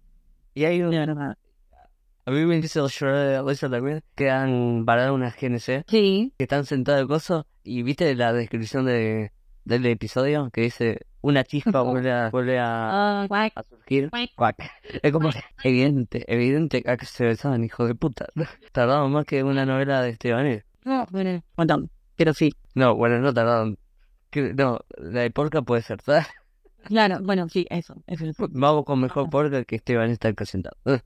Y 0.54 0.66
hay 0.66 0.82
un, 0.82 0.92
De 0.92 1.00
verdad. 1.00 1.38
a 2.26 2.32
mí 2.32 2.46
me 2.46 2.58
hizo 2.58 2.88
llorar 2.88 3.28
de 3.28 3.34
la 3.34 3.44
risa 3.44 3.70
también. 3.70 4.02
Que 4.16 4.30
han 4.30 4.84
parado 4.86 5.14
unas 5.16 5.36
GNC 5.36 5.84
Sí. 5.88 6.34
que 6.38 6.44
están 6.44 6.66
sentados 6.66 7.02
de 7.02 7.08
coso. 7.08 7.48
Y 7.64 7.82
viste 7.84 8.14
la 8.16 8.32
descripción 8.34 8.86
de, 8.86 9.32
del 9.66 9.86
episodio 9.86 10.50
que 10.52 10.62
dice: 10.62 11.00
Una 11.22 11.44
chispa 11.44 11.82
vuelve 11.82 12.12
a, 12.12 12.30
vuelve 12.30 12.60
a, 12.60 13.24
Ah, 13.24 13.50
a 13.56 13.64
surgir. 13.64 14.10
Cuac. 14.36 14.58
Es 15.02 15.12
como 15.12 15.30
evidente, 15.64 16.24
evidente 16.34 16.84
que 16.84 17.06
se 17.06 17.26
besaban, 17.26 17.64
hijo 17.64 17.86
de 17.88 17.96
puta. 17.96 18.28
Tardaron 18.72 19.12
más 19.12 19.26
que 19.26 19.44
una 19.44 19.66
novela 19.66 20.02
de 20.02 20.10
Estebanés. 20.12 20.64
No, 20.84 21.06
bueno, 21.12 21.42
montón. 21.56 21.90
Pero 22.16 22.34
sí. 22.34 22.54
No, 22.76 22.96
bueno, 22.96 23.20
no 23.20 23.34
tardaron. 23.34 23.78
No, 24.36 24.80
la 24.98 25.22
de 25.22 25.32
Porca 25.32 25.62
puede 25.62 25.82
ser, 25.84 26.02
¿sabes? 26.02 26.26
Claro, 26.86 27.20
bueno, 27.22 27.48
sí, 27.50 27.66
eso. 27.70 27.96
eso. 28.08 28.26
Vamos 28.52 28.84
con 28.84 29.00
mejor 29.00 29.30
Porca 29.30 29.64
que 29.64 29.76
Esteban 29.78 30.10
está 30.10 30.30
acá 30.30 30.46
sentado. 30.46 30.76
Eh, 30.86 31.00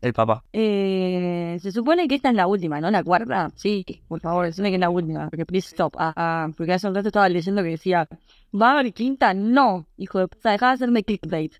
El 0.00 0.12
papá. 0.12 0.44
Eh, 0.52 1.58
se 1.60 1.70
supone 1.70 2.08
que 2.08 2.14
esta 2.14 2.30
es 2.30 2.34
la 2.34 2.46
última, 2.46 2.80
¿no? 2.80 2.90
La 2.90 3.02
cuarta. 3.04 3.50
Sí, 3.56 3.84
por 4.08 4.20
favor, 4.20 4.46
decime 4.46 4.70
que 4.70 4.76
es 4.76 4.80
la 4.80 4.90
última. 4.90 5.28
Porque 5.28 5.46
please 5.46 5.68
stop. 5.68 5.94
Ah, 5.98 6.12
ah, 6.16 6.48
porque 6.56 6.72
hace 6.72 6.88
un 6.88 6.94
rato 6.94 7.08
estaba 7.08 7.28
leyendo 7.28 7.62
que 7.62 7.70
decía, 7.70 8.08
¿va 8.54 8.70
a 8.70 8.72
haber 8.78 8.92
quinta? 8.92 9.34
No, 9.34 9.86
hijo 9.96 10.18
de 10.18 10.28
puta, 10.28 10.52
deja 10.52 10.68
de 10.68 10.72
hacerme 10.72 11.04
clickbait. 11.04 11.54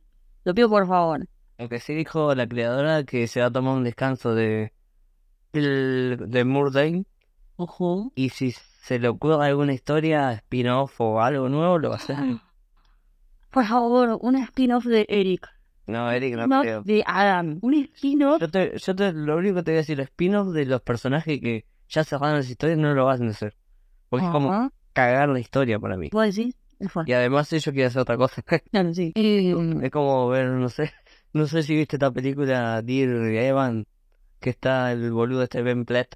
Lo 0.45 0.55
pido 0.55 0.69
por 0.69 0.87
favor. 0.87 1.27
Aunque 1.59 1.79
sí 1.79 1.95
dijo 1.95 2.35
la 2.35 2.47
creadora 2.47 3.05
que 3.05 3.27
se 3.27 3.41
va 3.41 3.47
a 3.47 3.51
tomar 3.51 3.77
un 3.77 3.85
descanso 3.85 4.35
de. 4.35 4.73
de 5.53 6.45
Murdane. 6.45 7.05
Ojo. 7.57 8.11
Y 8.15 8.31
si 8.31 8.53
se 8.53 8.99
le 8.99 9.09
ocurre 9.09 9.47
alguna 9.47 9.73
historia, 9.73 10.33
spin-off 10.33 11.01
o 11.01 11.21
algo 11.21 11.49
nuevo, 11.49 11.79
lo 11.79 11.91
va 11.91 11.97
a 11.97 11.99
hacer. 11.99 12.17
Por 13.51 13.67
favor, 13.67 14.19
un 14.21 14.37
spin-off 14.37 14.87
de 14.87 15.07
Eric. 15.09 15.47
No, 15.93 16.11
Eric, 16.11 16.35
no 16.37 16.61
creo. 16.61 16.83
de 16.83 17.05
Adam. 17.07 17.59
Un 17.63 17.75
spin-off. 17.75 18.41
Yo 18.41 18.49
te, 18.51 18.79
yo 18.79 18.97
te, 18.97 19.13
lo 19.13 19.37
único 19.37 19.57
que 19.57 19.63
te 19.63 19.71
voy 19.73 19.77
a 19.77 19.81
decir, 19.81 19.99
los 19.99 20.07
spin-off 20.07 20.49
de 20.49 20.67
los 20.67 20.81
personajes 20.83 21.41
que 21.41 21.67
ya 21.89 22.05
cerraron 22.05 22.37
las 22.37 22.49
historias 22.49 22.79
no 22.79 22.95
lo 22.95 23.05
van 23.05 23.27
a 23.27 23.31
hacer. 23.31 23.55
Porque 24.09 24.27
es 24.27 24.33
como 24.33 24.71
cagar 24.93 25.29
la 25.29 25.41
historia 25.41 25.79
para 25.79 25.97
mí. 25.97 26.09
¿Vos 26.13 26.35
decís? 26.35 26.57
Y 27.07 27.13
además 27.13 27.53
ellos 27.53 27.73
quieren 27.73 27.87
hacer 27.87 28.03
otra 28.03 28.17
cosa. 28.17 28.43
Claro, 28.71 28.93
sí. 28.95 29.13
Es 29.15 29.91
como 29.91 30.29
ver, 30.29 30.49
no 30.49 30.69
sé, 30.69 30.93
no 31.33 31.47
sé 31.47 31.63
si 31.63 31.77
viste 31.77 31.97
esta 31.97 32.11
película 32.11 32.83
Dear 32.83 33.11
Evan, 33.27 33.87
que 34.41 34.51
está 34.51 34.93
el 34.93 35.13
boludo 35.13 35.45
este 35.45 35.63
Ben 35.63 35.85
Platt, 35.85 36.15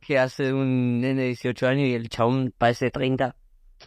que 0.00 0.18
hace 0.18 0.52
un 0.52 1.00
nene 1.00 1.22
de 1.22 1.26
18 1.28 1.68
años 1.68 1.88
y 1.88 1.94
el 1.94 2.08
chabón 2.08 2.54
parece 2.56 2.90
30. 2.90 3.34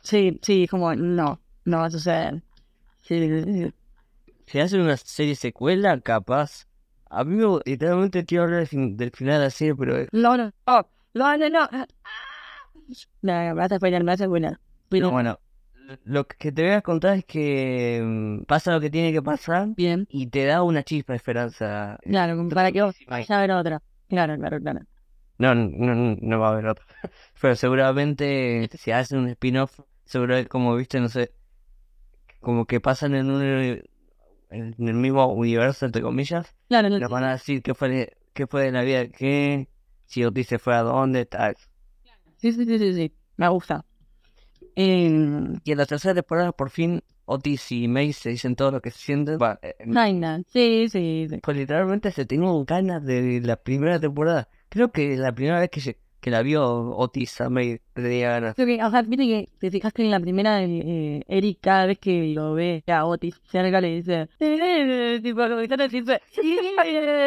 Sí, 0.02 0.40
sí, 0.42 0.68
como, 0.68 0.94
no, 0.96 1.40
no 1.66 1.78
va 1.78 1.86
a 1.86 1.92
suceder. 1.92 2.44
Sí, 3.02 3.20
sí, 3.20 3.44
sí. 3.44 3.74
Si 4.48 4.60
hacen 4.60 4.82
una 4.82 4.98
serie 4.98 5.36
secuela, 5.36 6.00
capaz. 6.02 6.68
A 7.10 7.24
mí 7.24 7.36
me, 7.36 7.60
literalmente 7.66 8.26
quiero 8.26 8.44
hablar 8.46 8.60
del, 8.60 8.68
fin- 8.68 8.98
del 8.98 9.12
final 9.12 9.40
de 9.40 9.46
la 9.46 9.50
serie, 9.50 9.76
pero 9.76 10.06
No, 10.12 10.38
no, 10.38 10.52
no, 10.66 10.88
no, 11.14 11.38
no, 11.38 11.50
no. 11.50 11.86
No, 13.22 13.56
vas 13.56 13.72
a 13.72 13.78
spoiler, 13.78 14.04
vas 14.04 14.22
a 14.22 14.26
spoiler. 14.26 14.60
Pero, 14.90 15.08
No, 15.08 15.12
bueno, 15.14 15.40
lo 16.04 16.28
que 16.28 16.52
te 16.52 16.64
voy 16.64 16.72
a 16.72 16.82
contar 16.82 17.18
es 17.18 17.26
que 17.26 18.02
mm, 18.04 18.44
pasa 18.46 18.72
lo 18.72 18.80
que 18.82 18.90
tiene 18.90 19.12
que 19.12 19.22
pasar 19.22 19.70
bien. 19.76 20.06
y 20.10 20.28
te 20.28 20.46
da 20.46 20.64
una 20.64 20.84
chispa 20.84 21.14
de 21.14 21.18
esperanza. 21.18 21.98
Claro, 22.04 22.48
para 22.50 22.72
que 22.72 22.82
vos 22.82 22.96
vayas 23.08 23.32
a 23.32 23.42
ver 23.42 23.52
otra. 23.52 23.82
Claro, 24.10 24.38
claro, 24.38 24.60
claro. 24.62 24.80
No, 25.38 25.54
no, 25.54 25.96
no, 25.96 26.16
no 26.22 26.40
va 26.40 26.50
a 26.50 26.52
haber 26.54 26.68
otra. 26.68 26.86
Pero 27.42 27.56
seguramente 27.56 28.70
si 28.78 28.92
hacen 28.92 29.20
un 29.20 29.30
spin-off, 29.30 29.80
seguro 30.06 30.36
como 30.48 30.76
viste, 30.76 31.00
no 31.00 31.10
sé, 31.10 31.32
como 32.40 32.66
que 32.66 32.80
pasan 32.80 33.16
en 33.16 33.30
un 33.30 33.82
en 34.50 34.74
el 34.80 34.94
mismo 34.94 35.26
universo, 35.34 35.86
entre 35.86 36.02
comillas, 36.02 36.56
Claro, 36.68 36.90
no, 36.90 37.00
nos 37.00 37.10
van 37.10 37.24
a 37.24 37.32
decir 37.34 37.62
qué 37.62 37.74
fue 37.74 38.16
qué 38.34 38.48
fue 38.48 38.64
de 38.64 38.72
la 38.72 38.82
vida 38.84 39.00
de 39.00 39.12
qué, 39.12 39.70
si 40.06 40.24
Otis 40.26 40.48
se 40.48 40.60
fue 40.60 40.76
a 40.76 40.82
dónde, 40.82 41.26
tal. 41.26 41.56
sí, 42.38 42.52
sí, 42.52 42.66
sí, 42.66 42.78
sí, 42.78 42.94
sí. 42.94 43.16
Me 43.38 43.48
gusta. 43.50 43.86
Eh, 44.76 45.08
Y 45.64 45.72
en 45.72 45.78
la 45.78 45.86
tercera 45.86 46.14
temporada, 46.14 46.52
por 46.52 46.70
fin, 46.70 47.02
Otis 47.26 47.72
y 47.72 47.88
May 47.88 48.14
se 48.14 48.30
dicen 48.30 48.56
todo 48.56 48.72
lo 48.72 48.82
que 48.82 48.92
se 48.92 49.00
sienten. 49.00 49.40
Va, 49.42 49.58
eh, 49.62 49.76
Kinda. 49.84 50.42
Sí, 50.48 50.88
sí, 50.90 51.28
sí. 51.30 51.38
Pues 51.42 51.58
literalmente 51.58 52.12
se 52.12 52.26
tenían 52.26 52.66
ganas 52.66 53.04
de 53.06 53.42
la 53.42 53.56
primera 53.56 54.00
temporada. 54.00 54.50
Creo 54.70 54.92
que 54.92 55.16
la 55.18 55.34
primera 55.34 55.60
vez 55.60 55.70
que, 55.70 55.80
se- 55.82 56.00
que 56.26 56.32
la 56.32 56.42
vio 56.42 56.90
Otis 56.98 57.40
May 57.52 57.80
tenía 57.94 58.32
ganas. 58.32 58.56
Creo 58.56 58.66
que, 58.66 58.84
o 58.84 58.90
sea, 58.90 59.04
viste 59.04 59.28
que 59.28 59.50
te 59.60 59.70
fijaste 59.70 60.04
en 60.04 60.10
la 60.10 60.20
primera, 60.20 60.64
eh, 60.64 61.22
Eric 61.28 61.60
cada 61.62 61.86
vez 61.86 62.00
que 62.00 62.34
lo 62.34 62.56
ve 62.56 62.84
a 62.88 63.06
Otis, 63.06 63.40
se 63.46 63.60
acerca 63.60 63.78
y 63.78 63.82
le 63.84 63.96
dice, 64.02 64.30
tipo, 65.22 65.42
como 65.48 65.62
que 65.68 65.78
decirse, 65.78 66.22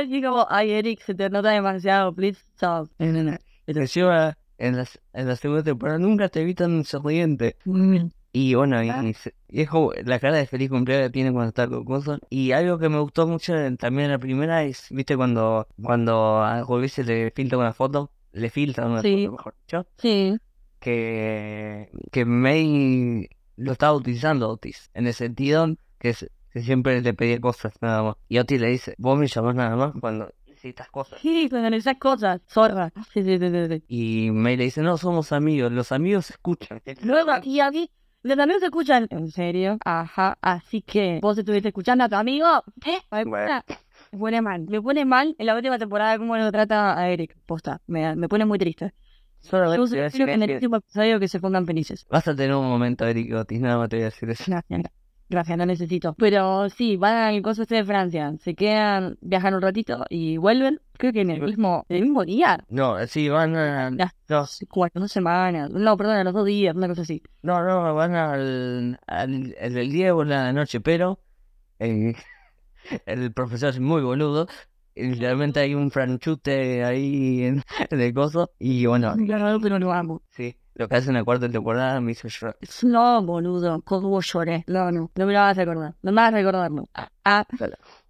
y 0.08 0.20
como, 0.22 0.46
ay, 0.50 0.72
Eric, 0.72 1.00
se 1.02 1.14
te 1.14 1.30
nota 1.30 1.50
demasiado, 1.50 2.12
please 2.12 2.40
stop. 2.56 2.90
Encima, 3.66 4.36
en 4.58 4.76
la, 4.76 4.84
en 5.12 5.28
la 5.28 5.36
segunda 5.36 5.62
temporada 5.62 5.98
nunca 6.00 6.28
te 6.28 6.42
vi 6.44 6.54
tan 6.54 6.84
sonriente. 6.84 7.56
Y 8.32 8.54
bueno, 8.54 8.82
y, 8.82 8.90
y 9.06 9.14
se- 9.14 9.34
y 9.48 9.62
es 9.62 9.68
como 9.70 9.92
la 10.04 10.18
cara 10.18 10.36
de 10.36 10.46
feliz 10.46 10.68
cumpleaños 10.70 11.06
que 11.08 11.12
tiene 11.12 11.32
cuando 11.32 11.48
está 11.48 11.68
con 11.68 11.84
cosas. 11.84 12.18
Y 12.30 12.50
algo 12.52 12.78
que 12.78 12.88
me 12.88 12.98
gustó 12.98 13.26
mucho 13.28 13.54
también 13.78 14.06
en 14.06 14.10
la 14.12 14.18
primera 14.18 14.64
es, 14.64 14.86
viste, 14.90 15.16
cuando, 15.16 15.66
cuando 15.80 16.42
a 16.42 16.62
Ruby 16.62 16.88
se 16.88 17.04
le 17.04 17.30
filtra 17.30 17.56
una 17.58 17.72
foto, 17.72 18.10
le 18.32 18.50
filtra 18.50 18.86
una 18.86 19.02
Sí. 19.02 19.24
foto, 19.26 19.32
mejor 19.36 19.54
dicho, 19.66 19.86
Sí, 19.98 20.36
que, 20.80 21.90
que 22.12 22.24
May 22.24 23.28
lo 23.56 23.72
estaba 23.72 23.94
utilizando 23.94 24.48
Otis, 24.50 24.90
en 24.94 25.06
el 25.06 25.14
sentido 25.14 25.66
que, 25.98 26.14
se- 26.14 26.30
que 26.52 26.62
siempre 26.62 27.00
le 27.00 27.14
pedía 27.14 27.40
cosas 27.40 27.72
nada 27.80 28.02
más. 28.02 28.16
Y 28.28 28.38
Otis 28.38 28.60
le 28.60 28.68
dice, 28.68 28.94
vos 28.98 29.18
me 29.18 29.26
llamás 29.26 29.54
nada 29.56 29.76
más 29.76 29.92
cuando 30.00 30.30
necesitas 30.46 30.88
cosas. 30.90 31.20
sí, 31.20 31.48
con 31.50 31.72
esas 31.74 31.96
cosas, 31.98 32.40
zorra. 32.48 32.92
Sí, 33.12 33.22
sí, 33.22 33.38
sí, 33.38 33.50
sí. 33.68 33.84
Y 33.88 34.30
May 34.30 34.56
le 34.56 34.64
dice, 34.64 34.82
no, 34.82 34.96
somos 34.98 35.32
amigos, 35.32 35.72
los 35.72 35.90
amigos 35.92 36.30
escuchan. 36.30 36.80
Luego, 37.02 37.32
y 37.42 37.60
a 37.60 37.70
mí, 37.70 37.90
los 38.22 38.38
amigos 38.38 38.62
escuchan, 38.62 39.06
¿en 39.10 39.30
serio? 39.30 39.78
Ajá, 39.84 40.38
así 40.40 40.82
que, 40.82 41.18
vos 41.22 41.36
estuviste 41.38 41.68
escuchando 41.68 42.04
a 42.04 42.08
tu 42.08 42.16
amigo, 42.16 42.46
¿eh? 42.86 42.98
Bueno. 43.24 43.62
Me 44.12 44.18
pone 44.18 44.40
mal, 44.42 44.66
me 44.68 44.80
pone 44.80 45.04
mal 45.04 45.34
en 45.38 45.46
la 45.46 45.54
última 45.54 45.78
temporada 45.78 46.18
cómo 46.18 46.36
lo 46.36 46.50
trata 46.50 46.98
a 46.98 47.10
Eric, 47.10 47.36
posta, 47.46 47.80
me, 47.86 48.14
me 48.16 48.28
pone 48.28 48.44
muy 48.46 48.58
triste. 48.58 48.94
Solo 49.40 49.74
Yo 49.76 49.84
espero 50.04 50.26
que 50.26 50.32
en 50.32 50.42
el 50.42 50.50
último 50.52 50.76
episodio 50.76 51.20
que 51.20 51.28
se 51.28 51.38
pongan 51.40 51.64
felices. 51.66 52.06
vas 52.10 52.26
a 52.26 52.34
tener 52.34 52.54
un 52.56 52.66
momento, 52.68 53.06
Eric 53.06 53.32
Otis, 53.34 53.60
nada 53.60 53.78
más 53.78 53.88
te 53.88 53.96
voy 53.96 54.02
a 54.02 54.06
decir 54.06 54.28
eso. 54.30 54.44
Gracias, 54.46 54.82
gracias, 55.28 55.58
no 55.58 55.66
necesito. 55.66 56.14
Pero 56.14 56.68
sí, 56.70 56.96
van 56.96 57.14
al 57.14 57.42
coso 57.42 57.62
este 57.62 57.76
de 57.76 57.84
Francia, 57.84 58.34
se 58.40 58.54
quedan, 58.54 59.16
viajan 59.20 59.54
un 59.54 59.62
ratito 59.62 60.04
y 60.08 60.38
vuelven, 60.38 60.80
creo 60.94 61.12
que 61.12 61.20
en 61.20 61.30
el 61.30 61.40
mismo, 61.42 61.84
el 61.88 62.02
mismo 62.02 62.24
día, 62.24 62.64
No, 62.68 63.06
sí, 63.06 63.28
van 63.28 63.54
a... 63.56 63.90
Ya. 63.96 64.12
No, 64.28 64.44
cuatro, 64.68 65.00
dos 65.02 65.12
semanas, 65.12 65.70
no, 65.70 65.96
perdón, 65.96 66.16
a 66.16 66.24
los 66.24 66.34
dos 66.34 66.46
días, 66.46 66.74
una 66.74 66.88
cosa 66.88 67.02
así. 67.02 67.22
no, 67.42 67.62
no, 67.62 67.94
van 67.94 68.14
al, 68.16 68.98
al, 69.06 69.54
el 69.58 69.74
del 69.74 69.92
día 69.92 70.14
o 70.16 70.24
la 70.24 70.52
noche, 70.52 70.80
pero 70.80 71.20
eh, 71.78 72.14
el 73.06 73.32
profesor 73.32 73.70
es 73.70 73.80
muy 73.80 74.02
boludo. 74.02 74.46
y 74.94 75.14
Realmente 75.14 75.60
hay 75.60 75.74
un 75.74 75.90
franchute 75.90 76.84
ahí 76.84 77.44
en, 77.44 77.62
el 77.90 78.14
coso. 78.14 78.50
Y 78.58 78.86
bueno, 78.86 79.14
Claro, 79.26 79.58
pero 79.60 79.78
lo 79.78 79.92
amo. 79.92 80.22
sí, 80.30 80.56
lo 80.74 80.88
que 80.88 80.96
hace 80.96 81.08
en 81.08 81.14
la 81.14 81.24
cuarta 81.24 81.48
temporada 81.48 82.00
me 82.00 82.12
hizo 82.12 82.28
llorar. 82.28 82.56
No, 82.82 83.22
boludo, 83.22 83.80
cómo 83.82 84.20
lloré. 84.20 84.64
No, 84.66 84.90
no, 84.92 85.10
no 85.14 85.26
me 85.26 85.32
lo 85.32 85.38
vas 85.38 85.56
a 85.58 85.60
recordar. 85.64 85.94
No 86.02 86.12
me 86.12 86.16
vas 86.22 86.32
a 86.32 86.36
recordar, 86.36 86.70
no. 86.70 86.88
Ah, 86.94 87.08
ah, 87.24 87.46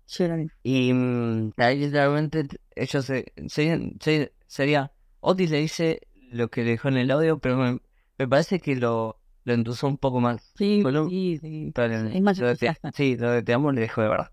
lloré. 0.07 0.49
Y 0.63 0.93
mm, 0.93 1.53
ahí 1.57 1.79
literalmente 1.79 2.47
ellos 2.75 3.05
se, 3.05 3.33
serían- 3.49 3.97
se- 4.01 4.33
sería, 4.47 4.93
Otis 5.21 5.51
le 5.51 5.59
dice 5.61 6.01
lo 6.31 6.49
que 6.51 6.63
le 6.65 6.71
dejó 6.73 6.89
en 6.89 6.99
el 6.99 7.11
audio, 7.11 7.39
pero 7.39 7.57
me, 7.57 7.81
me 8.19 8.29
parece 8.29 8.61
que 8.61 8.77
lo, 8.77 9.21
lo 9.45 9.53
endulzó 9.55 9.87
un 9.87 9.99
poco 9.99 10.21
más. 10.21 10.53
Sí, 10.57 10.83
sí, 11.09 11.39
sí. 11.41 11.73
Pero 11.75 11.95
Es 12.09 12.21
más 12.23 12.39
lo 12.39 12.49
de 12.55 12.75
sí, 12.95 13.17
lo 13.17 13.31
de 13.31 13.43
te 13.43 13.53
amo 13.53 13.73
le 13.73 13.81
dejó 13.83 14.03
de 14.03 14.09
verdad. 14.09 14.31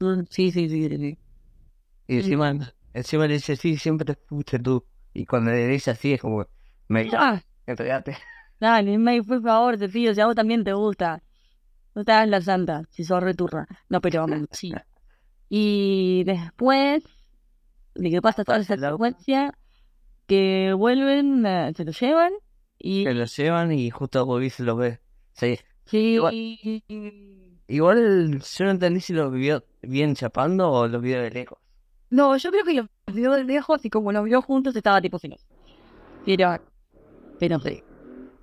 Mm, 0.00 0.22
Sí, 0.30 0.50
sí, 0.50 0.68
sí, 0.68 0.88
sí. 0.88 1.18
Y 2.08 2.16
encima, 2.18 2.54
encima 2.92 3.26
le 3.26 3.34
dice, 3.34 3.56
sí, 3.56 3.76
siempre 3.76 4.04
te 4.04 4.14
fuiste 4.26 4.58
tú. 4.58 4.84
Y 5.12 5.24
cuando 5.26 5.50
le 5.50 5.66
dice 5.66 5.90
así 5.92 6.12
es 6.12 6.20
como, 6.20 6.46
me 6.88 7.08
Ah, 7.14 7.42
entregate. 7.66 8.16
dale, 8.60 8.98
May, 8.98 9.22
por 9.22 9.42
favor, 9.42 9.78
te 9.78 9.88
pido, 9.88 10.14
si 10.14 10.20
a 10.20 10.26
vos 10.26 10.34
también 10.34 10.62
te 10.64 10.72
gusta. 10.72 11.22
No 11.94 12.04
te 12.04 12.12
hagas 12.12 12.28
la 12.28 12.40
santa, 12.42 12.82
si 12.90 13.04
sos 13.04 13.22
returra. 13.22 13.66
No, 13.88 14.00
pero 14.00 14.26
mm, 14.28 14.46
sí. 14.50 14.72
Y 15.48 16.24
después 16.24 17.02
de 17.94 18.10
que 18.10 18.20
pasa 18.20 18.44
toda 18.44 18.58
esa 18.58 18.76
secuencia, 18.76 19.54
que 20.26 20.74
vuelven, 20.76 21.46
eh, 21.46 21.72
se 21.74 21.84
lo 21.84 21.92
llevan 21.92 22.32
y 22.78 23.04
Se 23.04 23.14
lo 23.14 23.24
llevan 23.24 23.72
y 23.72 23.90
justo 23.90 24.26
Bobby 24.26 24.50
se 24.50 24.62
lo 24.64 24.76
ve. 24.76 25.00
Sí. 25.32 25.58
sí, 25.86 25.98
igual- 26.14 26.34
Igual 27.68 28.40
yo 28.40 28.64
no 28.64 28.70
entendí 28.70 29.00
si 29.00 29.12
lo 29.12 29.30
vio 29.30 29.64
bien 29.82 30.14
chapando 30.14 30.70
o 30.70 30.86
lo 30.88 31.00
vio 31.00 31.20
de 31.20 31.30
lejos. 31.30 31.58
No, 32.10 32.36
yo 32.36 32.50
creo 32.50 32.64
que 32.64 32.74
los 32.74 32.86
vio 33.12 33.32
de 33.32 33.44
lejos 33.44 33.84
y 33.84 33.90
como 33.90 34.12
los 34.12 34.24
vio 34.24 34.40
juntos 34.42 34.76
estaba 34.76 35.00
tipo 35.00 35.18
celoso. 35.18 35.44
Pero, 36.24 36.56
pero 37.38 37.60
sí, 37.60 37.82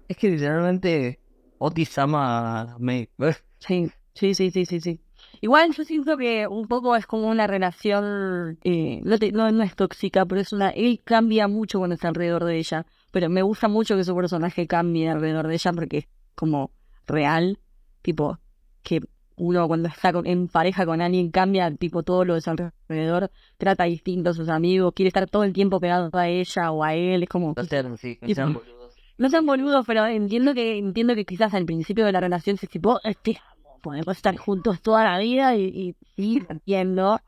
Es 0.08 0.18
que 0.18 0.30
literalmente 0.30 1.20
Otis 1.58 1.98
ama 1.98 2.62
a 2.74 2.78
May. 2.80 3.10
sí, 3.60 3.90
sí, 4.14 4.34
sí, 4.36 4.52
sí, 4.52 4.66
sí, 4.66 4.82
sí. 4.82 5.00
Igual 5.42 5.74
yo 5.74 5.84
siento 5.86 6.18
que 6.18 6.48
un 6.48 6.68
poco 6.68 6.96
es 6.96 7.06
como 7.06 7.30
una 7.30 7.48
relación, 7.48 8.60
eh, 8.64 9.00
no, 9.04 9.18
te- 9.18 9.32
no, 9.32 9.52
no 9.52 9.64
es 9.64 9.76
tóxica, 9.76 10.26
pero 10.26 10.42
es 10.42 10.52
una, 10.54 10.70
él 10.70 11.02
cambia 11.04 11.48
mucho 11.48 11.80
cuando 11.80 11.96
está 11.96 12.10
alrededor 12.10 12.44
de 12.46 12.58
ella. 12.58 12.86
Pero 13.12 13.30
me 13.30 13.42
gusta 13.42 13.68
mucho 13.68 13.96
que 13.96 14.04
su 14.04 14.16
personaje 14.16 14.68
cambie 14.68 15.10
alrededor 15.10 15.48
de 15.48 15.54
ella 15.56 15.72
porque 15.74 15.98
es 16.00 16.08
como 16.36 16.72
real, 17.08 17.60
tipo, 18.02 18.40
que 18.84 19.02
uno 19.36 19.68
cuando 19.68 19.90
está 19.90 20.14
con- 20.14 20.26
en 20.28 20.48
pareja 20.48 20.86
con 20.86 21.02
alguien 21.02 21.32
cambia, 21.32 21.74
tipo, 21.76 22.04
todo 22.04 22.26
lo 22.26 22.36
de 22.36 22.42
su 22.42 22.50
alrededor, 22.52 23.32
trata 23.58 23.84
distinto 23.86 24.30
a 24.32 24.34
sus 24.34 24.50
amigos, 24.50 24.94
quiere 24.96 25.08
estar 25.08 25.30
todo 25.30 25.44
el 25.44 25.54
tiempo 25.54 25.80
pegado 25.80 26.10
a 26.14 26.28
ella 26.28 26.72
o 26.72 26.84
a 26.84 26.94
él, 26.96 27.24
es 27.24 27.30
como... 27.30 27.54
No 27.56 27.64
sean 27.64 27.92
no 27.92 27.98
sean 27.98 28.54
boludos. 28.54 28.96
No 29.18 29.30
sean 29.30 29.46
boludos, 29.46 29.86
pero 29.86 30.06
entiendo 30.06 30.54
que 30.54 30.78
entiendo 30.78 31.16
que 31.16 31.26
quizás 31.26 31.54
al 31.54 31.66
principio 31.66 32.06
de 32.06 32.12
la 32.12 32.20
relación 32.20 32.58
se 32.58 32.68
tipo, 32.68 33.00
este, 33.04 33.40
podemos 33.82 34.16
estar 34.16 34.36
juntos 34.38 34.82
toda 34.82 35.04
la 35.04 35.20
vida 35.20 35.56
y, 35.56 35.64
y 35.66 35.96
sí, 36.16 36.40
lo 36.40 36.48
entiendo. 36.50 37.20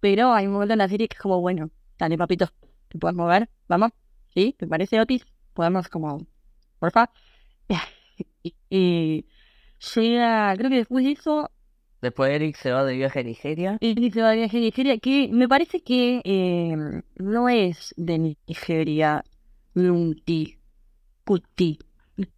Pero 0.00 0.32
hay 0.32 0.46
un 0.46 0.52
momento 0.54 0.72
en 0.74 0.78
la 0.78 0.88
serie 0.88 1.08
que 1.08 1.14
es 1.14 1.20
como, 1.20 1.40
bueno, 1.40 1.70
dale 1.98 2.16
papito, 2.18 2.48
¿te 2.88 2.98
puedes 2.98 3.16
mover? 3.16 3.48
¿Vamos? 3.68 3.90
¿Sí? 4.34 4.54
¿Te 4.58 4.66
parece, 4.66 5.00
Otis? 5.00 5.24
Podemos 5.52 5.88
como, 5.88 6.26
porfa. 6.78 7.10
y, 8.42 8.54
y 8.70 9.26
llega, 9.94 10.54
creo 10.56 10.70
que 10.70 10.76
después 10.76 11.04
de 11.04 11.12
eso, 11.12 11.50
Después 12.02 12.32
Eric 12.32 12.56
se 12.56 12.72
va 12.72 12.84
de 12.84 12.96
viaje 12.96 13.20
a 13.20 13.22
Nigeria. 13.22 13.78
él 13.80 14.12
se 14.12 14.20
va 14.20 14.30
de 14.30 14.38
viaje 14.38 14.56
a 14.56 14.60
Nigeria, 14.60 14.98
que 14.98 15.28
me 15.32 15.48
parece 15.48 15.82
que 15.82 16.20
eh, 16.24 17.02
no 17.16 17.48
es 17.48 17.94
de 17.96 18.18
Nigeria, 18.18 19.22
Lunti, 19.74 20.58
Kuti. 21.24 21.78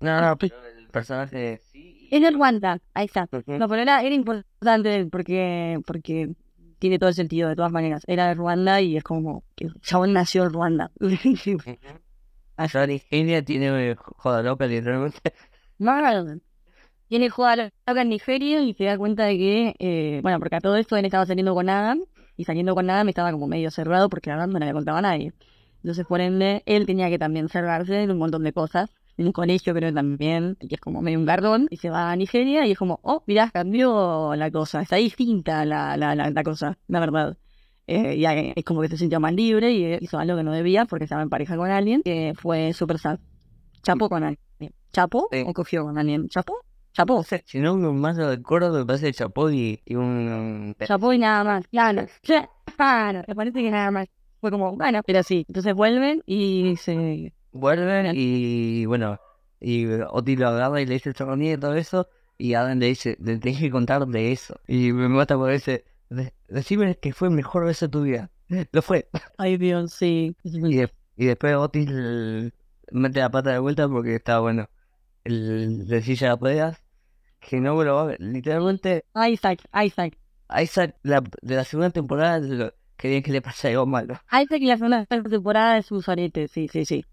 No, 0.00 0.20
no, 0.20 0.36
pero 0.36 0.54
el 0.78 0.88
personaje 0.88 1.62
sí. 1.72 2.08
Es 2.10 2.20
de 2.20 2.30
Ruanda, 2.30 2.78
ahí 2.92 3.06
está. 3.06 3.26
No, 3.46 3.66
pero 3.66 3.76
era, 3.80 4.02
era 4.02 4.14
importante 4.14 5.06
porque, 5.06 5.80
porque 5.86 6.34
tiene 6.78 6.98
todo 6.98 7.08
el 7.08 7.14
sentido 7.14 7.48
de 7.48 7.56
todas 7.56 7.72
maneras. 7.72 8.02
Era 8.06 8.28
de 8.28 8.34
Ruanda 8.34 8.82
y 8.82 8.98
es 8.98 9.02
como 9.02 9.44
que 9.56 9.68
chabón 9.80 10.12
nació 10.12 10.44
en 10.44 10.52
Ruanda. 10.52 10.90
Allá 12.56 12.86
Nigeria 12.86 13.42
tiene 13.42 13.92
eh, 13.92 13.96
joda 13.96 14.42
loca 14.42 14.66
literalmente. 14.66 15.32
Mal. 17.04 17.08
Tiene 17.08 17.28
joda 17.30 17.56
loca 17.86 18.02
en 18.02 18.08
Nigeria 18.08 18.62
y 18.62 18.74
se 18.74 18.84
da 18.84 18.98
cuenta 18.98 19.24
de 19.24 19.36
que, 19.38 19.74
eh, 19.78 20.20
bueno, 20.22 20.38
porque 20.38 20.56
a 20.56 20.60
todo 20.60 20.76
esto 20.76 20.96
él 20.96 21.04
estaba 21.04 21.26
saliendo 21.26 21.54
con 21.54 21.68
Adam 21.68 22.00
y 22.36 22.44
saliendo 22.44 22.74
con 22.74 22.88
Adam 22.90 23.08
estaba 23.08 23.30
como 23.32 23.46
medio 23.46 23.70
cerrado 23.70 24.08
porque 24.08 24.30
Adam 24.30 24.50
no 24.50 24.58
le 24.58 24.72
contaba 24.72 24.98
a 24.98 25.02
nadie. 25.02 25.32
Entonces, 25.82 26.06
por 26.06 26.20
ende, 26.20 26.62
él 26.66 26.86
tenía 26.86 27.10
que 27.10 27.18
también 27.18 27.48
cerrarse 27.48 28.02
en 28.02 28.10
un 28.10 28.18
montón 28.18 28.42
de 28.42 28.52
cosas. 28.52 28.90
en 29.16 29.26
un 29.26 29.32
colegio, 29.32 29.72
pero 29.74 29.92
también, 29.94 30.56
que 30.58 30.74
es 30.74 30.80
como 30.80 31.00
medio 31.00 31.20
un 31.20 31.24
gardón, 31.24 31.68
y 31.70 31.76
se 31.76 31.88
va 31.88 32.10
a 32.10 32.16
Nigeria 32.16 32.66
y 32.66 32.72
es 32.72 32.78
como, 32.78 32.98
oh, 33.04 33.22
mirá, 33.28 33.48
cambió 33.52 34.34
la 34.34 34.50
cosa, 34.50 34.82
está 34.82 34.96
distinta 34.96 35.64
la, 35.64 35.96
la, 35.96 36.16
la, 36.16 36.30
la 36.30 36.42
cosa, 36.42 36.78
la 36.88 36.98
verdad. 36.98 37.36
Eh, 37.86 38.16
y 38.16 38.24
ahí 38.26 38.52
es 38.56 38.64
como 38.64 38.80
que 38.80 38.88
se 38.88 38.96
sintió 38.98 39.20
más 39.20 39.32
libre 39.32 39.70
y 39.70 39.98
hizo 40.00 40.18
algo 40.18 40.36
que 40.36 40.42
no 40.42 40.50
debía 40.52 40.84
porque 40.86 41.04
estaba 41.04 41.22
en 41.22 41.28
pareja 41.30 41.56
con 41.56 41.70
alguien, 41.70 42.02
que 42.02 42.32
fue 42.36 42.72
súper 42.72 42.98
sad. 42.98 43.20
Chapó 43.84 44.08
con 44.08 44.24
alguien. 44.24 44.74
¿Chapó 44.92 45.28
Sí. 45.30 45.44
o 45.46 45.52
cogió 45.52 45.84
con 45.84 45.96
alguien? 45.96 46.28
¿Chapó? 46.94 47.24
Si 47.44 47.58
no, 47.58 47.76
más 47.76 48.16
lo 48.16 48.30
recuerdo, 48.30 48.72
me 48.72 48.86
parece 48.86 49.12
Chapó 49.12 49.50
y, 49.50 49.82
y 49.84 49.96
un... 49.96 50.76
Chapó 50.84 51.12
y 51.12 51.18
nada 51.18 51.42
más. 51.42 51.66
Claro. 51.68 52.06
Claro. 52.76 53.22
Me 53.26 53.34
parece 53.34 53.62
que 53.62 53.70
nada 53.70 53.90
más. 53.90 54.06
Fue 54.40 54.50
como, 54.50 54.76
bueno, 54.76 55.02
pero 55.04 55.22
sí. 55.24 55.44
Entonces 55.48 55.74
vuelven 55.74 56.22
y 56.24 56.76
se... 56.76 57.32
Vuelven 57.50 58.12
y 58.14 58.84
bueno, 58.86 59.20
y 59.60 59.86
Oti 60.10 60.36
lo 60.36 60.48
agarra 60.48 60.80
y 60.80 60.86
le 60.86 60.94
dice 60.94 61.10
el 61.16 61.42
y 61.42 61.56
todo 61.56 61.74
eso, 61.74 62.08
y 62.36 62.54
Adam 62.54 62.78
le 62.78 62.86
dice, 62.86 63.16
le 63.20 63.38
tenés 63.38 63.60
que 63.60 63.70
contar 63.70 64.06
de 64.06 64.32
eso. 64.32 64.60
Y 64.66 64.92
me 64.92 65.08
mata 65.08 65.36
dice, 65.46 65.84
"De- 66.10 66.32
decime 66.48 66.96
que 66.98 67.12
fue 67.12 67.28
el 67.28 67.34
mejor 67.34 67.64
beso 67.64 67.86
de 67.86 67.90
tu 67.90 68.02
vida. 68.02 68.30
Lo 68.72 68.82
fue. 68.82 69.08
Ay, 69.38 69.56
Dios, 69.56 69.92
sí. 69.92 70.36
Y, 70.42 70.76
de- 70.76 70.92
y 71.16 71.26
después 71.26 71.54
Otis 71.56 71.88
mete 72.92 73.20
la 73.20 73.30
pata 73.30 73.50
de 73.52 73.58
vuelta 73.58 73.88
porque 73.88 74.16
está 74.16 74.38
bueno. 74.40 74.68
El 75.24 75.86
de 75.88 76.02
silla 76.02 76.30
de 76.30 76.36
ruedas, 76.36 76.83
que 77.48 77.60
no 77.60 77.76
me 77.76 77.84
lo 77.84 77.94
va 77.96 78.02
a 78.02 78.04
ver. 78.06 78.20
Literalmente, 78.20 79.04
Isaac, 79.14 79.60
Isaac. 79.84 80.18
Isaac 80.60 80.96
la, 81.02 81.22
de 81.42 81.56
la 81.56 81.64
segunda 81.64 81.90
temporada 81.90 82.38
lo- 82.40 82.72
querían 82.96 83.22
que 83.22 83.32
le 83.32 83.42
pasara 83.42 83.72
algo 83.72 83.86
malo. 83.86 84.14
Isaac 84.30 84.60
y 84.60 84.66
la 84.66 84.76
segunda 84.76 85.06
temporada 85.06 85.78
es 85.78 85.90
un 85.92 86.02
sonete, 86.02 86.48
sí, 86.48 86.68
sí, 86.68 86.84
sí. 86.84 87.04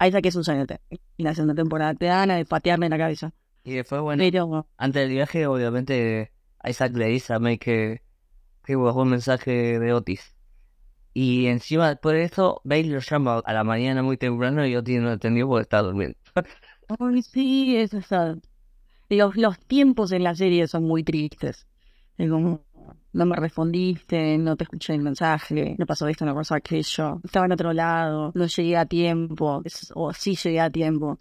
Isaac 0.00 0.26
es 0.26 0.36
un 0.36 0.44
sonete. 0.44 0.80
Y 1.16 1.22
la 1.22 1.34
segunda 1.34 1.54
temporada 1.54 1.94
te 1.94 2.06
dan 2.06 2.30
a 2.30 2.44
patearme 2.44 2.86
en 2.86 2.90
la 2.90 2.98
cabeza. 2.98 3.32
Y 3.64 3.74
después, 3.74 4.00
bueno, 4.00 4.22
Pero, 4.22 4.66
antes 4.78 5.02
del 5.02 5.10
viaje, 5.10 5.46
obviamente, 5.46 6.32
Isaac 6.64 6.96
le 6.96 7.06
dice 7.06 7.34
a 7.34 7.38
May 7.38 7.58
que, 7.58 8.02
que 8.64 8.76
bajó 8.76 9.02
un 9.02 9.10
mensaje 9.10 9.78
de 9.78 9.92
Otis. 9.92 10.34
Y 11.12 11.46
encima, 11.46 11.88
después 11.90 12.14
de 12.14 12.24
eso, 12.24 12.60
May 12.64 12.84
lo 12.84 13.00
llama 13.00 13.42
a 13.44 13.52
la 13.52 13.64
mañana 13.64 14.02
muy 14.02 14.16
temprano 14.16 14.66
y 14.66 14.76
Otis 14.76 14.98
no 15.00 15.06
lo 15.08 15.12
entendió 15.14 15.46
porque 15.48 15.62
estaba 15.62 15.82
durmiendo. 15.82 16.16
Ay, 16.98 17.22
sí, 17.22 17.76
eso 17.76 17.98
está. 17.98 18.36
Los, 19.10 19.36
los 19.36 19.58
tiempos 19.58 20.12
en 20.12 20.24
la 20.24 20.34
serie 20.34 20.66
son 20.68 20.84
muy 20.84 21.02
tristes. 21.02 21.66
Es 22.16 22.30
como, 22.30 22.62
no 23.12 23.26
me 23.26 23.36
respondiste, 23.36 24.38
no 24.38 24.56
te 24.56 24.64
escuché 24.64 24.94
el 24.94 25.02
mensaje, 25.02 25.74
no 25.78 25.86
pasó 25.86 26.06
esto, 26.06 26.24
no 26.24 26.34
pasó 26.34 26.54
aquello, 26.54 27.20
estaba 27.24 27.46
en 27.46 27.52
otro 27.52 27.72
lado, 27.72 28.32
no 28.34 28.46
llegué 28.46 28.76
a 28.76 28.86
tiempo, 28.86 29.62
o 29.94 30.12
sí 30.12 30.36
llegué 30.36 30.60
a 30.60 30.70
tiempo. 30.70 31.18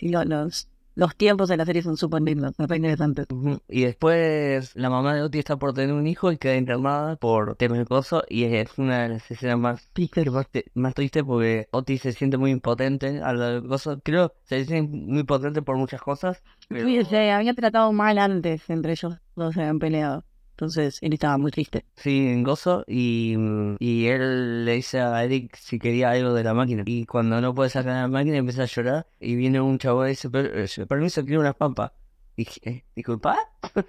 Los, 0.00 0.68
los 1.00 1.16
tiempos 1.16 1.48
en 1.50 1.56
la 1.56 1.64
serie 1.64 1.82
son 1.82 1.96
súper 1.96 2.20
lindos, 2.20 2.52
interesantes. 2.58 3.24
Ujú. 3.30 3.58
Y 3.68 3.84
después 3.84 4.76
la 4.76 4.90
mamá 4.90 5.14
de 5.14 5.22
Otis 5.22 5.38
está 5.38 5.56
por 5.56 5.72
tener 5.72 5.94
un 5.94 6.06
hijo 6.06 6.30
y 6.30 6.36
queda 6.36 6.56
internada 6.56 7.16
por 7.16 7.56
temas 7.56 7.78
de 7.78 7.86
coso 7.86 8.22
y 8.28 8.44
es 8.44 8.76
una 8.76 9.04
de 9.04 9.08
las 9.08 9.30
escenas 9.30 9.58
más 9.58 9.88
tristes, 9.94 10.30
más, 10.30 10.46
te- 10.50 10.66
más 10.74 10.92
triste 10.92 11.24
porque 11.24 11.68
Otis 11.70 12.02
se 12.02 12.12
siente 12.12 12.36
muy 12.36 12.50
impotente 12.50 13.22
al 13.22 13.38
del 13.38 13.66
coso. 13.66 13.98
Creo 14.04 14.34
se 14.44 14.64
siente 14.66 14.94
muy 14.94 15.20
impotente 15.20 15.62
por 15.62 15.76
muchas 15.78 16.02
cosas. 16.02 16.42
pero- 16.68 16.86
Sí, 16.86 17.02
se 17.06 17.30
había 17.30 17.54
tratado 17.54 17.90
mal 17.92 18.18
antes, 18.18 18.68
entre 18.68 18.92
ellos 18.92 19.14
dos 19.36 19.54
se 19.54 19.60
habían 19.60 19.78
peleado. 19.78 20.24
Entonces 20.60 20.98
él 21.00 21.14
estaba 21.14 21.38
muy 21.38 21.50
triste. 21.50 21.86
Sí, 21.96 22.28
en 22.28 22.42
gozo 22.42 22.84
y, 22.86 23.34
y 23.78 24.06
él 24.08 24.66
le 24.66 24.72
dice 24.74 25.00
a 25.00 25.24
Eric 25.24 25.56
si 25.56 25.78
quería 25.78 26.10
algo 26.10 26.34
de 26.34 26.44
la 26.44 26.52
máquina 26.52 26.82
y 26.84 27.06
cuando 27.06 27.40
no 27.40 27.54
puede 27.54 27.70
sacar 27.70 27.94
la 27.94 28.08
máquina 28.08 28.36
empieza 28.36 28.64
a 28.64 28.66
llorar 28.66 29.06
y 29.18 29.36
viene 29.36 29.58
un 29.58 29.78
chavo 29.78 30.04
y 30.04 30.10
dice, 30.10 30.28
"Per- 30.28 30.52
eh, 30.54 30.86
permiso, 30.86 31.24
quiero 31.24 31.40
una 31.40 31.54
pampa. 31.54 31.94
Y 32.36 32.44
dije, 32.44 32.60
"Eh, 32.68 32.84
¿disculpa? 32.94 33.38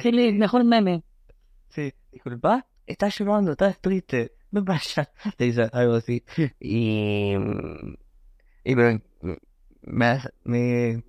Sí, 0.00 0.08
el 0.10 0.34
mejor 0.36 0.62
meme. 0.64 1.02
Sí, 1.70 1.92
disculpa, 2.12 2.66
estás 2.86 3.18
llorando, 3.18 3.52
estás 3.52 3.80
triste, 3.80 4.34
ven 4.52 4.64
para 4.64 4.78
allá. 4.78 5.10
Le 5.38 5.46
dice 5.46 5.68
algo 5.72 5.94
así. 5.94 6.22
Y, 6.60 7.34
y 8.64 8.74
me, 8.76 9.00
me, 9.82 10.20
me, 10.44 11.02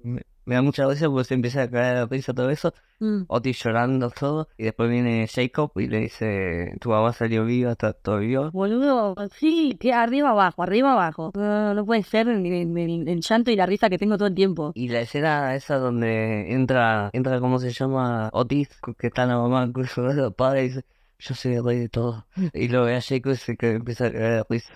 me- 0.49 0.55
da 0.55 0.61
mucha 0.61 0.85
gracia 0.85 1.07
porque 1.09 1.23
se 1.25 1.33
empieza 1.35 1.63
a 1.63 1.69
caer 1.69 1.97
de 1.97 2.05
risa 2.15 2.33
todo 2.33 2.49
eso. 2.49 2.73
Mm. 2.99 3.23
Otis 3.27 3.63
llorando 3.63 4.09
todo. 4.09 4.49
Y 4.57 4.63
después 4.65 4.89
viene 4.89 5.27
Jacob 5.27 5.71
y 5.75 5.87
le 5.87 5.99
dice, 5.99 6.75
tu 6.81 6.89
mamá 6.89 7.13
salió 7.13 7.45
viva, 7.45 7.71
está 7.73 7.93
todo 7.93 8.17
vivo. 8.19 8.51
Boludo, 8.51 9.15
sí, 9.39 9.77
que 9.79 9.93
arriba 9.93 10.29
abajo, 10.31 10.63
arriba 10.63 10.93
abajo. 10.93 11.31
No, 11.35 11.73
no 11.73 11.85
puede 11.85 12.03
ser 12.03 12.27
el, 12.27 12.45
el- 12.45 12.77
el- 12.77 13.07
el 13.07 13.21
llanto 13.21 13.51
y 13.51 13.55
la 13.55 13.65
risa 13.65 13.89
que 13.89 13.97
tengo 13.97 14.17
todo 14.17 14.27
el 14.27 14.35
tiempo. 14.35 14.71
Y 14.75 14.89
la 14.89 15.01
escena 15.01 15.55
esa 15.55 15.77
donde 15.77 16.51
entra, 16.53 17.09
entra, 17.13 17.39
¿cómo 17.39 17.59
se 17.59 17.71
llama? 17.71 18.29
Otis, 18.33 18.69
que 18.97 19.07
está 19.07 19.25
la 19.25 19.37
mamá 19.37 19.71
con 19.73 19.85
su 19.85 20.33
padre 20.35 20.65
y 20.65 20.67
dice, 20.69 20.85
yo 21.19 21.35
soy 21.35 21.53
el 21.55 21.63
rey 21.63 21.79
de 21.79 21.89
todo. 21.89 22.25
Y 22.53 22.67
luego 22.69 22.85
ve 22.85 22.95
a 22.97 23.01
Jacob 23.01 23.31
y 23.33 23.35
se 23.35 23.55
que 23.55 23.71
empieza 23.71 24.07
a 24.07 24.11
caer 24.11 24.33
de 24.33 24.45
risa. 24.49 24.73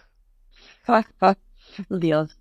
Dios. 1.90 2.38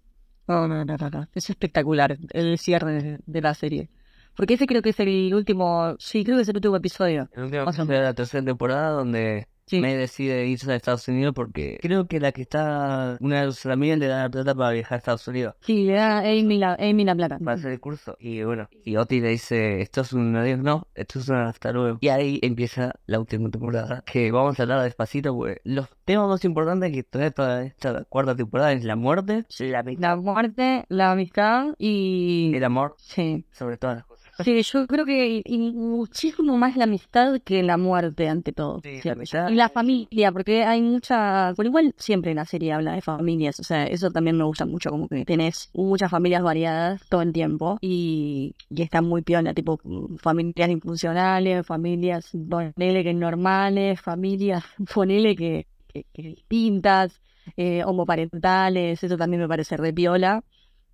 No, 0.46 0.66
no, 0.68 0.84
no, 0.84 0.96
no, 0.96 1.10
no. 1.10 1.28
Es 1.34 1.50
espectacular 1.50 2.18
el 2.30 2.58
cierre 2.58 3.20
de, 3.24 3.40
la 3.40 3.54
serie. 3.54 3.88
Porque 4.36 4.54
ese 4.54 4.66
creo 4.66 4.82
que 4.82 4.90
es 4.90 5.00
el 5.00 5.32
último, 5.34 5.94
sí, 5.98 6.24
creo 6.24 6.36
que 6.36 6.42
es 6.42 6.48
el 6.48 6.56
último 6.56 6.76
episodio. 6.76 7.28
El 7.32 7.44
último 7.44 7.62
episodio 7.62 7.98
de 7.98 8.02
la 8.02 8.14
tercera 8.14 8.44
temporada 8.44 8.90
donde 8.90 9.46
Sí. 9.72 9.80
May 9.80 9.94
decide 9.96 10.46
irse 10.46 10.70
a 10.70 10.76
Estados 10.76 11.08
Unidos 11.08 11.32
porque 11.34 11.78
creo 11.80 12.06
que 12.06 12.20
la 12.20 12.32
que 12.32 12.42
está, 12.42 13.16
una 13.20 13.42
de 13.46 13.52
sus 13.52 13.66
amigas 13.66 13.98
le 13.98 14.06
da 14.06 14.22
la 14.22 14.30
plata 14.30 14.54
para 14.54 14.70
viajar 14.72 14.96
a 14.96 14.98
Estados 14.98 15.26
Unidos 15.28 15.54
Sí, 15.60 15.84
le 15.86 15.94
da 15.94 16.18
Amy 16.18 16.58
la, 16.58 16.74
Amy 16.78 17.04
la 17.04 17.14
plata. 17.14 17.38
para 17.38 17.52
hacer 17.56 17.72
el 17.72 17.80
curso. 17.80 18.16
Y 18.20 18.42
bueno, 18.42 18.68
y 18.84 18.96
Otis 18.96 19.22
le 19.22 19.28
dice, 19.30 19.80
esto 19.80 20.02
es 20.02 20.12
un 20.12 20.36
adiós, 20.36 20.58
no, 20.58 20.86
esto 20.94 21.18
es 21.18 21.28
una 21.28 21.48
hasta 21.48 21.72
luego. 21.72 21.98
Y 22.02 22.08
ahí 22.08 22.38
empieza 22.42 22.92
la 23.06 23.18
última 23.18 23.48
temporada, 23.50 24.02
que 24.06 24.30
vamos 24.30 24.58
a 24.60 24.62
hablar 24.64 24.82
despacito 24.82 25.34
porque 25.34 25.60
los 25.64 25.88
temas 26.04 26.28
más 26.28 26.44
importantes 26.44 26.92
que 26.92 27.02
trae 27.02 27.30
toda 27.30 27.62
esta 27.64 28.04
cuarta 28.04 28.36
temporada 28.36 28.72
es 28.72 28.84
la 28.84 28.96
muerte, 28.96 29.44
la 29.58 29.78
amistad, 29.80 30.02
La 30.02 30.16
muerte, 30.16 30.84
la 30.88 31.12
amistad 31.12 31.74
y... 31.78 32.52
el 32.54 32.64
amor, 32.64 32.94
Sí. 32.98 33.44
sobre 33.52 33.76
todas 33.78 33.96
las 33.96 34.06
cosas. 34.06 34.21
Sí, 34.38 34.62
yo 34.62 34.86
creo 34.86 35.04
que 35.04 35.42
y 35.44 35.58
muchísimo 35.58 36.56
más 36.56 36.76
la 36.76 36.84
amistad 36.84 37.40
que 37.44 37.62
la 37.62 37.76
muerte 37.76 38.28
ante 38.28 38.52
todo. 38.52 38.80
Sí, 38.82 39.00
la 39.04 39.50
Y 39.50 39.54
la 39.54 39.68
familia, 39.68 40.32
porque 40.32 40.64
hay 40.64 40.80
mucha... 40.80 41.52
Por 41.54 41.66
igual 41.66 41.94
siempre 41.98 42.30
en 42.30 42.38
la 42.38 42.46
serie 42.46 42.72
habla 42.72 42.94
de 42.94 43.02
familias, 43.02 43.60
o 43.60 43.62
sea, 43.62 43.84
eso 43.84 44.10
también 44.10 44.36
me 44.38 44.44
gusta 44.44 44.64
mucho, 44.64 44.90
como 44.90 45.08
que 45.08 45.24
tenés 45.24 45.70
muchas 45.74 46.10
familias 46.10 46.42
variadas 46.42 47.02
todo 47.08 47.22
el 47.22 47.32
tiempo 47.32 47.78
y, 47.80 48.54
y 48.70 48.82
está 48.82 49.02
muy 49.02 49.22
piola, 49.22 49.52
tipo 49.54 49.78
mm, 49.84 50.16
familias 50.16 50.68
disfuncionales, 50.68 51.66
familias, 51.66 52.30
ponele 52.48 53.04
que 53.04 53.14
normales, 53.14 54.00
familias, 54.00 54.64
ponele 54.94 55.36
que, 55.36 55.66
que, 55.88 56.06
que 56.12 56.22
distintas, 56.22 57.20
eh, 57.56 57.84
homoparentales, 57.84 59.02
eso 59.02 59.16
también 59.16 59.42
me 59.42 59.48
parece 59.48 59.76
re 59.76 59.92
piola. 59.92 60.42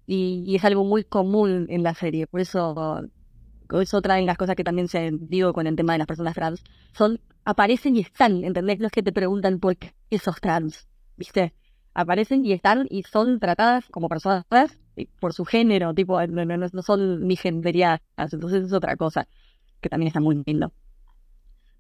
Y, 0.07 0.43
y 0.47 0.57
es 0.57 0.64
algo 0.64 0.84
muy 0.84 1.05
común 1.05 1.66
en 1.68 1.82
la 1.82 1.95
serie, 1.95 2.26
por 2.26 2.41
eso 2.41 3.03
es 3.71 3.93
otra 3.95 4.14
de 4.14 4.23
las 4.23 4.37
cosas 4.39 4.57
que 4.57 4.64
también 4.64 4.89
se 4.89 5.11
digo 5.12 5.53
con 5.53 5.66
el 5.66 5.77
tema 5.77 5.93
de 5.93 5.99
las 5.99 6.07
personas 6.07 6.35
trans, 6.35 6.62
son, 6.97 7.21
aparecen 7.45 7.97
y 7.97 8.01
están, 8.01 8.45
¿entendés? 8.45 8.79
No 8.81 8.87
es 8.87 8.93
que 8.93 9.03
te 9.03 9.12
preguntan 9.12 9.59
por 9.61 9.77
qué 9.77 9.93
sos 10.19 10.41
trans, 10.41 10.89
¿viste? 11.16 11.55
Aparecen 11.95 12.45
y 12.45 12.53
están 12.53 12.87
y 12.91 13.03
son 13.03 13.39
tratadas 13.41 13.87
como 13.91 14.09
personas 14.09 14.45
trans 14.49 14.79
y 14.97 15.07
por 15.07 15.33
su 15.33 15.45
género, 15.45 15.95
tipo, 15.95 16.21
no, 16.27 16.45
no, 16.45 16.57
no- 16.57 16.66
no 16.73 16.83
son 16.83 17.27
ni 17.27 17.37
genderiadas, 17.37 18.01
entonces 18.16 18.64
es 18.64 18.73
otra 18.73 18.97
cosa 18.97 19.29
que 19.81 19.89
también 19.89 20.09
está 20.09 20.21
muy 20.21 20.43
lindo. 20.47 20.73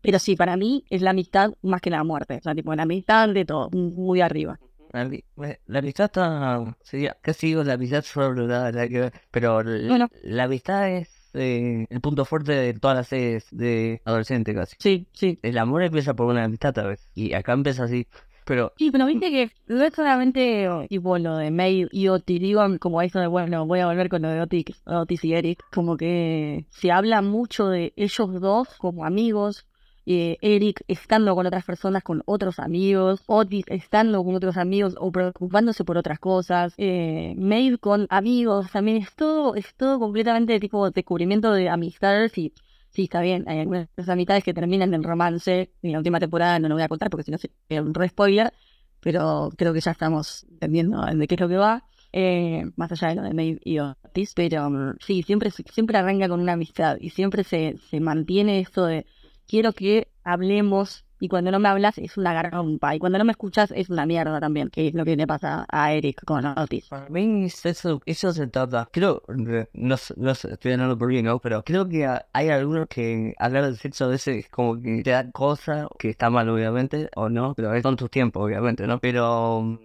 Pero 0.00 0.18
sí, 0.18 0.36
para 0.36 0.56
mí 0.56 0.84
es 0.90 1.02
la 1.02 1.10
amistad 1.10 1.50
más 1.62 1.80
que 1.80 1.90
la 1.90 2.04
muerte, 2.04 2.36
o 2.36 2.40
sea, 2.42 2.54
tipo, 2.54 2.74
la 2.74 2.84
amistad 2.84 3.28
de 3.30 3.44
todo, 3.44 3.68
muy 3.70 4.20
arriba. 4.20 4.58
La, 4.92 5.02
eh, 5.04 5.60
la 5.66 5.80
amistad 5.80 6.06
está, 6.06 6.76
sería, 6.82 7.16
casi 7.20 7.48
digo 7.48 7.64
la 7.64 7.74
amistad 7.74 8.02
sobrevalorada, 8.04 9.10
pero 9.30 9.62
la, 9.62 9.88
Bueno. 9.88 10.08
la 10.22 10.44
amistad 10.44 10.88
es 10.90 11.10
eh, 11.34 11.86
el 11.88 12.00
punto 12.00 12.24
fuerte 12.24 12.52
de 12.52 12.74
todas 12.74 12.96
las 12.96 13.08
series 13.08 13.46
de 13.50 14.00
adolescente 14.04 14.54
casi. 14.54 14.76
Sí, 14.78 15.06
sí. 15.12 15.38
El 15.42 15.58
amor 15.58 15.82
empieza 15.82 16.14
por 16.14 16.26
una 16.26 16.44
amistad 16.44 16.72
tal 16.72 16.88
vez, 16.88 17.08
y 17.14 17.34
acá 17.34 17.52
empieza 17.52 17.84
así, 17.84 18.06
pero 18.44 18.72
Sí, 18.76 18.90
pero 18.90 19.06
viste 19.06 19.30
que 19.30 19.50
no 19.66 19.84
es 19.84 19.94
solamente 19.94 20.68
tipo 20.88 21.18
lo 21.18 21.36
de 21.36 21.50
May 21.50 21.86
y 21.92 22.08
Otis, 22.08 22.40
digo 22.40 22.62
como 22.80 23.02
eso 23.02 23.20
de, 23.20 23.26
bueno, 23.26 23.66
voy 23.66 23.80
a 23.80 23.86
volver 23.86 24.08
con 24.08 24.22
lo 24.22 24.30
de 24.30 24.40
Otis, 24.40 24.82
Otis 24.86 25.24
y 25.24 25.34
Eric, 25.34 25.62
como 25.70 25.96
que 25.98 26.64
se 26.70 26.90
habla 26.90 27.20
mucho 27.20 27.68
de 27.68 27.92
ellos 27.96 28.40
dos 28.40 28.68
como 28.78 29.04
amigos, 29.04 29.66
eh, 30.10 30.38
Eric 30.40 30.82
estando 30.88 31.34
con 31.34 31.46
otras 31.46 31.64
personas, 31.64 32.02
con 32.02 32.22
otros 32.24 32.58
amigos, 32.58 33.22
Otis 33.26 33.64
estando 33.68 34.24
con 34.24 34.34
otros 34.34 34.56
amigos 34.56 34.94
o 34.98 35.12
preocupándose 35.12 35.84
por 35.84 35.98
otras 35.98 36.18
cosas, 36.18 36.72
eh, 36.78 37.36
con 37.80 38.06
amigos, 38.10 38.70
también 38.72 38.96
es 38.98 39.14
todo, 39.14 39.54
es 39.54 39.74
todo 39.74 39.98
completamente 40.00 40.58
tipo 40.60 40.90
descubrimiento 40.90 41.52
de 41.52 41.68
amistades 41.68 42.36
y 42.38 42.52
Sí, 42.90 43.04
está 43.04 43.20
bien. 43.20 43.44
Hay 43.48 43.60
algunas 43.60 43.88
amistades 44.08 44.42
que 44.44 44.54
terminan 44.54 44.94
en 44.94 45.02
romance. 45.02 45.70
En 45.82 45.92
la 45.92 45.98
última 45.98 46.18
temporada 46.20 46.58
no 46.58 46.68
lo 46.68 46.74
voy 46.74 46.82
a 46.82 46.88
contar 46.88 47.10
porque 47.10 47.24
si 47.24 47.30
no 47.30 47.38
sería 47.38 47.82
un 47.82 47.94
re 47.94 48.08
spoiler. 48.08 48.52
Pero 49.00 49.50
creo 49.56 49.72
que 49.72 49.80
ya 49.80 49.92
estamos 49.92 50.44
entendiendo 50.50 51.04
de 51.04 51.26
qué 51.28 51.34
es 51.34 51.40
lo 51.40 51.48
que 51.48 51.56
va. 51.58 51.84
eh, 52.12 52.64
más 52.76 52.90
allá 52.92 53.08
de 53.08 53.14
lo 53.16 53.22
de 53.22 53.34
Maeve 53.34 53.60
y 53.64 53.78
Otis, 53.78 54.32
pero 54.34 54.70
mm, 54.70 54.96
sí, 55.00 55.22
siempre, 55.22 55.50
siempre 55.50 55.98
arranca 55.98 56.28
con 56.28 56.40
una 56.40 56.54
amistad 56.54 56.96
y 57.00 57.10
siempre 57.10 57.44
se, 57.44 57.76
se 57.90 58.00
mantiene 58.00 58.60
esto 58.60 58.86
de 58.86 59.06
quiero 59.48 59.72
que 59.72 60.08
hablemos 60.22 61.04
y 61.20 61.28
cuando 61.28 61.50
no 61.50 61.58
me 61.58 61.68
hablas 61.68 61.98
es 61.98 62.16
una 62.16 62.32
garganta 62.32 62.94
y 62.94 63.00
cuando 63.00 63.18
no 63.18 63.24
me 63.24 63.32
escuchas 63.32 63.72
es 63.74 63.90
una 63.90 64.06
mierda 64.06 64.38
también, 64.38 64.68
que 64.70 64.86
es 64.86 64.94
lo 64.94 65.04
que 65.04 65.16
le 65.16 65.26
pasa 65.26 65.66
a 65.68 65.92
Eric 65.92 66.24
con 66.24 66.46
Otis. 66.46 66.88
Para 66.88 67.08
mí 67.08 67.46
es 67.46 67.66
eso, 67.66 68.00
eso 68.06 68.32
se 68.32 68.46
trata. 68.46 68.88
Creo, 68.92 69.22
eh, 69.28 69.66
no, 69.72 69.96
no 70.16 70.30
estoy 70.30 70.72
hablando 70.72 70.96
por 70.96 71.08
mí, 71.08 71.22
¿no? 71.22 71.40
Pero 71.40 71.64
creo 71.64 71.88
que 71.88 72.06
hay 72.32 72.48
algunos 72.50 72.86
que 72.86 73.34
hablar 73.38 73.64
del 73.64 73.76
sexo 73.76 74.04
a 74.04 74.08
veces 74.08 74.44
es 74.44 74.48
como 74.48 74.80
que 74.80 75.02
te 75.02 75.10
da 75.10 75.28
cosa, 75.32 75.88
que 75.98 76.10
está 76.10 76.30
mal 76.30 76.48
obviamente, 76.48 77.08
o 77.16 77.28
no, 77.28 77.54
pero 77.54 77.74
es 77.74 77.82
con 77.82 77.96
tus 77.96 78.10
tiempos 78.10 78.44
obviamente, 78.44 78.86
¿no? 78.86 79.00
Pero, 79.00 79.62
mm, 79.62 79.78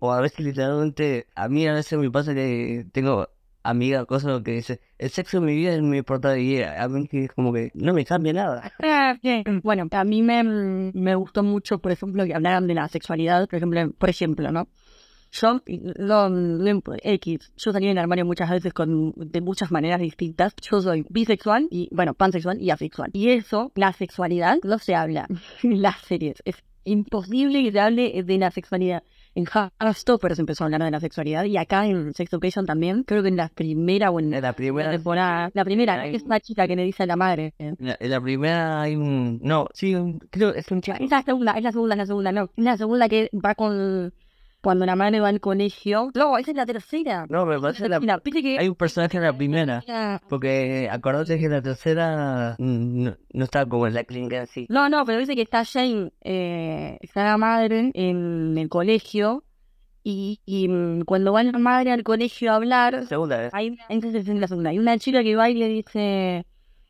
o 0.00 0.12
a 0.12 0.20
veces 0.20 0.40
literalmente, 0.40 1.26
a 1.34 1.48
mí 1.48 1.66
a 1.66 1.72
veces 1.72 1.98
me 1.98 2.10
pasa 2.10 2.34
que 2.34 2.86
tengo 2.92 3.28
amigas, 3.62 4.06
cosas 4.06 4.42
que 4.42 4.52
dicen, 4.52 4.80
el 4.98 5.10
sexo 5.10 5.38
en 5.38 5.44
mi 5.44 5.54
vida 5.56 5.72
es 5.74 5.78
importante 5.80 6.40
y 6.42 6.62
a 6.62 6.88
mí 6.88 7.06
que 7.08 7.28
como 7.28 7.52
que 7.52 7.70
no 7.74 7.92
me 7.92 8.04
cambia 8.04 8.32
nada. 8.32 8.72
Ah. 8.82 9.16
Bueno, 9.62 9.86
a 9.90 10.04
mí 10.04 10.22
me, 10.22 10.42
me 10.44 11.14
gustó 11.14 11.42
mucho, 11.42 11.78
por 11.78 11.92
ejemplo, 11.92 12.24
que 12.24 12.34
hablaran 12.34 12.66
de 12.66 12.74
la 12.74 12.88
sexualidad, 12.88 13.48
por 13.48 13.56
ejemplo, 13.56 13.90
por 13.98 14.08
ejemplo, 14.10 14.50
¿no? 14.52 14.68
Yo, 15.30 15.60
lo, 15.66 16.28
lo- 16.30 16.82
X, 17.02 17.52
yo 17.56 17.72
salí 17.72 17.86
del 17.88 17.98
armario 17.98 18.24
muchas 18.24 18.48
veces 18.50 18.72
con, 18.72 19.12
de 19.16 19.40
muchas 19.42 19.70
maneras 19.70 20.00
distintas. 20.00 20.54
Yo 20.62 20.80
soy 20.80 21.04
bisexual 21.10 21.68
y, 21.70 21.88
bueno, 21.92 22.14
pansexual 22.14 22.60
y 22.62 22.70
asexual. 22.70 23.10
Y 23.12 23.30
eso, 23.30 23.70
la 23.74 23.92
sexualidad, 23.92 24.56
no 24.64 24.78
se 24.78 24.94
habla 24.94 25.26
en 25.62 25.82
las 25.82 25.98
series. 26.00 26.42
Es 26.46 26.56
imposible 26.84 27.62
que 27.62 27.72
se 27.72 27.80
hable 27.80 28.22
de 28.22 28.38
la 28.38 28.50
sexualidad. 28.50 29.02
En 29.38 29.44
Heartstopper 29.46 30.34
se 30.34 30.42
empezó 30.42 30.64
a 30.64 30.66
hablar 30.66 30.82
de 30.82 30.90
la 30.90 30.98
sexualidad 30.98 31.44
y 31.44 31.56
acá 31.56 31.86
en 31.86 32.12
Sex 32.12 32.32
Education 32.32 32.66
también, 32.66 33.04
creo 33.04 33.22
que 33.22 33.28
en 33.28 33.36
la 33.36 33.48
primera 33.48 34.10
o 34.10 34.18
en 34.18 34.32
la 34.32 34.52
primera, 34.52 34.90
temporada, 34.90 35.50
la 35.54 35.64
primera, 35.64 36.06
es 36.06 36.24
una 36.24 36.40
chica 36.40 36.66
que 36.66 36.74
le 36.74 36.82
dice 36.82 37.04
a 37.04 37.06
la 37.06 37.14
madre. 37.14 37.54
eh, 37.58 37.74
en 37.78 37.86
la, 37.86 37.96
en 38.00 38.10
la 38.10 38.20
primera 38.20 38.80
hay 38.82 38.96
un, 38.96 39.38
no, 39.42 39.68
sí, 39.72 39.94
un- 39.94 40.18
creo 40.30 40.52
es 40.52 40.68
un 40.72 40.80
chico. 40.82 40.96
Es 41.00 41.08
la 41.10 41.22
segunda, 41.22 41.52
es 41.52 41.62
la 41.62 41.70
segunda, 41.70 41.94
es 41.94 41.98
la 41.98 42.06
segunda, 42.06 42.32
no. 42.32 42.44
Es 42.56 42.64
la 42.64 42.76
segunda 42.76 43.08
que 43.08 43.30
va 43.32 43.54
con. 43.54 44.12
Cuando 44.60 44.84
la 44.86 44.96
madre 44.96 45.20
va 45.20 45.28
al 45.28 45.40
colegio. 45.40 46.10
No, 46.14 46.36
esa 46.36 46.50
es 46.50 46.56
la 46.56 46.66
tercera. 46.66 47.26
No, 47.28 47.46
me 47.46 47.60
parece 47.60 47.88
la, 47.88 48.00
Mira, 48.00 48.18
viste 48.24 48.42
que. 48.42 48.58
hay 48.58 48.68
un 48.68 48.74
personaje 48.74 49.16
en 49.16 49.22
la 49.22 49.32
primera. 49.32 50.20
Porque 50.28 50.88
acordate 50.90 51.38
que 51.38 51.48
la 51.48 51.62
tercera 51.62 52.56
mm, 52.58 53.02
no, 53.04 53.16
no 53.32 53.44
está 53.44 53.64
como 53.66 53.86
en 53.86 53.94
la 53.94 54.02
clínica 54.04 54.42
así. 54.42 54.66
No, 54.68 54.88
no, 54.88 55.04
pero 55.04 55.18
dice 55.20 55.36
que 55.36 55.42
está 55.42 55.64
Jane, 55.64 56.10
eh, 56.22 56.98
está 57.00 57.24
la 57.24 57.38
madre 57.38 57.92
en 57.94 58.58
el 58.58 58.68
colegio. 58.68 59.44
Y, 60.02 60.40
y 60.44 60.68
mm, 60.68 61.02
cuando 61.02 61.32
va 61.32 61.42
la 61.44 61.58
madre 61.58 61.92
al 61.92 62.02
colegio 62.02 62.50
a 62.50 62.56
hablar, 62.56 63.06
Segunda 63.06 63.36
vez. 63.38 63.50
hay 63.54 63.70
una, 63.70 63.84
entonces 63.90 64.26
es 64.26 64.34
la 64.34 64.48
segunda. 64.48 64.70
Hay 64.70 64.78
una 64.78 64.98
chica 64.98 65.22
que 65.22 65.36
va 65.36 65.50
y 65.50 65.54
le 65.54 65.68
dice. 65.68 66.46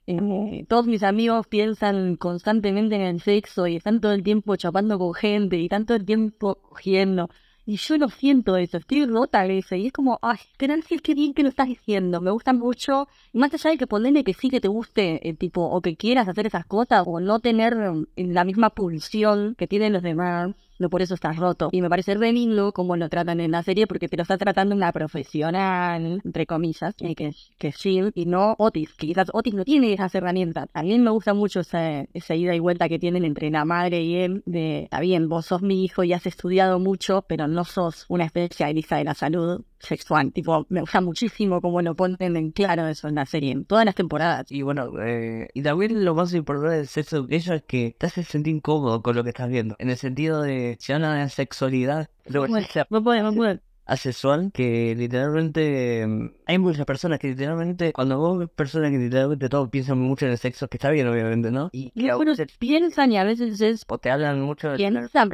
eh, 0.07 0.65
todos 0.69 0.87
mis 0.87 1.03
amigos 1.03 1.47
piensan 1.49 2.17
constantemente 2.17 2.95
en 2.97 3.03
el 3.03 3.21
sexo 3.21 3.67
y 3.67 3.77
están 3.77 4.01
todo 4.01 4.13
el 4.13 4.23
tiempo 4.23 4.57
chapando 4.57 4.99
con 4.99 5.13
gente 5.15 5.59
y 5.59 5.65
están 5.65 5.85
todo 5.85 5.97
el 5.99 6.05
tiempo 6.07 6.57
cogiendo. 6.63 7.29
Y 7.69 7.77
yo 7.77 7.99
no 7.99 8.09
siento 8.09 8.57
eso, 8.57 8.79
estoy 8.79 9.05
rota 9.05 9.43
de 9.43 9.59
eso. 9.59 9.75
Y 9.75 9.89
es 9.89 9.93
como, 9.93 10.19
ay, 10.23 10.39
gracias, 10.59 11.03
qué 11.03 11.13
bien 11.13 11.35
que 11.35 11.43
lo 11.43 11.51
estás 11.51 11.69
diciendo. 11.69 12.19
Me 12.23 12.31
gusta 12.31 12.55
mucho. 12.55 13.09
Y 13.31 13.39
más 13.39 13.53
allá 13.53 13.69
de 13.69 13.77
que 13.77 13.87
ponerle 13.87 14.25
que 14.25 14.33
sí 14.33 14.49
que 14.49 14.59
te 14.59 14.69
guste, 14.69 15.29
eh, 15.29 15.35
tipo, 15.35 15.61
o 15.67 15.83
que 15.83 15.95
quieras 15.95 16.29
hacer 16.29 16.47
esas 16.47 16.65
cosas, 16.65 17.05
o 17.07 17.21
no 17.21 17.41
tener 17.41 17.77
mm, 17.77 18.07
la 18.17 18.45
misma 18.45 18.71
pulsión 18.71 19.55
que 19.59 19.67
tienen 19.67 19.93
los 19.93 20.03
demás, 20.03 20.55
no 20.79 20.91
por 20.91 21.03
eso 21.03 21.15
estás 21.15 21.37
roto. 21.37 21.69
Y 21.73 21.83
me 21.83 21.89
parece 21.89 22.15
re 22.15 22.33
lindo 22.33 22.73
cómo 22.73 22.97
lo 22.97 23.09
tratan 23.09 23.41
en 23.41 23.51
la 23.51 23.63
serie, 23.63 23.87
porque 23.87 24.09
te 24.09 24.17
lo 24.17 24.23
está 24.23 24.39
tratando 24.39 24.75
una 24.75 24.93
profesional, 24.93 26.21
entre 26.25 26.47
comillas, 26.47 26.95
eh, 27.01 27.15
que, 27.15 27.33
que 27.59 27.69
es 27.69 27.77
Jill, 27.77 28.13
y 28.15 28.27
no 28.27 28.55
Otis, 28.59 28.95
que 28.95 29.07
quizás 29.09 29.29
Otis 29.33 29.55
no 29.55 29.65
tiene 29.65 29.93
esas 29.93 30.15
herramientas. 30.15 30.69
A 30.75 30.83
mí 30.83 30.99
me 30.99 31.11
gusta 31.11 31.35
mucho 31.35 31.61
esa, 31.61 32.03
esa 32.13 32.35
ida 32.35 32.55
y 32.55 32.59
vuelta 32.59 32.89
que 32.89 32.99
tienen 32.99 33.25
entre 33.25 33.51
la 33.51 33.65
madre 33.65 34.03
y 34.03 34.17
él, 34.17 34.43
de, 34.47 34.85
está 34.85 35.01
bien, 35.01 35.29
vos 35.29 35.47
sos 35.47 35.63
mi 35.63 35.85
hijo 35.85 36.05
y 36.05 36.13
has 36.13 36.27
estudiado 36.27 36.79
mucho, 36.79 37.25
pero 37.29 37.49
no 37.49 37.65
sos 37.65 38.05
una 38.09 38.25
especialista 38.25 38.97
de 38.97 39.05
la 39.05 39.15
salud 39.15 39.65
sexual. 39.79 40.33
Tipo, 40.33 40.67
me 40.69 40.81
gusta 40.81 41.01
muchísimo 41.01 41.61
cómo 41.61 41.83
lo 41.83 41.95
ponen 41.95 42.37
en 42.37 42.51
claro 42.53 42.87
eso 42.89 43.09
en 43.09 43.17
la 43.17 43.27
serie, 43.27 43.53
en 43.53 43.65
todas 43.65 43.85
las 43.85 43.95
temporadas. 43.95 44.51
Y 44.51 44.63
bueno, 44.63 44.91
eh, 45.01 45.49
y 45.55 45.63
también 45.63 46.05
lo 46.05 46.15
más 46.15 46.35
importante 46.35 46.77
del 46.77 46.87
sexo 46.87 47.19
education 47.19 47.57
es 47.57 47.63
que 47.63 47.97
te 47.99 48.07
hace 48.07 48.23
sentir 48.25 48.55
incómodo 48.55 49.03
con 49.03 49.17
lo 49.17 49.23
que 49.23 49.31
estás 49.31 49.49
viendo. 49.49 49.77
En 49.79 49.91
el 49.91 49.97
sentido 49.97 50.43
de, 50.43 50.77
si 50.81 50.93
hablan 50.93 51.23
de 51.23 51.29
sexualidad, 51.29 52.11
lo 52.27 52.43
que 52.43 52.51
Bueno, 52.51 52.67
no 52.91 53.03
puede, 53.03 53.23
no 53.23 53.33
puede. 53.33 53.61
asexual, 53.87 54.51
que 54.53 54.95
literalmente 54.97 56.07
mm, 56.07 56.31
hay 56.47 56.59
muchas 56.59 56.85
personas 56.85 57.19
que 57.19 57.29
literalmente, 57.29 57.93
cuando 57.93 58.19
vos 58.19 58.39
ves 58.39 58.49
personas 58.51 58.91
que 58.91 58.99
literalmente 58.99 59.49
todos 59.49 59.69
piensan 59.71 59.99
mucho 59.99 60.27
en 60.27 60.33
el 60.33 60.39
sexo, 60.39 60.69
que 60.69 60.77
está 60.77 60.91
bien 60.91 61.09
obviamente, 61.09 61.51
¿no? 61.51 61.71
Y 61.73 61.93
Y 61.95 62.11
piensan 62.59 63.13
y 63.13 63.19
a 63.19 63.25
veces 63.25 63.61
es 63.61 63.85
o 63.89 63.99
te 63.99 64.11
hablan 64.11 64.43
mucho 64.43 64.71
de 64.71 64.77
piensan, 64.77 65.31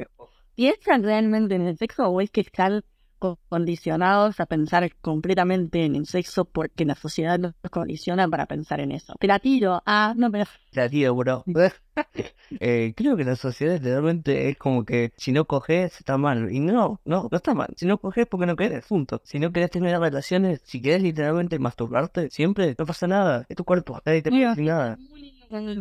¿piensan 0.54 1.02
realmente 1.02 1.54
en 1.56 1.62
el 1.66 1.76
sexo 1.76 2.06
o 2.08 2.20
es 2.20 2.30
que 2.30 2.42
están 2.42 2.84
condicionados 3.48 4.40
a 4.40 4.46
pensar 4.46 4.90
completamente 5.00 5.84
en 5.84 5.96
el 5.96 6.06
sexo 6.06 6.44
porque 6.44 6.84
la 6.84 6.94
sociedad 6.94 7.38
nos 7.38 7.54
condiciona 7.70 8.28
para 8.28 8.46
pensar 8.46 8.80
en 8.80 8.92
eso? 8.92 9.14
Te 9.18 9.26
la 9.26 9.38
tiro. 9.38 9.82
Ah, 9.86 10.14
no, 10.16 10.30
pero 10.30 10.46
la 10.72 10.88
tío, 10.88 11.14
bro. 11.14 11.44
Eh, 12.60 12.92
creo 12.96 13.16
que 13.16 13.24
la 13.24 13.36
sociedad 13.36 13.74
literalmente 13.74 14.48
es 14.48 14.56
como 14.56 14.84
que 14.84 15.12
si 15.16 15.32
no 15.32 15.44
coges 15.46 15.98
está 15.98 16.18
mal. 16.18 16.52
Y 16.52 16.60
no, 16.60 17.00
no, 17.04 17.28
no 17.30 17.36
está 17.36 17.54
mal. 17.54 17.74
Si 17.76 17.86
no 17.86 17.98
coges 17.98 18.26
porque 18.26 18.46
no 18.46 18.54
querés, 18.54 18.86
punto. 18.86 19.20
Si 19.24 19.38
no 19.38 19.52
querés 19.52 19.70
tener 19.70 19.98
relaciones, 19.98 20.60
si 20.64 20.80
querés 20.80 21.02
literalmente 21.02 21.58
masturbarte, 21.58 22.30
siempre, 22.30 22.76
no 22.78 22.86
pasa 22.86 23.06
nada. 23.06 23.46
Es 23.48 23.56
tu 23.56 23.64
cuerpo, 23.64 24.00
nadie 24.04 24.22
te 24.22 24.30
decir 24.30 24.64
nada. 24.64 24.98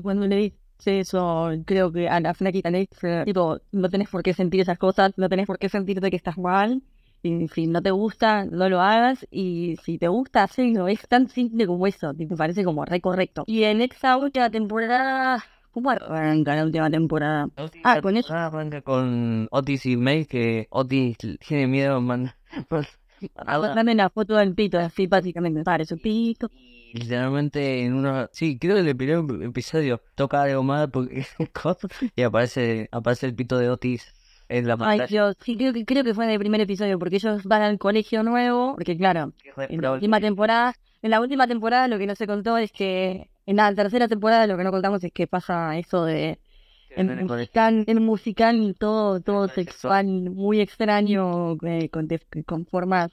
cuando, 0.02 0.28
le 0.28 0.36
dice 0.38 1.00
eso, 1.00 1.52
creo 1.66 1.92
que 1.92 2.10
a 2.10 2.20
la 2.20 2.34
flaquita 2.34 2.72
le 2.72 2.88
dice, 2.92 3.24
tipo, 3.26 3.60
no 3.72 3.90
tenés 3.90 4.10
por 4.10 4.24
qué 4.24 4.34
sentir 4.34 4.62
esas 4.62 4.80
cosas, 4.80 5.14
no 5.18 5.30
tenés 5.30 5.46
por 5.46 5.60
qué 5.60 5.70
sentirte 5.70 6.10
que 6.10 6.18
estás 6.18 6.38
mal. 6.38 6.82
Y 7.26 7.48
si 7.48 7.68
no 7.68 7.82
te 7.82 7.92
gusta, 7.92 8.44
no 8.44 8.68
lo 8.68 8.82
hagas. 8.82 9.26
Y 9.32 9.78
si 9.82 9.98
te 9.98 10.10
gusta, 10.10 10.44
hazlo. 10.44 10.90
Es 10.90 11.08
tan 11.08 11.30
simple 11.30 11.66
como 11.66 11.88
eso. 11.88 12.14
Me 12.14 12.28
parece 12.36 12.66
como 12.66 12.84
re 12.84 13.00
correcto. 13.00 13.46
Y 13.48 13.64
en 13.64 13.80
esta 13.82 14.18
última 14.18 14.50
temporada. 14.50 15.42
¿Cómo 15.72 15.90
arranca 15.90 16.56
la 16.56 16.66
última 16.66 16.92
temporada? 16.92 17.48
Ah, 17.84 18.02
con 18.02 18.18
eso. 18.18 18.32
Arranca 18.34 18.82
con 18.82 19.48
Otis 19.50 19.86
y 19.86 19.96
May, 19.96 20.26
que 20.26 20.68
Otis 20.70 21.18
tiene 21.48 21.66
miedo, 21.66 22.00
man. 22.02 22.32
Dame 23.76 23.96
la 23.96 24.10
foto 24.10 24.36
del 24.36 24.54
pito, 24.54 24.78
así 24.78 25.08
básicamente. 25.08 25.64
Para 25.64 25.86
su 25.86 25.98
pito. 25.98 26.52
Y 26.94 27.00
literalmente 27.00 27.86
en 27.86 27.94
uno, 27.94 28.30
sí, 28.34 28.60
creo 28.60 28.76
que 28.76 28.82
en 28.82 28.88
el 28.90 28.98
primer 28.98 29.44
episodio 29.48 30.02
toca 30.14 30.44
algo 30.44 30.62
más 30.62 30.90
porque 30.90 31.26
y 32.16 32.22
aparece, 32.22 32.90
aparece 32.92 33.28
el 33.28 33.34
pito 33.34 33.58
de 33.58 33.70
Otis 33.70 34.14
en 34.50 34.68
la 34.68 34.78
Ay. 34.82 35.02
Dios. 35.08 35.36
Sí, 35.42 35.58
creo 35.58 35.74
que, 35.74 35.86
creo 35.86 36.04
que 36.04 36.14
fue 36.14 36.26
en 36.26 36.32
el 36.32 36.40
primer 36.40 36.62
episodio, 36.62 37.00
porque 37.00 37.16
ellos 37.16 37.44
van 37.44 37.62
al 37.62 37.78
colegio 37.78 38.24
nuevo. 38.24 38.76
Porque, 38.76 38.98
claro, 38.98 39.34
en 39.58 39.82
la 39.82 39.92
última 39.94 40.20
temporada. 40.20 40.74
En 41.02 41.12
la 41.12 41.20
última 41.20 41.48
temporada 41.48 41.88
lo 41.88 41.98
que 41.98 42.08
no 42.08 42.16
se 42.16 42.28
contó 42.28 42.58
es 42.58 42.72
que. 42.72 43.30
En 43.46 43.58
la 43.58 43.74
tercera 43.76 44.08
temporada 44.08 44.48
lo 44.48 44.56
que 44.56 44.64
no 44.64 44.72
contamos 44.72 45.04
es 45.04 45.12
que 45.12 45.28
pasa 45.28 45.78
eso 45.78 46.06
de. 46.06 46.40
En 46.96 47.10
En 47.10 47.20
el 47.20 47.26
musical, 47.26 47.84
en 47.88 48.04
musical 48.04 48.76
todo, 48.80 49.20
todo 49.20 49.48
Sexual. 49.48 50.06
muy 50.06 50.62
extraño, 50.62 51.58
eh, 51.64 51.90
con, 51.90 52.08
con 52.46 52.66
formas 52.68 53.12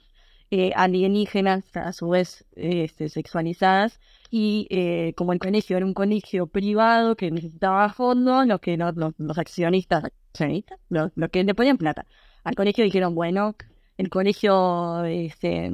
eh, 0.51 0.71
alienígenas, 0.75 1.63
a 1.75 1.91
su 1.93 2.09
vez 2.09 2.45
eh, 2.55 2.83
este, 2.85 3.09
sexualizadas. 3.09 3.99
Y 4.29 4.67
eh, 4.69 5.13
como 5.17 5.33
el 5.33 5.39
colegio 5.39 5.77
era 5.77 5.85
un 5.85 5.93
colegio 5.93 6.47
privado 6.47 7.15
que 7.15 7.31
necesitaba 7.31 7.89
fondos, 7.93 8.45
los 8.47 8.59
que 8.61 8.77
no- 8.77 8.91
los, 8.91 9.13
los 9.17 9.37
accionistas, 9.37 10.03
accionistas, 10.31 10.79
los, 10.89 11.11
los 11.15 11.29
que 11.29 11.43
le 11.43 11.53
ponían 11.55 11.77
plata 11.77 12.05
al 12.43 12.55
colegio 12.55 12.83
dijeron, 12.83 13.13
bueno, 13.15 13.55
el 13.97 14.09
colegio 14.09 15.03
este, 15.05 15.71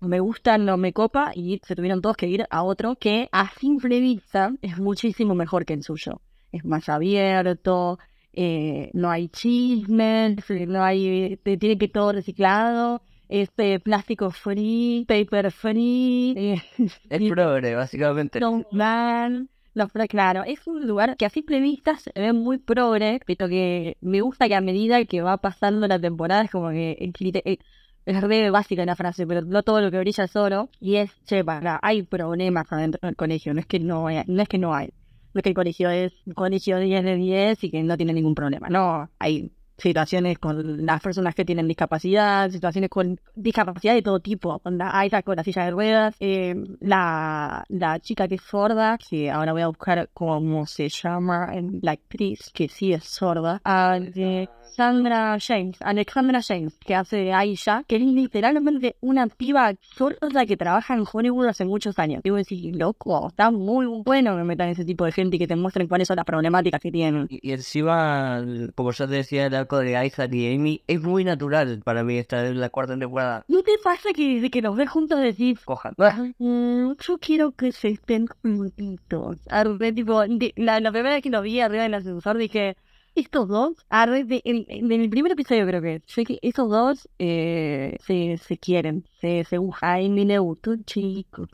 me 0.00 0.20
gusta, 0.20 0.58
no 0.58 0.76
me 0.76 0.92
copa, 0.92 1.32
y 1.34 1.60
se 1.64 1.76
tuvieron 1.76 2.00
todos 2.02 2.16
que 2.16 2.26
ir 2.26 2.44
a 2.50 2.62
otro 2.64 2.96
que 2.96 3.28
a 3.32 3.50
simple 3.58 4.00
vista 4.00 4.52
es 4.62 4.78
muchísimo 4.78 5.34
mejor 5.34 5.64
que 5.64 5.74
el 5.74 5.82
suyo. 5.84 6.20
Es 6.50 6.64
más 6.64 6.88
abierto, 6.88 7.98
eh, 8.32 8.90
no 8.94 9.10
hay 9.10 9.28
chismes, 9.28 10.36
no 10.66 10.82
hay, 10.82 11.36
te- 11.42 11.56
tiene 11.56 11.78
que 11.78 11.88
todo 11.88 12.12
reciclado, 12.12 13.02
este 13.32 13.80
plástico 13.80 14.30
free, 14.30 15.06
paper 15.08 15.50
free, 15.50 16.34
eh, 16.36 16.62
Es 17.10 17.30
progre, 17.30 17.74
básicamente. 17.74 18.38
no 18.40 18.64
van. 18.70 19.48
Pero 19.74 19.88
claro, 20.06 20.44
es 20.44 20.66
un 20.66 20.86
lugar 20.86 21.16
que 21.16 21.24
a 21.24 21.30
simple 21.30 21.58
vista 21.58 21.96
se 21.96 22.12
ve 22.14 22.34
muy 22.34 22.58
progre, 22.58 23.20
pero 23.26 23.48
que 23.48 23.96
me 24.02 24.20
gusta 24.20 24.46
que 24.46 24.54
a 24.54 24.60
medida 24.60 25.02
que 25.06 25.22
va 25.22 25.38
pasando 25.38 25.88
la 25.88 25.98
temporada 25.98 26.42
es 26.42 26.50
como 26.50 26.68
que 26.68 26.90
eh, 27.00 27.58
es 28.04 28.20
re 28.20 28.50
básica 28.50 28.84
la 28.84 28.96
frase, 28.96 29.26
pero 29.26 29.40
no 29.40 29.62
todo 29.62 29.80
lo 29.80 29.90
que 29.90 29.98
brilla 29.98 30.24
es 30.24 30.36
oro. 30.36 30.68
Y 30.78 30.96
es, 30.96 31.10
che, 31.24 31.42
para, 31.42 31.80
hay 31.82 32.02
problemas 32.02 32.70
adentro 32.70 33.00
del 33.02 33.16
colegio, 33.16 33.54
no 33.54 33.60
es 33.60 33.66
que 33.66 33.80
no 33.80 34.08
hay, 34.08 34.22
no 34.26 34.42
es 34.42 34.48
que 34.48 34.58
no 34.58 34.74
hay. 34.74 34.92
No 35.32 35.38
es 35.38 35.42
que 35.42 35.48
el 35.48 35.54
colegio 35.54 35.88
es 35.88 36.12
un 36.26 36.34
colegio 36.34 36.78
10 36.78 37.02
de 37.02 37.16
10 37.16 37.64
y 37.64 37.70
que 37.70 37.82
no 37.82 37.96
tiene 37.96 38.12
ningún 38.12 38.34
problema. 38.34 38.68
No, 38.68 39.08
hay 39.18 39.50
situaciones 39.82 40.38
con 40.38 40.86
las 40.86 41.02
personas 41.02 41.34
que 41.34 41.44
tienen 41.44 41.66
discapacidad, 41.68 42.50
situaciones 42.50 42.88
con 42.88 43.20
discapacidad 43.34 43.94
de 43.94 44.02
todo 44.02 44.20
tipo. 44.20 44.60
Onda, 44.64 44.96
hay 44.96 45.10
con 45.24 45.36
la 45.36 45.44
silla 45.44 45.64
de 45.64 45.70
ruedas, 45.70 46.16
eh, 46.20 46.54
la, 46.80 47.64
la 47.68 48.00
chica 48.00 48.28
que 48.28 48.36
es 48.36 48.42
sorda, 48.42 48.96
que 48.96 49.30
ahora 49.30 49.52
voy 49.52 49.62
a 49.62 49.66
buscar 49.66 50.08
cómo 50.14 50.66
se 50.66 50.88
llama, 50.88 51.50
en 51.52 51.80
la 51.82 51.92
actriz 51.92 52.50
que 52.54 52.68
sí 52.68 52.92
es 52.92 53.04
sorda, 53.04 53.60
Alexandra 53.64 55.36
James, 55.38 55.76
Alexandra 55.82 56.40
James, 56.42 56.78
que 56.78 56.94
hace 56.94 57.16
de 57.16 57.32
Aisha, 57.34 57.84
que 57.86 57.96
es 57.96 58.02
literalmente 58.02 58.96
una 59.00 59.26
piba 59.26 59.74
sorda 59.80 60.46
que 60.46 60.56
trabaja 60.56 60.94
en 60.94 61.04
Hollywood 61.10 61.46
hace 61.46 61.64
muchos 61.64 61.98
años. 61.98 62.22
Digo, 62.22 62.36
decir, 62.36 62.74
loco, 62.74 63.28
está 63.28 63.50
muy 63.50 63.86
bueno 63.86 64.36
que 64.36 64.44
metan 64.44 64.70
ese 64.70 64.84
tipo 64.84 65.04
de 65.04 65.12
gente 65.12 65.36
y 65.36 65.38
que 65.38 65.46
te 65.46 65.56
muestren 65.56 65.88
cuáles 65.88 66.08
son 66.08 66.16
las 66.16 66.24
problemáticas 66.24 66.80
que 66.80 66.90
tienen. 66.90 67.26
Y, 67.28 67.50
y 67.50 67.52
encima, 67.52 68.42
como 68.74 68.92
ya 68.92 69.06
te 69.06 69.14
decía, 69.14 69.46
el 69.46 69.54
arco 69.72 69.78
de 69.78 70.06
Isaac 70.06 70.32
y 70.34 70.54
Amy 70.54 70.82
es 70.86 71.00
muy 71.02 71.24
natural 71.24 71.80
para 71.84 72.04
mí 72.04 72.16
esta 72.18 72.46
es 72.46 72.54
la 72.56 72.68
cuarta 72.68 72.98
temporada. 72.98 73.44
¿No 73.48 73.62
te 73.62 73.72
pasa 73.82 74.10
que 74.14 74.34
desde 74.36 74.50
que 74.50 74.62
los 74.62 74.76
ves 74.76 74.90
juntos 74.90 75.20
decís, 75.20 75.60
Cojan. 75.64 75.94
Mm, 76.38 76.92
yo 77.00 77.18
quiero 77.18 77.52
que 77.52 77.72
se 77.72 77.88
estén 77.88 78.26
juntitos. 78.42 79.38
Arre, 79.48 79.92
tipo, 79.92 80.20
de- 80.20 80.52
la, 80.56 80.80
la 80.80 80.90
primera 80.92 81.14
vez 81.14 81.22
que 81.22 81.30
lo 81.30 81.42
vi 81.42 81.60
arriba 81.60 81.84
del 81.84 81.94
ascensor 81.94 82.36
dije, 82.36 82.76
estos 83.14 83.48
dos, 83.48 83.74
arre, 83.90 84.24
de, 84.24 84.40
en, 84.44 84.64
en 84.68 84.92
el 84.92 85.10
primer 85.10 85.32
episodio 85.32 85.66
creo 85.66 85.82
que, 85.82 86.02
sé 86.06 86.24
que 86.24 86.38
estos 86.42 86.70
dos 86.70 87.08
eh, 87.18 87.96
se, 88.00 88.38
se 88.38 88.58
quieren, 88.58 89.04
se, 89.20 89.44
se 89.44 89.58
gustan. 89.58 90.14
Le 90.14 90.38
gustó 90.38 90.70
un 90.72 90.84
chico. 90.84 91.46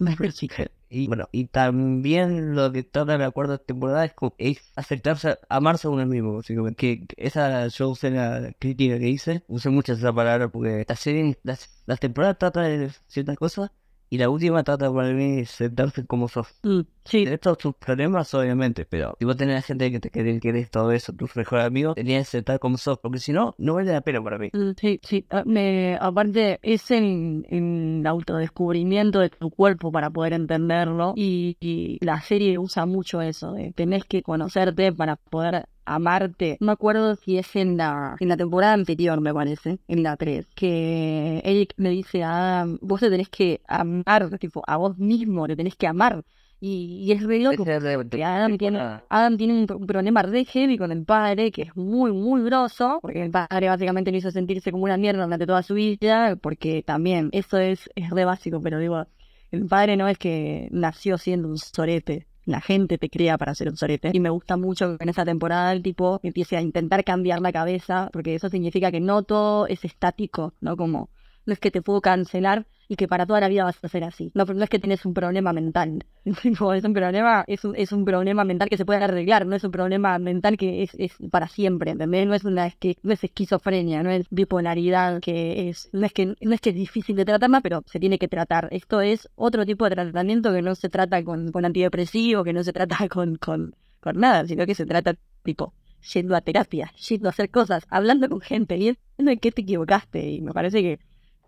Y 0.90 1.06
bueno, 1.06 1.28
y 1.32 1.46
también 1.48 2.54
lo 2.54 2.72
que 2.72 2.82
trata 2.82 3.18
la 3.18 3.30
cuarta 3.30 3.58
temporada 3.58 4.04
es, 4.06 4.14
como- 4.14 4.34
es 4.38 4.72
aceptarse, 4.74 5.38
amarse 5.50 5.86
a 5.86 5.90
uno 5.90 6.06
mismo, 6.06 6.40
que 6.76 7.06
esa 7.16 7.66
yo 7.68 7.90
usé 7.90 8.10
la 8.10 8.52
crítica 8.58 8.98
que 8.98 9.08
hice, 9.08 9.44
usé 9.48 9.68
mucho 9.70 9.92
esa 9.92 10.12
palabra 10.14 10.48
porque 10.48 10.84
la 10.88 10.96
serie, 10.96 11.38
las, 11.42 11.82
las 11.86 12.00
temporadas 12.00 12.38
tratan 12.38 12.64
de 12.80 12.90
ciertas 13.06 13.36
cosas 13.36 13.70
y 14.10 14.18
la 14.18 14.28
última 14.30 14.62
trata 14.62 14.92
para 14.92 15.10
mí 15.12 15.36
de 15.36 15.42
aceptarse 15.42 16.06
como 16.06 16.28
sos. 16.28 16.48
Mm, 16.62 16.80
sí, 17.04 17.24
Tenés 17.24 17.40
todos 17.40 17.58
tus 17.58 17.74
problemas, 17.74 18.32
obviamente, 18.34 18.84
pero 18.86 19.16
si 19.18 19.24
vos 19.24 19.36
tenés 19.36 19.64
gente 19.64 19.90
que 19.90 20.00
te 20.00 20.10
quiere, 20.10 20.38
querés 20.40 20.70
todo 20.70 20.92
eso, 20.92 21.12
tus 21.12 21.34
mejores 21.36 21.66
amigos, 21.66 21.94
tenías 21.94 22.18
que 22.30 22.38
aceptar 22.38 22.58
como 22.58 22.76
sos, 22.78 22.98
porque 22.98 23.18
si 23.18 23.32
no, 23.32 23.54
no 23.58 23.74
vale 23.74 23.92
la 23.92 24.00
pena 24.00 24.22
para 24.22 24.38
mí. 24.38 24.50
Mm, 24.52 24.70
Sí, 24.78 25.00
sí. 25.02 25.26
Ah, 25.30 25.42
Me, 25.46 25.96
aparte, 26.00 26.58
es 26.62 26.90
en, 26.90 27.44
en 27.50 28.06
autodescubrimiento 28.06 29.20
de 29.20 29.30
tu 29.30 29.50
cuerpo 29.50 29.90
para 29.92 30.10
poder 30.10 30.32
entenderlo. 30.32 31.12
Y, 31.16 31.56
y 31.60 31.98
la 32.04 32.20
serie 32.20 32.58
usa 32.58 32.86
mucho 32.86 33.20
eso. 33.20 33.52
de 33.52 33.72
tenés 33.72 34.04
que 34.04 34.22
conocerte 34.22 34.92
para 34.92 35.16
poder 35.16 35.66
amarte. 35.94 36.56
No 36.60 36.66
me 36.66 36.72
acuerdo 36.72 37.16
si 37.16 37.38
es 37.38 37.54
en 37.56 37.76
la, 37.76 38.16
en 38.20 38.28
la 38.28 38.36
temporada 38.36 38.74
anterior, 38.74 39.20
me 39.20 39.32
parece, 39.34 39.78
en 39.88 40.02
la 40.02 40.16
3, 40.16 40.46
que 40.54 41.40
Eric 41.44 41.74
le 41.76 41.90
dice 41.90 42.22
a 42.24 42.58
Adam, 42.60 42.78
vos 42.80 43.00
te 43.00 43.10
tenés 43.10 43.28
que 43.28 43.60
amar, 43.66 44.38
tipo, 44.38 44.62
a 44.66 44.76
vos 44.76 44.98
mismo, 44.98 45.46
te 45.46 45.56
tenés 45.56 45.76
que 45.76 45.86
amar. 45.86 46.24
Y, 46.60 47.04
y 47.06 47.12
es 47.12 47.22
re 47.22 47.38
loco. 47.40 47.62
Es 47.62 47.68
de- 48.10 48.24
Adam 48.24 48.50
tiene. 48.58 48.78
Adam 49.08 49.36
tiene 49.36 49.54
un, 49.60 49.66
pro- 49.66 49.76
un 49.78 49.86
problema 49.86 50.22
re 50.22 50.44
heavy 50.44 50.76
con 50.76 50.90
el 50.92 51.04
padre, 51.04 51.52
que 51.52 51.62
es 51.62 51.76
muy, 51.76 52.10
muy 52.12 52.42
grosso, 52.42 52.98
porque 53.00 53.22
el 53.22 53.30
padre 53.30 53.68
básicamente 53.68 54.10
le 54.10 54.18
hizo 54.18 54.30
sentirse 54.32 54.72
como 54.72 54.84
una 54.84 54.96
mierda 54.96 55.22
durante 55.24 55.46
toda 55.46 55.62
su 55.62 55.74
vida, 55.74 56.36
porque 56.36 56.82
también 56.82 57.28
eso 57.32 57.58
es, 57.58 57.88
es 57.94 58.10
re 58.10 58.24
básico, 58.24 58.60
pero 58.60 58.78
digo, 58.80 59.06
el 59.50 59.66
padre 59.66 59.96
no 59.96 60.08
es 60.08 60.18
que 60.18 60.68
nació 60.72 61.16
siendo 61.18 61.48
un 61.48 61.58
sorete. 61.58 62.26
La 62.48 62.62
gente 62.62 62.96
te 62.96 63.10
crea 63.10 63.36
para 63.36 63.54
ser 63.54 63.68
un 63.68 63.76
sorete. 63.76 64.10
Y 64.14 64.20
me 64.20 64.30
gusta 64.30 64.56
mucho 64.56 64.96
que 64.96 65.04
en 65.04 65.10
esta 65.10 65.26
temporada 65.26 65.70
el 65.70 65.82
tipo 65.82 66.18
empiece 66.22 66.56
a 66.56 66.62
intentar 66.62 67.04
cambiar 67.04 67.42
la 67.42 67.52
cabeza, 67.52 68.08
porque 68.10 68.34
eso 68.34 68.48
significa 68.48 68.90
que 68.90 69.00
no 69.00 69.22
todo 69.22 69.66
es 69.66 69.84
estático, 69.84 70.54
¿no? 70.62 70.74
Como, 70.74 71.10
no 71.48 71.54
es 71.54 71.60
que 71.60 71.70
te 71.70 71.80
puedo 71.80 72.02
cancelar 72.02 72.66
y 72.88 72.96
que 72.96 73.08
para 73.08 73.24
toda 73.24 73.40
la 73.40 73.48
vida 73.48 73.64
vas 73.64 73.82
a 73.82 73.88
ser 73.88 74.04
así. 74.04 74.30
No, 74.34 74.44
es 74.44 74.68
que 74.68 74.78
tienes 74.78 75.06
un 75.06 75.14
problema 75.14 75.52
mental. 75.54 76.04
Es 76.28 76.84
un 76.84 76.92
problema, 76.92 77.44
es 77.46 77.64
un, 77.64 77.74
es 77.74 77.90
un 77.90 78.04
problema 78.04 78.44
mental 78.44 78.68
que 78.68 78.76
se 78.76 78.84
puede 78.84 79.02
arreglar, 79.02 79.46
no 79.46 79.56
es 79.56 79.64
un 79.64 79.70
problema 79.70 80.18
mental 80.18 80.58
que 80.58 80.82
es, 80.82 80.94
es 80.98 81.12
para 81.30 81.48
siempre, 81.48 81.92
¿entendés? 81.92 82.26
No 82.26 82.34
es 82.34 82.44
una 82.44 82.66
es 82.66 82.76
que 82.76 82.98
no 83.02 83.14
es 83.14 83.24
esquizofrenia, 83.24 84.02
no 84.02 84.10
es 84.10 84.26
bipolaridad, 84.28 85.20
que 85.20 85.70
es, 85.70 85.88
no 85.92 86.04
es 86.04 86.12
que 86.12 86.26
no 86.26 86.54
es 86.54 86.60
que 86.60 86.70
es 86.70 86.76
difícil 86.76 87.16
de 87.16 87.24
tratarla, 87.24 87.62
pero 87.62 87.82
se 87.86 87.98
tiene 87.98 88.18
que 88.18 88.28
tratar. 88.28 88.68
Esto 88.70 89.00
es 89.00 89.30
otro 89.36 89.64
tipo 89.64 89.86
de 89.86 89.92
tratamiento 89.92 90.52
que 90.52 90.60
no 90.60 90.74
se 90.74 90.90
trata 90.90 91.24
con, 91.24 91.50
con 91.50 91.64
antidepresivos, 91.64 92.44
que 92.44 92.52
no 92.52 92.62
se 92.62 92.74
trata 92.74 92.96
con, 93.08 93.36
con, 93.36 93.74
con 94.00 94.20
nada, 94.20 94.46
sino 94.46 94.66
que 94.66 94.74
se 94.74 94.84
trata 94.84 95.14
tipo 95.42 95.72
yendo 96.12 96.36
a 96.36 96.42
terapia, 96.42 96.92
yendo 97.08 97.28
a 97.28 97.30
hacer 97.30 97.50
cosas, 97.50 97.84
hablando 97.88 98.28
con 98.28 98.40
gente, 98.40 98.76
viendo 98.76 98.98
en 99.16 99.38
qué 99.38 99.50
te 99.50 99.62
equivocaste. 99.62 100.30
Y 100.30 100.40
me 100.42 100.52
parece 100.52 100.82
que 100.82 100.98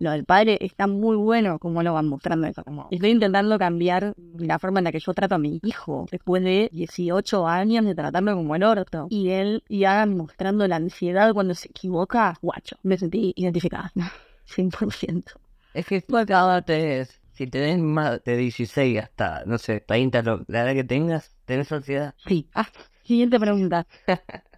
lo 0.01 0.11
del 0.11 0.25
padre 0.25 0.59
está 0.61 0.87
muy 0.89 1.15
bueno 1.17 1.59
como 1.61 1.83
lo 1.85 1.93
van 1.93 2.09
mostrando 2.09 2.47
eso. 2.49 2.65
Como 2.65 2.89
estoy 2.91 3.11
intentando 3.11 3.59
cambiar 3.59 4.15
la 4.37 4.59
forma 4.59 4.81
en 4.81 4.85
la 4.85 4.93
que 4.93 4.99
yo 4.99 5.15
trato 5.15 5.37
a 5.37 5.39
mi 5.39 5.61
hijo 5.63 6.07
después 6.11 6.43
de 6.43 6.69
18 6.73 7.47
años 7.47 7.85
de 7.85 7.95
tratarlo 7.95 8.35
como 8.35 8.57
el 8.57 8.65
orto. 8.65 9.07
Y 9.11 9.29
él 9.31 9.63
y 9.69 9.85
hagan 9.85 10.17
mostrando 10.17 10.67
la 10.67 10.77
ansiedad 10.77 11.33
cuando 11.33 11.55
se 11.55 11.69
equivoca, 11.69 12.35
guacho. 12.43 12.77
Me 12.83 12.97
sentí 12.99 13.33
identificada. 13.37 13.93
100%. 14.47 15.25
Es 15.75 15.87
que 15.87 16.03
cada 16.27 16.63
tenés, 16.63 17.21
si 17.33 17.47
tenés 17.47 17.79
más 17.79 18.25
de 18.25 18.37
16 18.37 18.99
hasta, 19.01 19.45
no 19.47 19.59
sé, 19.59 19.81
30, 19.81 20.23
lo- 20.23 20.45
la 20.49 20.63
edad 20.65 20.75
que 20.75 20.83
tengas, 20.85 21.37
tenés 21.45 21.71
ansiedad. 21.71 22.15
Sí. 22.27 22.49
Ah, 22.55 22.67
siguiente 23.05 23.39
pregunta. 23.39 23.87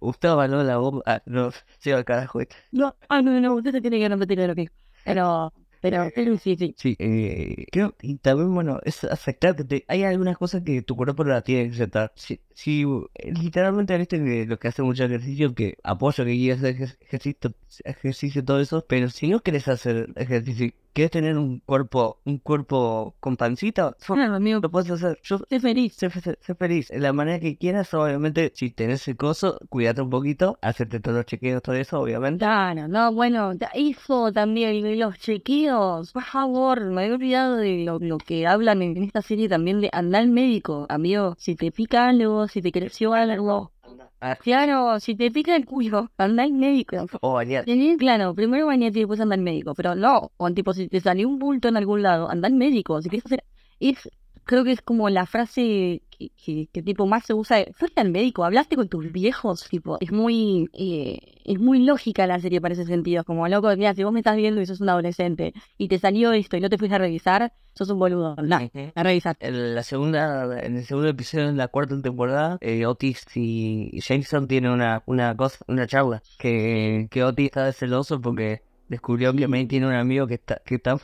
Usted 0.00 0.28
avaló 0.28 0.62
la 0.62 0.76
bomba. 0.78 1.02
Ah, 1.06 1.22
no, 1.26 1.50
sigo 1.78 1.96
al 1.96 2.04
carajo. 2.04 2.40
No, 2.70 2.94
ah, 3.08 3.22
no, 3.22 3.40
no, 3.40 3.54
usted 3.54 3.72
se 3.72 3.80
tiene 3.80 3.98
que 3.98 4.08
repetir 4.08 4.38
de 4.38 4.48
lo 4.48 4.54
que. 4.54 4.68
Pero, 5.04 5.52
pero, 5.80 6.10
pero 6.14 6.38
sí, 6.38 6.56
sí. 6.56 6.74
Sí, 6.78 6.96
eh, 6.98 7.66
creo, 7.72 7.94
y 8.00 8.16
también, 8.18 8.54
bueno, 8.54 8.78
es 8.84 9.02
aceptar 9.04 9.56
que 9.56 9.64
te- 9.64 9.84
hay 9.88 10.04
algunas 10.04 10.38
cosas 10.38 10.62
que 10.62 10.82
tu 10.82 10.94
cuerpo 10.96 11.24
no 11.24 11.30
la 11.30 11.42
tiene 11.42 11.68
que 11.68 11.74
aceptar. 11.74 12.12
Si, 12.14 12.40
si 12.54 12.82
eh, 13.14 13.32
literalmente 13.32 13.96
viste 13.98 14.22
que 14.22 14.46
lo 14.46 14.58
que 14.58 14.68
hace 14.68 14.82
mucho 14.82 15.04
ejercicio, 15.04 15.54
que 15.54 15.76
apoyo 15.82 16.24
que 16.24 16.32
quieres 16.36 16.58
hacer 16.60 16.76
ejer- 16.76 16.96
ejercicio, 17.00 17.54
ejercicio, 17.84 18.44
todo 18.44 18.60
eso, 18.60 18.84
pero 18.88 19.10
si 19.10 19.28
no 19.28 19.40
quieres 19.40 19.66
hacer 19.68 20.10
ejercicio, 20.16 20.70
quieres 20.92 21.10
tener 21.10 21.36
un 21.38 21.60
cuerpo, 21.60 22.20
un 22.24 22.38
cuerpo 22.38 23.16
con 23.20 23.36
pancita, 23.36 23.96
amigo, 24.08 24.60
lo 24.62 24.70
puedes 24.70 24.90
hacer. 24.90 25.18
Yo 25.22 25.36
estoy 25.36 25.60
feliz. 25.60 25.94
Sé, 25.94 26.10
sé- 26.10 26.38
sé 26.40 26.54
feliz, 26.54 26.90
en 26.90 27.02
la 27.02 27.12
manera 27.12 27.40
que 27.40 27.56
quieras, 27.56 27.92
obviamente, 27.94 28.52
si 28.54 28.70
tenés 28.70 29.06
el 29.08 29.16
coso, 29.16 29.58
cuídate 29.68 30.02
un 30.02 30.10
poquito, 30.10 30.58
hacerte 30.62 31.00
todos 31.00 31.16
los 31.16 31.26
chequeos, 31.26 31.62
todo 31.62 31.74
eso, 31.76 32.00
obviamente. 32.00 32.44
Claro, 32.44 32.88
no, 32.88 33.12
bueno, 33.12 33.52
eso 33.74 34.32
también, 34.32 34.98
los 34.98 35.18
chequeos, 35.18 36.12
por 36.12 36.22
favor, 36.24 36.84
me 36.90 37.02
había 37.04 37.14
olvidado 37.14 37.56
de 37.56 37.84
lo, 37.84 37.98
lo 37.98 38.18
que 38.18 38.46
hablan 38.46 38.82
en 38.82 39.02
esta 39.02 39.22
serie 39.22 39.48
también 39.48 39.80
de 39.80 39.88
andar 39.92 40.22
al 40.22 40.28
médico, 40.28 40.86
amigo, 40.88 41.34
si 41.38 41.56
te 41.56 41.70
pica 41.72 42.08
algo, 42.08 42.48
si 42.48 42.62
te 42.62 42.70
creció 42.72 43.14
algo, 43.14 43.72
Ah, 44.20 44.36
claro, 44.36 45.00
si 45.00 45.14
te 45.16 45.30
pica 45.30 45.56
el 45.56 45.66
culo, 45.66 46.10
anda 46.16 46.44
al 46.44 46.52
médico. 46.52 46.96
o 47.20 47.32
bañar. 47.32 47.64
Tenés, 47.64 47.98
claro, 47.98 48.34
primero 48.34 48.66
bañate 48.66 48.98
y 48.98 49.02
después 49.02 49.20
anda 49.20 49.34
al 49.34 49.40
médico, 49.40 49.74
pero 49.74 49.94
no, 49.94 50.30
o 50.36 50.50
tipo, 50.52 50.72
si 50.72 50.88
te 50.88 51.00
salió 51.00 51.28
un 51.28 51.38
bulto 51.38 51.68
en 51.68 51.76
algún 51.76 52.02
lado, 52.02 52.30
anda 52.30 52.48
al 52.48 52.54
médico, 52.54 53.02
si 53.02 53.08
quieres 53.08 53.26
hacer, 53.26 53.44
es, 53.80 54.08
creo 54.44 54.64
que 54.64 54.72
es 54.72 54.82
como 54.82 55.08
la 55.08 55.26
frase 55.26 56.02
que, 56.10 56.30
que, 56.30 56.68
que, 56.72 56.82
tipo 56.82 57.06
más 57.06 57.24
se 57.24 57.34
usa, 57.34 57.64
fuiste 57.74 58.00
al 58.00 58.10
médico, 58.10 58.44
hablaste 58.44 58.76
con 58.76 58.88
tus 58.88 59.10
viejos, 59.12 59.68
tipo, 59.68 59.98
es 60.00 60.12
muy, 60.12 60.68
eh, 60.72 61.18
es 61.44 61.58
muy 61.58 61.80
lógica 61.84 62.26
la 62.26 62.40
serie 62.40 62.60
para 62.60 62.74
ese 62.74 62.84
sentido, 62.84 63.24
como 63.24 63.46
loco, 63.48 63.74
mira, 63.76 63.94
si 63.94 64.04
vos 64.04 64.12
me 64.12 64.20
estás 64.20 64.36
viendo 64.36 64.60
y 64.60 64.66
sos 64.66 64.80
un 64.80 64.88
adolescente 64.88 65.52
y 65.78 65.88
te 65.88 65.98
salió 65.98 66.32
esto 66.32 66.56
y 66.56 66.60
no 66.60 66.68
te 66.68 66.78
fuiste 66.78 66.94
a 66.94 66.98
revisar, 66.98 67.52
sos 67.74 67.90
un 67.90 67.98
boludo, 67.98 68.36
no, 68.36 68.70
a 68.94 69.02
revisar. 69.02 69.36
En 69.40 69.74
la 69.74 69.82
segunda, 69.82 70.60
en 70.60 70.76
el 70.76 70.84
segundo 70.84 71.08
episodio 71.08 71.46
de 71.46 71.52
la 71.54 71.68
cuarta 71.68 72.00
temporada, 72.00 72.58
eh, 72.60 72.86
Otis 72.86 73.24
y 73.34 74.00
Jason 74.00 74.48
tienen 74.48 74.70
una, 74.70 75.02
una 75.06 75.36
cosa, 75.36 75.64
una 75.68 75.86
charla, 75.86 76.22
que, 76.38 77.08
que 77.10 77.24
Otis 77.24 77.46
está 77.46 77.64
de 77.64 77.72
celoso 77.72 78.20
porque 78.20 78.62
descubrió 78.88 79.34
que 79.34 79.48
May 79.48 79.66
tiene 79.66 79.86
un 79.86 79.94
amigo 79.94 80.26
que 80.26 80.34
está, 80.34 80.60
que 80.64 80.74
está, 80.74 80.98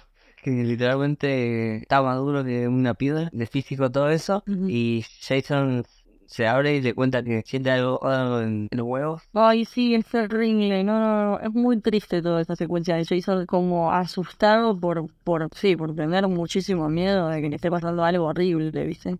que 0.56 0.64
literalmente 0.64 1.76
está 1.78 2.02
más 2.02 2.16
duro 2.18 2.44
que 2.44 2.68
una 2.68 2.94
piedra, 2.94 3.28
de 3.32 3.46
físico 3.46 3.90
todo 3.90 4.10
eso, 4.10 4.44
y 4.66 5.04
Jason 5.20 5.84
se 6.26 6.46
abre 6.46 6.76
y 6.76 6.80
le 6.82 6.94
cuenta 6.94 7.22
que 7.22 7.42
siente 7.46 7.70
algo 7.70 8.00
en, 8.42 8.68
en 8.70 8.78
los 8.78 8.86
huevos. 8.86 9.22
Ay, 9.32 9.64
sí, 9.64 9.94
es 9.94 10.06
terrible, 10.06 10.84
no, 10.84 10.98
no, 11.00 11.24
no, 11.32 11.40
es 11.40 11.50
muy 11.52 11.80
triste 11.80 12.20
toda 12.22 12.40
esa 12.42 12.56
secuencia 12.56 12.96
de 12.96 13.04
Jason 13.04 13.46
como 13.46 13.92
asustado 13.92 14.78
por, 14.78 15.06
por, 15.24 15.48
sí, 15.54 15.76
por 15.76 15.94
tener 15.94 16.26
muchísimo 16.28 16.88
miedo 16.88 17.28
de 17.28 17.40
que 17.40 17.48
le 17.48 17.56
esté 17.56 17.70
pasando 17.70 18.04
algo 18.04 18.26
horrible, 18.26 18.84
¿viste? 18.84 19.16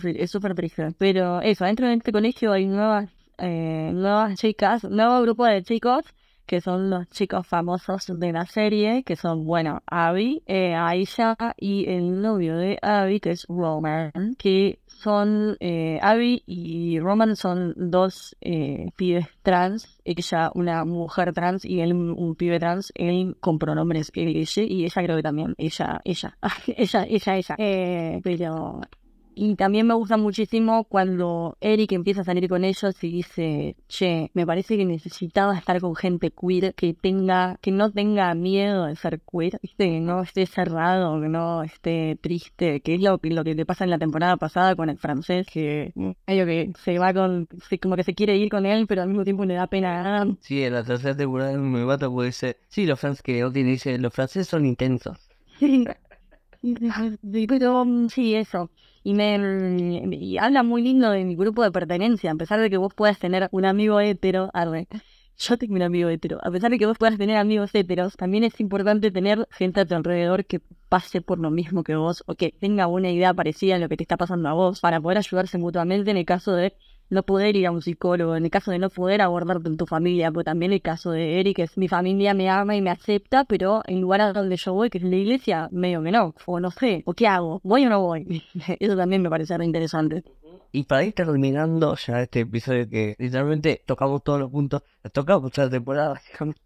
Tri- 0.00 0.16
es 0.18 0.30
súper 0.30 0.54
triste. 0.54 0.92
Pero 0.98 1.40
eso, 1.40 1.64
dentro 1.64 1.86
de 1.86 1.94
este 1.94 2.12
colegio 2.12 2.52
hay 2.52 2.66
nuevas, 2.66 3.10
eh, 3.38 3.90
nuevas 3.94 4.38
chicas, 4.38 4.84
nuevo 4.84 5.20
grupo 5.22 5.44
de 5.44 5.62
chicos 5.62 6.04
que 6.46 6.60
son 6.60 6.90
los 6.90 7.08
chicos 7.10 7.46
famosos 7.46 8.06
de 8.06 8.32
la 8.32 8.46
serie, 8.46 9.02
que 9.04 9.16
son, 9.16 9.44
bueno, 9.44 9.82
Abby, 9.86 10.42
eh, 10.46 10.74
Aisha 10.74 11.36
y 11.56 11.88
el 11.88 12.22
novio 12.22 12.56
de 12.56 12.78
Abby, 12.80 13.20
que 13.20 13.32
es 13.32 13.46
Roman, 13.48 14.12
que 14.38 14.78
son 14.86 15.56
eh, 15.60 15.98
Abby 16.02 16.42
y 16.46 16.98
Roman 17.00 17.36
son 17.36 17.74
dos 17.76 18.36
eh, 18.40 18.86
pibes 18.96 19.26
trans, 19.42 20.00
ella 20.04 20.50
una 20.54 20.84
mujer 20.84 21.32
trans 21.32 21.64
y 21.64 21.80
él 21.80 21.92
un, 21.92 22.34
pibe 22.36 22.58
trans, 22.58 22.92
él 22.94 23.36
con 23.40 23.58
pronombres 23.58 24.10
él 24.14 24.30
y 24.30 24.40
ella, 24.40 24.62
y 24.62 24.84
ella 24.84 25.02
creo 25.02 25.16
que 25.16 25.22
también, 25.22 25.54
ella, 25.58 26.00
ella, 26.04 26.38
ella, 26.66 27.06
ella, 27.08 27.36
ella. 27.36 27.54
Eh, 27.58 28.20
pero 28.22 28.80
y 29.36 29.54
también 29.54 29.86
me 29.86 29.94
gusta 29.94 30.16
muchísimo 30.16 30.84
cuando 30.84 31.56
Eric 31.60 31.92
empieza 31.92 32.22
a 32.22 32.24
salir 32.24 32.48
con 32.48 32.64
ellos 32.64 32.96
y 33.04 33.08
dice, 33.12 33.76
che, 33.86 34.30
me 34.34 34.46
parece 34.46 34.76
que 34.76 34.84
necesitaba 34.86 35.56
estar 35.56 35.80
con 35.80 35.94
gente 35.94 36.30
queer 36.32 36.74
que 36.74 36.94
tenga, 36.94 37.58
que 37.60 37.70
no 37.70 37.92
tenga 37.92 38.34
miedo 38.34 38.86
de 38.86 38.96
ser 38.96 39.20
queer, 39.20 39.58
¿viste? 39.62 39.84
que 39.90 40.00
no 40.00 40.22
esté 40.22 40.46
cerrado, 40.46 41.20
que 41.20 41.28
no 41.28 41.62
esté 41.62 42.18
triste, 42.20 42.80
que 42.80 42.94
es 42.94 43.00
lo, 43.02 43.18
que- 43.18 43.30
lo 43.30 43.44
que 43.44 43.54
le 43.54 43.66
pasa 43.66 43.84
en 43.84 43.90
la 43.90 43.98
temporada 43.98 44.36
pasada 44.38 44.74
con 44.74 44.88
el 44.90 44.98
francés, 44.98 45.46
que 45.52 45.92
medio 46.26 46.46
que 46.46 46.72
se 46.82 46.98
va 46.98 47.12
con, 47.14 47.46
como 47.82 47.96
que 47.96 48.04
se 48.04 48.14
quiere 48.14 48.36
ir 48.36 48.48
con 48.50 48.66
él, 48.66 48.86
pero 48.86 49.02
al 49.02 49.08
mismo 49.08 49.24
tiempo 49.24 49.44
le 49.44 49.54
da 49.54 49.66
pena. 49.66 50.26
Sí, 50.40 50.62
en 50.64 50.72
la 50.72 50.82
tercera 50.82 51.16
temporada 51.16 51.56
me 51.58 51.84
mata 51.84 52.08
porque 52.08 52.26
dice, 52.28 52.56
sí, 52.68 52.86
los 52.86 52.98
franceses 52.98 53.22
que 53.22 53.44
Odin 53.44 53.66
dice, 53.66 53.98
los 53.98 54.12
franceses 54.14 54.48
son 54.48 54.64
intensos. 54.66 55.18
Sí, 55.58 55.84
Sí, 57.32 57.46
pero 57.46 57.84
mm, 57.84 58.08
sí, 58.08 58.34
eso. 58.34 58.70
Y 59.06 59.14
me 59.14 60.16
y 60.16 60.36
habla 60.36 60.64
muy 60.64 60.82
lindo 60.82 61.12
de 61.12 61.22
mi 61.22 61.36
grupo 61.36 61.62
de 61.62 61.70
pertenencia, 61.70 62.32
a 62.32 62.34
pesar 62.34 62.58
de 62.60 62.68
que 62.68 62.76
vos 62.76 62.92
puedas 62.92 63.20
tener 63.20 63.48
un 63.52 63.64
amigo 63.64 64.00
hetero, 64.00 64.50
arre. 64.52 64.88
Yo 65.38 65.56
tengo 65.56 65.76
un 65.76 65.82
amigo 65.82 66.08
hetero. 66.08 66.40
A 66.42 66.50
pesar 66.50 66.72
de 66.72 66.78
que 66.80 66.86
vos 66.86 66.98
puedas 66.98 67.16
tener 67.16 67.36
amigos 67.36 67.72
heteros, 67.72 68.16
también 68.16 68.42
es 68.42 68.58
importante 68.58 69.12
tener 69.12 69.46
gente 69.52 69.78
a 69.78 69.86
tu 69.86 69.94
alrededor 69.94 70.44
que 70.44 70.60
pase 70.88 71.20
por 71.20 71.38
lo 71.38 71.52
mismo 71.52 71.84
que 71.84 71.94
vos 71.94 72.24
o 72.26 72.34
que 72.34 72.50
tenga 72.50 72.88
una 72.88 73.08
idea 73.08 73.32
parecida 73.32 73.76
a 73.76 73.78
lo 73.78 73.88
que 73.88 73.96
te 73.96 74.02
está 74.02 74.16
pasando 74.16 74.48
a 74.48 74.54
vos 74.54 74.80
para 74.80 75.00
poder 75.00 75.18
ayudarse 75.18 75.56
mutuamente 75.56 76.10
en 76.10 76.16
el 76.16 76.24
caso 76.24 76.52
de 76.52 76.74
no 77.10 77.22
poder 77.22 77.56
ir 77.56 77.66
a 77.66 77.70
un 77.70 77.82
psicólogo, 77.82 78.36
en 78.36 78.44
el 78.44 78.50
caso 78.50 78.70
de 78.70 78.78
no 78.78 78.90
poder 78.90 79.22
abordarte 79.22 79.68
en 79.68 79.76
tu 79.76 79.86
familia, 79.86 80.30
porque 80.30 80.44
también 80.44 80.72
el 80.72 80.82
caso 80.82 81.10
de 81.10 81.40
Eric 81.40 81.60
es 81.60 81.78
mi 81.78 81.88
familia 81.88 82.34
me 82.34 82.48
ama 82.48 82.76
y 82.76 82.82
me 82.82 82.90
acepta, 82.90 83.44
pero 83.44 83.82
en 83.86 84.00
lugar 84.00 84.20
a 84.20 84.32
donde 84.32 84.56
yo 84.56 84.74
voy, 84.74 84.90
que 84.90 84.98
es 84.98 85.04
la 85.04 85.16
iglesia, 85.16 85.68
medio 85.72 86.02
que 86.02 86.10
no, 86.10 86.34
o 86.46 86.60
no 86.60 86.70
sé, 86.70 87.02
o 87.06 87.14
qué 87.14 87.26
hago, 87.26 87.60
voy 87.62 87.86
o 87.86 87.88
no 87.88 88.00
voy. 88.00 88.42
Eso 88.80 88.96
también 88.96 89.22
me 89.22 89.30
parece 89.30 89.56
re 89.56 89.64
interesante. 89.64 90.24
Y 90.72 90.84
para 90.84 91.04
ir 91.04 91.14
terminando 91.14 91.96
ya 91.96 92.20
este 92.20 92.40
episodio 92.40 92.88
que 92.88 93.14
literalmente 93.18 93.82
tocamos 93.86 94.22
todos 94.22 94.40
los 94.40 94.50
puntos, 94.50 94.82
tocamos 95.12 95.52
toda 95.52 95.68
la 95.68 95.70
temporada 95.70 96.20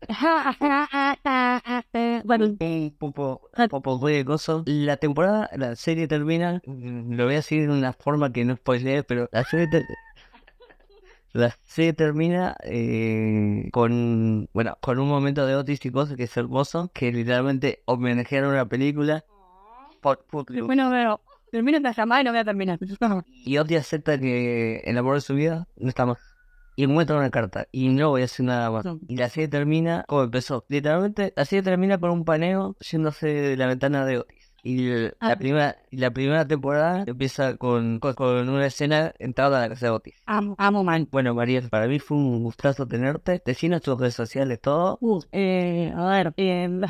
La 4.66 4.96
temporada, 4.96 5.50
la 5.56 5.76
serie 5.76 6.06
termina, 6.08 6.60
mm, 6.66 7.14
lo 7.14 7.24
voy 7.24 7.34
a 7.34 7.36
decir 7.36 7.68
de 7.68 7.72
una 7.76 7.92
forma 7.92 8.32
que 8.32 8.44
no 8.44 8.56
spoilee, 8.56 9.02
pero 9.02 9.28
la 9.32 9.44
serie, 9.44 9.68
la 11.32 11.56
serie 11.64 11.92
termina 11.92 12.56
eh, 12.64 13.68
con, 13.72 14.48
bueno, 14.52 14.76
con 14.80 14.98
un 14.98 15.08
momento 15.08 15.46
de 15.46 15.56
Otis 15.56 15.84
y 15.84 15.90
cosas 15.90 16.16
que 16.16 16.24
es 16.24 16.36
hermoso, 16.36 16.90
que 16.94 17.12
literalmente 17.12 17.82
homenajearon 17.86 18.52
una 18.52 18.68
película. 18.68 19.24
Por- 20.00 20.24
por- 20.26 20.46
bueno, 20.62 20.88
pero 20.90 21.20
termino 21.50 21.78
esta 21.78 21.92
llamada 21.92 22.20
y 22.20 22.24
no 22.24 22.30
voy 22.30 22.40
a 22.40 22.44
terminar. 22.44 22.78
y 23.44 23.58
Otis 23.58 23.78
acepta 23.78 24.18
que 24.18 24.78
el 24.84 24.96
amor 24.98 25.16
de 25.16 25.20
su 25.20 25.34
vida 25.34 25.66
no 25.76 25.88
está 25.88 26.06
más. 26.06 26.18
Y 26.78 26.86
muestra 26.86 27.16
una 27.16 27.30
carta. 27.30 27.66
Y 27.72 27.88
no 27.88 28.10
voy 28.10 28.22
a 28.22 28.26
hacer 28.26 28.46
nada 28.46 28.70
más. 28.70 28.84
No. 28.84 29.00
Y 29.08 29.16
la 29.16 29.28
serie 29.28 29.48
termina 29.48 30.04
como 30.06 30.22
empezó. 30.22 30.64
Literalmente, 30.68 31.32
la 31.34 31.44
serie 31.44 31.64
termina 31.64 31.98
con 31.98 32.10
un 32.10 32.24
paneo 32.24 32.76
yéndose 32.78 33.26
de 33.26 33.56
la 33.56 33.66
ventana 33.66 34.06
de 34.06 34.18
Otis. 34.18 34.52
Y 34.62 34.88
el- 34.88 35.16
Ah. 35.18 35.30
la 35.30 35.36
primera, 35.38 35.76
la 35.90 36.10
primera 36.12 36.46
temporada 36.46 37.02
empieza 37.06 37.56
con, 37.56 37.98
con, 37.98 38.14
con 38.14 38.48
una 38.48 38.66
escena 38.66 39.12
entrada 39.18 39.58
a 39.58 39.60
la 39.62 39.68
casa 39.70 39.86
de 39.86 39.90
Otis. 39.90 40.14
Amo, 40.26 40.54
amo 40.58 40.84
man. 40.84 41.08
Bueno, 41.10 41.34
Mariel, 41.34 41.68
para 41.68 41.88
mí 41.88 41.98
fue 41.98 42.16
un 42.16 42.44
gustazo 42.44 42.86
tenerte. 42.86 43.42
Decinos 43.44 43.82
tus 43.82 43.98
redes 43.98 44.14
sociales, 44.14 44.60
todo. 44.60 44.98
Uh, 45.00 45.20
eh, 45.32 45.92
a 45.96 46.06
ver, 46.06 46.32
eh. 46.36 46.80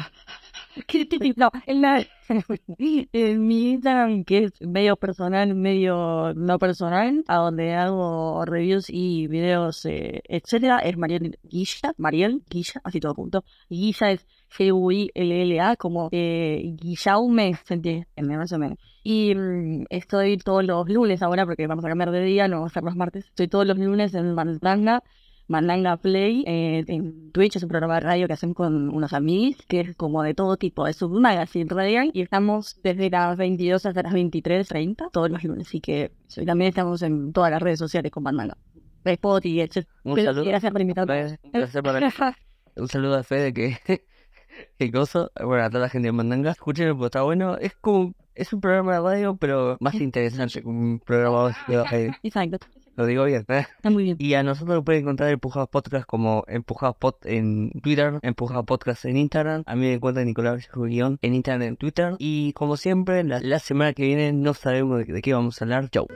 No, 1.37 1.51
en, 1.67 1.83
la, 1.83 2.07
en 2.79 3.47
mi 3.47 3.71
Instagram, 3.73 4.25
que 4.25 4.45
es 4.45 4.53
medio 4.61 4.97
personal, 4.97 5.55
medio 5.55 6.35
no 6.35 6.59
personal, 6.59 7.25
a 7.29 7.37
donde 7.37 7.75
hago 7.75 8.45
reviews 8.45 8.87
y 8.89 9.27
videos, 9.27 9.85
eh, 9.87 10.23
etcétera, 10.29 10.79
es 10.79 10.97
Mariel 10.97 11.39
Guilla, 11.43 11.95
Mariel 11.97 12.43
Guilla, 12.49 12.81
así 12.85 13.01
todo 13.01 13.15
junto. 13.15 13.45
Guilla 13.69 14.11
es 14.13 14.27
G-U-I-L-L-A, 14.57 15.77
como 15.77 16.09
eh, 16.13 16.75
Guillaume, 16.81 17.55
se 17.65 17.75
entiende, 17.75 18.07
más 18.17 18.53
o 18.53 18.59
menos. 18.59 18.79
Y 19.03 19.35
mm, 19.35 19.85
estoy 19.91 20.39
todos 20.39 20.65
los 20.65 20.89
lunes 20.89 21.23
ahora, 21.23 21.45
porque 21.47 21.67
vamos 21.67 21.85
a 21.85 21.89
cambiar 21.89 22.11
de 22.11 22.23
día, 22.23 22.49
no 22.49 22.61
va 22.63 22.67
a 22.67 22.71
ser 22.71 22.83
los 22.83 22.97
martes. 22.97 23.27
Estoy 23.27 23.49
todos 23.49 23.67
los 23.67 23.79
lunes 23.79 24.15
en 24.15 24.35
Mandanga, 24.35 25.03
Mandanga 25.49 25.97
Play, 25.97 26.45
eh, 26.47 26.85
en 26.87 27.33
Twitch 27.33 27.57
es 27.57 27.63
un 27.63 27.69
programa 27.71 27.95
de 27.95 28.01
radio 28.01 28.27
que 28.27 28.35
hacen 28.35 28.55
con 28.55 28.91
unos 28.95 29.13
amigos, 29.13 29.57
que 29.67 29.81
es 29.81 29.97
como 29.97 30.23
de 30.23 30.35
todo 30.35 30.57
tipo, 30.57 30.87
es 30.87 31.01
un 31.03 31.21
magazine 31.21 31.69
radial, 31.69 32.11
y 32.13 32.21
estamos 32.21 32.81
desde 32.83 33.11
las 33.11 33.37
22 33.37 33.87
hasta 33.87 34.03
las 34.03 34.13
23.30 34.13 35.11
todos 35.11 35.31
los 35.31 35.43
lunes, 35.43 35.67
así 35.67 35.81
que 35.81 36.13
también 36.47 36.69
estamos 36.69 37.03
en 37.03 37.33
todas 37.33 37.51
las 37.51 37.63
redes 37.63 37.79
sociales 37.79 38.13
con 38.13 38.23
Mandanga. 38.23 38.57
Spotify, 39.05 39.63
etc. 39.63 39.87
Un 40.05 40.15
Pero 40.15 40.33
saludo. 40.33 40.45
Gracias 40.45 40.73
por 40.73 40.81
invitarme. 40.81 41.39
Un 41.43 41.51
placer 41.51 41.83
para 41.83 42.01
mí. 42.01 42.07
Un 42.77 42.89
saludo 42.89 43.17
a 43.17 43.23
Fede 43.23 43.53
que, 43.53 43.79
que 44.79 44.91
gozo. 44.91 45.31
Bueno, 45.43 45.65
a 45.65 45.71
toda 45.71 45.85
la 45.85 45.89
gente 45.89 46.09
de 46.09 46.13
Mandanga. 46.13 46.51
Escúchenlo 46.51 46.95
porque 46.95 47.07
está 47.07 47.23
bueno. 47.23 47.57
Es 47.57 47.75
como, 47.77 48.15
es 48.35 48.53
un 48.53 48.61
programa 48.61 48.93
de 48.95 49.01
radio, 49.01 49.37
pero 49.37 49.77
más 49.81 49.95
interesante 49.95 50.63
que 50.63 50.69
un 50.69 51.01
programa 51.05 51.57
de 51.67 51.83
radio. 51.85 52.15
Exacto, 52.23 52.59
Lo 52.99 53.07
digo 53.07 53.27
bien, 53.27 53.45
¿eh? 53.47 53.65
está 53.77 53.91
muy 53.91 54.03
bien. 54.03 54.17
Y 54.19 54.35
a 54.35 54.43
nosotros 54.43 54.75
nos 54.75 54.85
pueden 54.85 55.03
encontrar 55.03 55.31
Empujados 55.31 55.69
Podcast 55.69 56.05
como 56.05 56.43
Empujados 56.49 56.97
Pod 56.97 57.15
en 57.23 57.71
Twitter, 57.81 58.19
Empujados 58.23 58.65
Podcast 58.67 59.05
en 59.05 59.17
Instagram. 59.17 59.63
A 59.67 59.77
mí 59.77 59.83
me 59.83 59.93
encuentran 59.95 60.27
Nicolás 60.27 60.69
Guión 60.75 61.17
en 61.23 61.35
Instagram 61.35 61.63
en 61.63 61.77
Twitter. 61.77 62.17
Y 62.19 62.55
como 62.55 62.77
siempre, 62.77 63.23
la, 63.23 63.39
la 63.39 63.61
semana 63.61 63.93
que 63.93 64.03
viene 64.03 64.33
no 64.33 64.53
sabemos 64.53 65.07
de, 65.07 65.13
de 65.13 65.23
qué 65.23 65.33
vamos 65.33 65.63
a 65.63 65.65
hablar. 65.65 65.89
Chau. 65.91 66.09